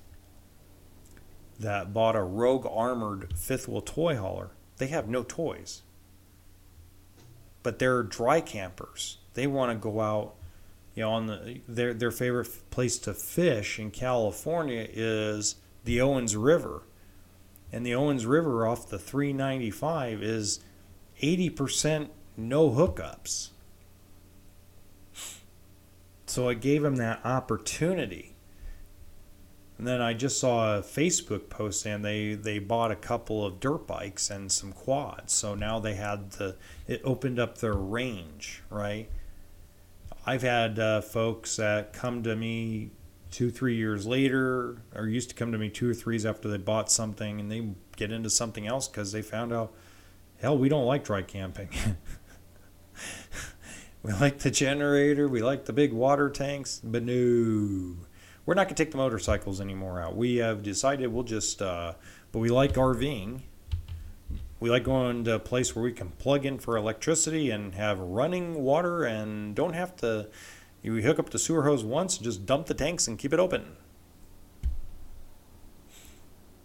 that 1.59 1.93
bought 1.93 2.15
a 2.15 2.23
Rogue 2.23 2.67
Armored 2.69 3.33
fifth 3.37 3.67
wheel 3.67 3.81
toy 3.81 4.17
hauler. 4.17 4.49
They 4.77 4.87
have 4.87 5.07
no 5.07 5.23
toys 5.23 5.83
but 7.63 7.79
they're 7.79 8.03
dry 8.03 8.41
campers. 8.41 9.17
They 9.33 9.47
want 9.47 9.71
to 9.71 9.77
go 9.77 10.01
out, 10.01 10.35
you 10.93 11.01
know, 11.01 11.11
on 11.11 11.25
the 11.25 11.61
their 11.67 11.93
their 11.93 12.11
favorite 12.11 12.49
place 12.69 12.99
to 12.99 13.13
fish 13.13 13.79
in 13.79 13.89
California 13.89 14.85
is 14.91 15.55
the 15.85 16.01
Owens 16.01 16.35
River. 16.35 16.83
And 17.73 17.83
the 17.83 17.95
Owens 17.95 18.27
River 18.27 18.67
off 18.67 18.87
the 18.87 18.99
395 18.99 20.21
is 20.21 20.59
80% 21.21 22.09
no 22.37 22.69
hookups. 22.69 23.49
So 26.27 26.49
it 26.49 26.61
gave 26.61 26.85
him 26.85 26.97
that 26.97 27.25
opportunity. 27.25 28.35
And 29.79 29.87
then 29.87 30.01
I 30.01 30.13
just 30.13 30.39
saw 30.39 30.77
a 30.77 30.81
Facebook 30.81 31.49
post 31.49 31.87
and 31.87 32.05
they, 32.05 32.35
they 32.35 32.59
bought 32.59 32.91
a 32.91 32.95
couple 32.95 33.43
of 33.43 33.59
dirt 33.59 33.87
bikes 33.87 34.29
and 34.29 34.51
some 34.51 34.71
quads. 34.71 35.33
So 35.33 35.55
now 35.55 35.79
they 35.79 35.95
had 35.95 36.33
the, 36.33 36.55
it 36.87 37.01
opened 37.03 37.39
up 37.39 37.57
their 37.57 37.73
range, 37.73 38.61
right? 38.69 39.09
I've 40.27 40.43
had 40.43 40.77
uh, 40.77 41.01
folks 41.01 41.55
that 41.55 41.91
come 41.91 42.21
to 42.21 42.35
me 42.35 42.91
two, 43.33 43.49
three 43.49 43.75
years 43.75 44.05
later, 44.05 44.77
or 44.95 45.07
used 45.07 45.29
to 45.29 45.35
come 45.35 45.51
to 45.51 45.57
me 45.57 45.69
two 45.69 45.89
or 45.89 45.93
threes 45.93 46.25
after 46.25 46.47
they 46.47 46.57
bought 46.57 46.91
something 46.91 47.39
and 47.39 47.51
they 47.51 47.67
get 47.95 48.11
into 48.11 48.29
something 48.29 48.67
else 48.67 48.87
because 48.87 49.11
they 49.11 49.21
found 49.21 49.51
out, 49.51 49.73
hell, 50.39 50.57
we 50.57 50.69
don't 50.69 50.85
like 50.85 51.03
dry 51.03 51.21
camping. 51.21 51.69
we 54.03 54.13
like 54.13 54.39
the 54.39 54.51
generator, 54.51 55.27
we 55.27 55.41
like 55.41 55.65
the 55.65 55.73
big 55.73 55.91
water 55.91 56.29
tanks, 56.29 56.79
but 56.83 57.03
no 57.03 57.95
we're 58.45 58.55
not 58.55 58.67
going 58.67 58.75
to 58.75 58.83
take 58.83 58.91
the 58.91 58.97
motorcycles 58.97 59.61
anymore 59.61 60.01
out. 60.01 60.15
We 60.15 60.37
have 60.37 60.63
decided 60.63 61.07
we'll 61.07 61.23
just, 61.23 61.61
uh, 61.61 61.93
but 62.31 62.39
we 62.39 62.49
like 62.49 62.73
RVing. 62.73 63.41
We 64.59 64.69
like 64.69 64.83
going 64.83 65.23
to 65.25 65.35
a 65.35 65.39
place 65.39 65.75
where 65.75 65.83
we 65.83 65.91
can 65.91 66.09
plug 66.09 66.45
in 66.45 66.59
for 66.59 66.77
electricity 66.77 67.49
and 67.49 67.75
have 67.75 67.99
running 67.99 68.63
water 68.63 69.03
and 69.03 69.55
don't 69.55 69.73
have 69.73 69.95
to. 69.97 70.29
You 70.83 71.01
hook 71.01 71.17
up 71.17 71.31
the 71.31 71.39
sewer 71.39 71.63
hose 71.63 71.83
once, 71.83 72.17
just 72.19 72.45
dump 72.45 72.67
the 72.67 72.75
tanks 72.75 73.07
and 73.07 73.17
keep 73.17 73.33
it 73.33 73.39
open. 73.39 73.77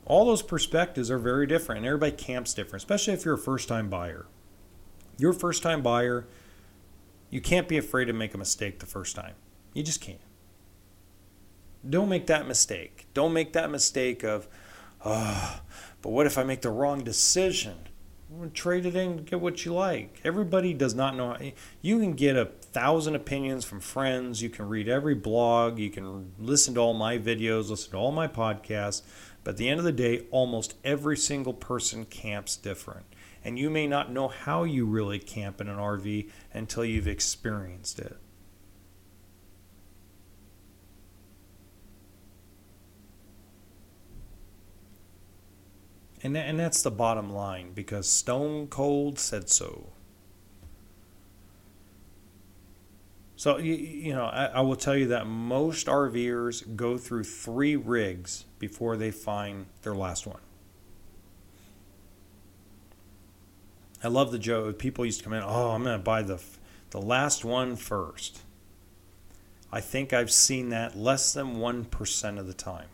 All 0.04 0.26
those 0.26 0.42
perspectives 0.42 1.10
are 1.10 1.18
very 1.18 1.46
different. 1.46 1.86
Everybody 1.86 2.12
camps 2.12 2.52
different, 2.52 2.82
especially 2.82 3.14
if 3.14 3.24
you're 3.24 3.34
a 3.34 3.38
first 3.38 3.68
time 3.68 3.88
buyer. 3.88 4.26
You're 5.16 5.30
a 5.30 5.34
first 5.34 5.62
time 5.62 5.82
buyer, 5.82 6.26
you 7.30 7.40
can't 7.40 7.68
be 7.68 7.78
afraid 7.78 8.06
to 8.06 8.12
make 8.12 8.34
a 8.34 8.38
mistake 8.38 8.80
the 8.80 8.86
first 8.86 9.16
time. 9.16 9.34
You 9.72 9.82
just 9.82 10.00
can't 10.00 10.20
don't 11.88 12.08
make 12.08 12.26
that 12.26 12.46
mistake. 12.46 13.06
Don't 13.14 13.32
make 13.32 13.52
that 13.52 13.70
mistake 13.70 14.24
of, 14.24 14.48
oh, 15.04 15.60
but 16.02 16.10
what 16.10 16.26
if 16.26 16.38
I 16.38 16.44
make 16.44 16.62
the 16.62 16.70
wrong 16.70 17.04
decision? 17.04 17.76
trade 18.52 18.84
it 18.84 18.94
in, 18.94 19.24
get 19.24 19.40
what 19.40 19.64
you 19.64 19.72
like. 19.72 20.20
Everybody 20.22 20.74
does 20.74 20.94
not 20.94 21.16
know. 21.16 21.34
You 21.80 21.98
can 21.98 22.12
get 22.12 22.36
a 22.36 22.50
thousand 22.72 23.14
opinions 23.14 23.64
from 23.64 23.80
friends. 23.80 24.42
You 24.42 24.50
can 24.50 24.68
read 24.68 24.88
every 24.88 25.14
blog. 25.14 25.78
You 25.78 25.90
can 25.90 26.32
listen 26.38 26.74
to 26.74 26.80
all 26.80 26.94
my 26.94 27.18
videos, 27.18 27.70
listen 27.70 27.92
to 27.92 27.96
all 27.96 28.12
my 28.12 28.28
podcasts. 28.28 29.02
But 29.44 29.52
at 29.52 29.56
the 29.56 29.68
end 29.68 29.78
of 29.78 29.84
the 29.84 29.92
day, 29.92 30.26
almost 30.30 30.74
every 30.84 31.16
single 31.16 31.54
person 31.54 32.04
camps 32.04 32.56
different. 32.56 33.06
And 33.44 33.58
you 33.58 33.70
may 33.70 33.86
not 33.86 34.12
know 34.12 34.28
how 34.28 34.64
you 34.64 34.84
really 34.84 35.18
camp 35.18 35.60
in 35.60 35.68
an 35.68 35.78
RV 35.78 36.28
until 36.52 36.84
you've 36.84 37.08
experienced 37.08 37.98
it. 37.98 38.16
And, 46.22 46.36
and 46.36 46.58
that's 46.58 46.82
the 46.82 46.90
bottom 46.90 47.32
line 47.32 47.72
because 47.72 48.08
Stone 48.08 48.68
Cold 48.68 49.18
said 49.18 49.48
so. 49.48 49.92
So, 53.39 53.59
you, 53.59 53.74
you 53.74 54.14
know, 54.14 54.24
I, 54.24 54.47
I 54.47 54.61
will 54.62 54.76
tell 54.76 54.97
you 54.97 55.07
that 55.07 55.26
most 55.28 55.86
RVers 55.86 56.76
go 56.76 56.99
through 56.99 57.22
three 57.22 57.76
rigs 57.76 58.45
before 58.59 58.97
they 58.97 59.12
find 59.12 59.66
their 59.82 59.95
last 59.95 60.26
one. 60.26 60.41
I 64.03 64.09
love 64.09 64.32
the 64.32 64.41
joke. 64.41 64.78
People 64.78 65.07
used 65.07 65.20
to 65.20 65.24
come 65.24 65.32
in, 65.32 65.43
oh, 65.43 65.70
I'm 65.70 65.84
going 65.84 65.97
to 65.97 66.03
buy 66.03 66.22
the 66.22 66.43
the 66.91 67.01
last 67.01 67.45
one 67.45 67.76
first. 67.76 68.41
I 69.70 69.80
think 69.80 70.12
I've 70.12 70.32
seen 70.32 70.70
that 70.70 70.97
less 70.97 71.32
than 71.32 71.57
1% 71.59 72.39
of 72.39 72.47
the 72.47 72.55
time. 72.55 72.89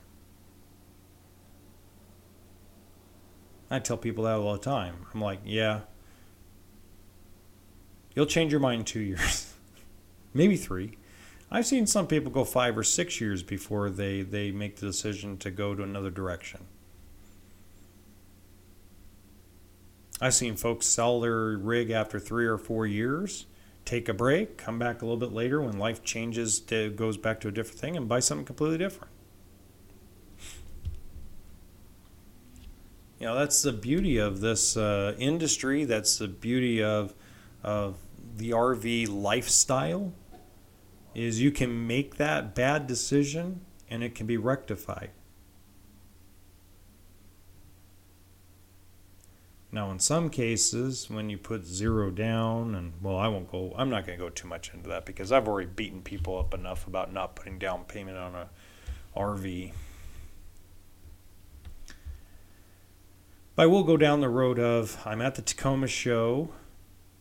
I 3.71 3.79
tell 3.79 3.97
people 3.97 4.25
that 4.25 4.35
all 4.35 4.53
the 4.53 4.59
time. 4.59 5.07
I'm 5.15 5.23
like, 5.23 5.41
yeah, 5.45 5.81
you'll 8.15 8.27
change 8.27 8.53
your 8.53 8.61
mind 8.61 8.81
in 8.81 8.85
two 8.85 9.01
years, 9.01 9.54
maybe 10.35 10.57
three. 10.57 10.99
I've 11.51 11.67
seen 11.67 11.87
some 11.87 12.07
people 12.09 12.33
go 12.33 12.45
five 12.45 12.77
or 12.77 12.83
six 12.83 13.21
years 13.21 13.43
before 13.43 13.89
they, 13.89 14.23
they 14.23 14.51
make 14.51 14.77
the 14.77 14.87
decision 14.87 15.39
to 15.39 15.51
go 15.51 15.75
to 15.75 15.83
another 15.83 16.11
direction. 16.11 16.67
I've 20.21 20.35
seen 20.35 20.57
folks 20.57 20.87
sell 20.87 21.21
their 21.21 21.57
rig 21.57 21.91
after 21.91 22.19
three 22.19 22.47
or 22.47 22.59
four 22.59 22.87
years, 22.87 23.47
take 23.85 24.09
a 24.09 24.15
break, 24.15 24.57
come 24.57 24.79
back 24.79 25.03
a 25.03 25.05
little 25.05 25.19
bit 25.19 25.33
later 25.33 25.61
when 25.61 25.79
life 25.79 26.03
changes, 26.03 26.61
to, 26.61 26.91
goes 26.91 27.17
back 27.17 27.41
to 27.41 27.49
a 27.49 27.53
different 27.53 27.81
thing, 27.81 27.97
and 27.97 28.09
buy 28.09 28.21
something 28.21 28.47
completely 28.47 28.79
different. 28.79 29.13
You 33.19 33.27
know, 33.27 33.35
that's 33.37 33.63
the 33.63 33.73
beauty 33.73 34.19
of 34.19 34.41
this 34.41 34.77
uh, 34.77 35.15
industry. 35.19 35.85
That's 35.85 36.19
the 36.19 36.29
beauty 36.29 36.83
of, 36.83 37.15
of 37.63 37.97
the 38.37 38.51
RV 38.51 39.09
lifestyle 39.09 40.13
is 41.15 41.41
you 41.41 41.51
can 41.51 41.87
make 41.87 42.17
that 42.17 42.55
bad 42.55 42.87
decision 42.87 43.61
and 43.89 44.03
it 44.03 44.15
can 44.15 44.27
be 44.27 44.37
rectified. 44.37 45.11
Now, 49.75 49.91
in 49.91 49.99
some 49.99 50.31
cases, 50.31 51.11
when 51.11 51.31
you 51.31 51.37
put 51.37 51.67
zero 51.67 52.13
down, 52.13 52.77
and 52.77 52.93
well, 53.03 53.17
I 53.17 53.27
won't 53.27 53.51
go, 53.51 53.75
I'm 53.77 53.91
not 53.91 54.07
going 54.07 54.17
to 54.17 54.25
go 54.25 54.31
too 54.31 54.47
much 54.47 54.73
into 54.73 54.89
that 54.91 55.05
because 55.05 55.33
I've 55.33 55.49
already 55.49 55.69
beaten 55.69 56.01
people 56.01 56.39
up 56.39 56.55
enough 56.55 56.87
about 56.87 57.13
not 57.13 57.35
putting 57.35 57.59
down 57.59 57.83
payment 57.83 58.17
on 58.17 58.37
a 58.37 58.49
RV. 59.17 59.73
But 63.57 63.63
I 63.65 63.67
will 63.67 63.83
go 63.83 63.97
down 63.97 64.21
the 64.21 64.29
road 64.29 64.61
of 64.61 65.01
I'm 65.05 65.21
at 65.21 65.35
the 65.35 65.43
Tacoma 65.43 65.89
show. 65.89 66.51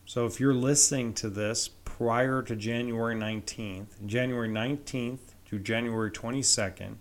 So 0.04 0.24
if 0.24 0.38
you're 0.38 0.54
listening 0.54 1.12
to 1.14 1.28
this 1.28 1.66
prior 1.96 2.42
to 2.42 2.56
January 2.56 3.14
19th, 3.14 4.04
January 4.04 4.48
19th 4.48 5.20
to 5.46 5.60
January 5.60 6.10
22nd, 6.10 6.96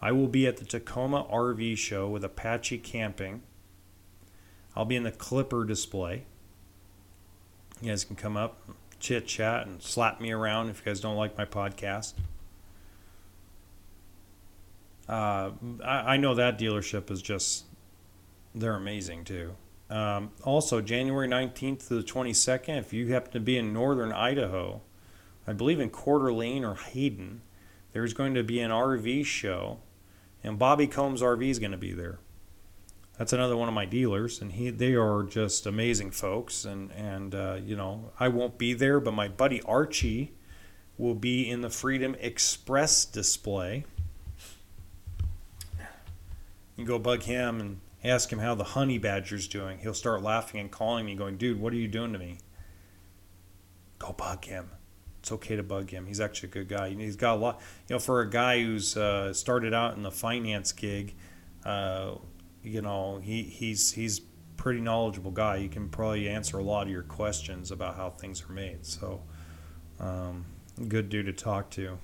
I 0.00 0.12
will 0.12 0.28
be 0.28 0.46
at 0.46 0.58
the 0.58 0.64
Tacoma 0.64 1.24
RV 1.24 1.76
show 1.76 2.08
with 2.08 2.22
Apache 2.22 2.78
Camping. 2.78 3.42
I'll 4.76 4.84
be 4.84 4.94
in 4.94 5.02
the 5.02 5.10
Clipper 5.10 5.64
display. 5.64 6.26
You 7.82 7.90
guys 7.90 8.04
can 8.04 8.14
come 8.14 8.36
up, 8.36 8.60
chit 9.00 9.26
chat, 9.26 9.66
and 9.66 9.82
slap 9.82 10.20
me 10.20 10.30
around 10.30 10.68
if 10.68 10.78
you 10.78 10.84
guys 10.84 11.00
don't 11.00 11.16
like 11.16 11.36
my 11.36 11.44
podcast. 11.44 12.14
Uh, 15.08 15.50
I, 15.84 16.14
I 16.14 16.16
know 16.18 16.36
that 16.36 16.56
dealership 16.56 17.10
is 17.10 17.20
just, 17.20 17.64
they're 18.54 18.76
amazing 18.76 19.24
too. 19.24 19.56
Um, 19.88 20.32
also, 20.42 20.80
January 20.80 21.28
19th 21.28 21.88
to 21.88 21.94
the 21.94 22.02
22nd, 22.02 22.78
if 22.78 22.92
you 22.92 23.12
happen 23.12 23.32
to 23.32 23.40
be 23.40 23.56
in 23.56 23.72
northern 23.72 24.12
Idaho, 24.12 24.82
I 25.46 25.52
believe 25.52 25.78
in 25.78 25.90
Coeur 25.90 26.18
d'Alene 26.18 26.64
or 26.64 26.74
Hayden, 26.74 27.42
there's 27.92 28.12
going 28.12 28.34
to 28.34 28.42
be 28.42 28.60
an 28.60 28.70
RV 28.70 29.24
show, 29.24 29.78
and 30.42 30.58
Bobby 30.58 30.86
Combs 30.86 31.22
RV 31.22 31.48
is 31.48 31.58
going 31.58 31.70
to 31.70 31.78
be 31.78 31.92
there. 31.92 32.18
That's 33.16 33.32
another 33.32 33.56
one 33.56 33.68
of 33.68 33.74
my 33.74 33.86
dealers, 33.86 34.42
and 34.42 34.52
he 34.52 34.68
they 34.68 34.94
are 34.94 35.22
just 35.22 35.64
amazing 35.64 36.10
folks. 36.10 36.66
And 36.66 36.92
and 36.92 37.34
uh, 37.34 37.58
you 37.64 37.74
know 37.74 38.12
I 38.20 38.28
won't 38.28 38.58
be 38.58 38.74
there, 38.74 39.00
but 39.00 39.14
my 39.14 39.28
buddy 39.28 39.62
Archie 39.62 40.34
will 40.98 41.14
be 41.14 41.48
in 41.48 41.62
the 41.62 41.70
Freedom 41.70 42.14
Express 42.20 43.06
display. 43.06 43.84
You 45.78 45.84
can 46.76 46.84
go 46.84 46.98
bug 46.98 47.22
him 47.22 47.60
and 47.60 47.80
ask 48.06 48.32
him 48.32 48.38
how 48.38 48.54
the 48.54 48.64
honey 48.64 48.98
badger's 48.98 49.48
doing. 49.48 49.78
He'll 49.78 49.94
start 49.94 50.22
laughing 50.22 50.60
and 50.60 50.70
calling 50.70 51.06
me, 51.06 51.14
going, 51.14 51.36
"Dude, 51.36 51.60
what 51.60 51.72
are 51.72 51.76
you 51.76 51.88
doing 51.88 52.12
to 52.12 52.18
me?" 52.18 52.38
Go 53.98 54.12
bug 54.12 54.44
him. 54.44 54.70
It's 55.20 55.32
okay 55.32 55.56
to 55.56 55.62
bug 55.62 55.90
him. 55.90 56.06
He's 56.06 56.20
actually 56.20 56.50
a 56.50 56.52
good 56.52 56.68
guy. 56.68 56.90
He's 56.90 57.16
got 57.16 57.36
a 57.36 57.40
lot. 57.40 57.60
You 57.88 57.94
know, 57.94 58.00
for 58.00 58.20
a 58.20 58.30
guy 58.30 58.62
who's 58.62 58.96
uh, 58.96 59.32
started 59.32 59.74
out 59.74 59.96
in 59.96 60.02
the 60.02 60.10
finance 60.10 60.72
gig, 60.72 61.14
uh, 61.64 62.16
you 62.62 62.82
know, 62.82 63.18
he 63.18 63.42
he's 63.42 63.92
he's 63.92 64.20
pretty 64.56 64.80
knowledgeable 64.80 65.30
guy. 65.30 65.58
He 65.58 65.68
can 65.68 65.88
probably 65.88 66.28
answer 66.28 66.58
a 66.58 66.62
lot 66.62 66.86
of 66.86 66.92
your 66.92 67.02
questions 67.02 67.70
about 67.70 67.96
how 67.96 68.10
things 68.10 68.42
are 68.48 68.52
made. 68.52 68.84
So, 68.86 69.22
um, 70.00 70.44
good 70.88 71.08
dude 71.08 71.26
to 71.26 71.32
talk 71.32 71.70
to. 71.70 71.98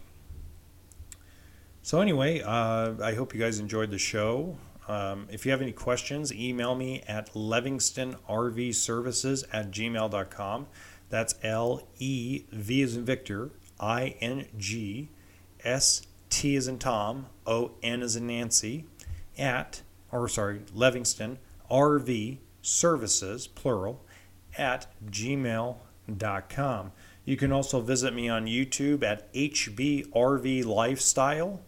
So 1.82 2.00
anyway, 2.00 2.40
uh, 2.40 2.94
I 3.02 3.14
hope 3.14 3.34
you 3.34 3.40
guys 3.40 3.58
enjoyed 3.58 3.90
the 3.90 3.98
show. 3.98 4.56
Um, 4.88 5.28
if 5.30 5.46
you 5.46 5.52
have 5.52 5.62
any 5.62 5.70
questions, 5.72 6.32
email 6.32 6.74
me 6.74 7.02
at 7.06 7.32
levingstonrvservices 7.34 9.44
at 9.52 9.70
gmail.com. 9.70 10.66
That's 11.08 11.36
L 11.42 11.86
E 11.98 12.44
V 12.50 12.82
as 12.82 12.96
in 12.96 13.04
Victor, 13.04 13.50
I 13.78 14.16
N 14.20 14.46
G 14.56 15.10
S 15.64 16.02
T 16.30 16.56
as 16.56 16.66
in 16.66 16.78
Tom, 16.78 17.26
O 17.46 17.72
N 17.82 18.02
as 18.02 18.16
in 18.16 18.26
Nancy, 18.26 18.86
at, 19.38 19.82
or 20.10 20.28
sorry, 20.28 20.60
Levingston 20.74 21.36
RV 21.70 22.38
Services, 22.60 23.46
plural, 23.46 24.04
at 24.56 24.86
gmail.com. 25.06 26.92
You 27.24 27.36
can 27.36 27.52
also 27.52 27.80
visit 27.80 28.14
me 28.14 28.28
on 28.28 28.46
YouTube 28.46 29.02
at 29.02 29.32
HBRV 29.32 30.64
Lifestyle. 30.64 31.62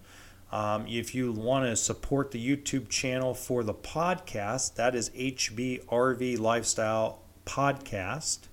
Um, 0.54 0.86
if 0.86 1.16
you 1.16 1.32
want 1.32 1.64
to 1.64 1.74
support 1.74 2.30
the 2.30 2.38
YouTube 2.38 2.88
channel 2.88 3.34
for 3.34 3.64
the 3.64 3.74
podcast, 3.74 4.76
that 4.76 4.94
is 4.94 5.10
HBRV 5.10 6.38
Lifestyle 6.38 7.22
Podcast. 7.44 8.46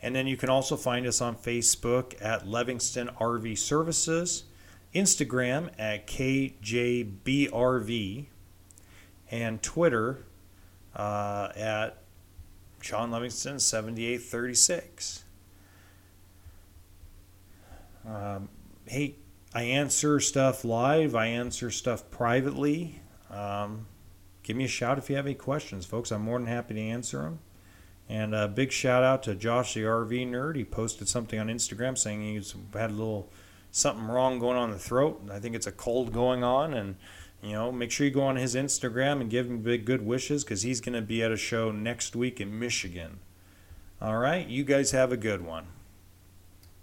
And 0.00 0.16
then 0.16 0.26
you 0.26 0.38
can 0.38 0.48
also 0.48 0.76
find 0.76 1.06
us 1.06 1.20
on 1.20 1.36
Facebook 1.36 2.14
at 2.22 2.46
Levingston 2.46 3.14
RV 3.16 3.58
Services, 3.58 4.44
Instagram 4.94 5.68
at 5.78 6.06
KJBRV, 6.06 6.56
and 9.30 9.62
Twitter 9.62 10.24
uh, 10.96 11.50
at 11.54 11.98
John 12.80 13.10
Levingston 13.10 13.60
7836. 13.60 15.24
Um, 18.06 18.48
hey, 18.86 19.16
I 19.54 19.62
answer 19.62 20.20
stuff 20.20 20.64
live. 20.64 21.14
I 21.14 21.26
answer 21.26 21.70
stuff 21.70 22.10
privately. 22.10 23.00
Um, 23.30 23.86
give 24.42 24.56
me 24.56 24.64
a 24.64 24.68
shout 24.68 24.98
if 24.98 25.08
you 25.08 25.16
have 25.16 25.26
any 25.26 25.34
questions, 25.34 25.86
folks. 25.86 26.10
I'm 26.10 26.22
more 26.22 26.38
than 26.38 26.48
happy 26.48 26.74
to 26.74 26.80
answer 26.80 27.22
them. 27.22 27.40
And 28.08 28.34
a 28.34 28.48
big 28.48 28.72
shout 28.72 29.04
out 29.04 29.22
to 29.24 29.34
Josh, 29.34 29.74
the 29.74 29.82
RV 29.82 30.30
nerd. 30.30 30.56
He 30.56 30.64
posted 30.64 31.08
something 31.08 31.38
on 31.38 31.48
Instagram 31.48 31.96
saying 31.96 32.22
he's 32.22 32.54
had 32.72 32.90
a 32.90 32.94
little 32.94 33.30
something 33.70 34.06
wrong 34.06 34.38
going 34.38 34.56
on 34.56 34.70
in 34.70 34.74
the 34.74 34.78
throat. 34.78 35.22
I 35.30 35.38
think 35.38 35.54
it's 35.54 35.66
a 35.66 35.72
cold 35.72 36.12
going 36.12 36.42
on. 36.42 36.72
And, 36.72 36.96
you 37.42 37.52
know, 37.52 37.70
make 37.70 37.90
sure 37.90 38.06
you 38.06 38.12
go 38.12 38.22
on 38.22 38.36
his 38.36 38.54
Instagram 38.54 39.20
and 39.20 39.30
give 39.30 39.46
him 39.46 39.60
big 39.60 39.84
good 39.84 40.04
wishes 40.04 40.42
because 40.42 40.62
he's 40.62 40.80
going 40.80 40.94
to 40.94 41.02
be 41.02 41.22
at 41.22 41.30
a 41.30 41.36
show 41.36 41.70
next 41.70 42.16
week 42.16 42.40
in 42.40 42.58
Michigan. 42.58 43.18
All 44.00 44.16
right. 44.16 44.46
You 44.46 44.64
guys 44.64 44.92
have 44.92 45.12
a 45.12 45.16
good 45.16 45.42
one. 45.42 45.66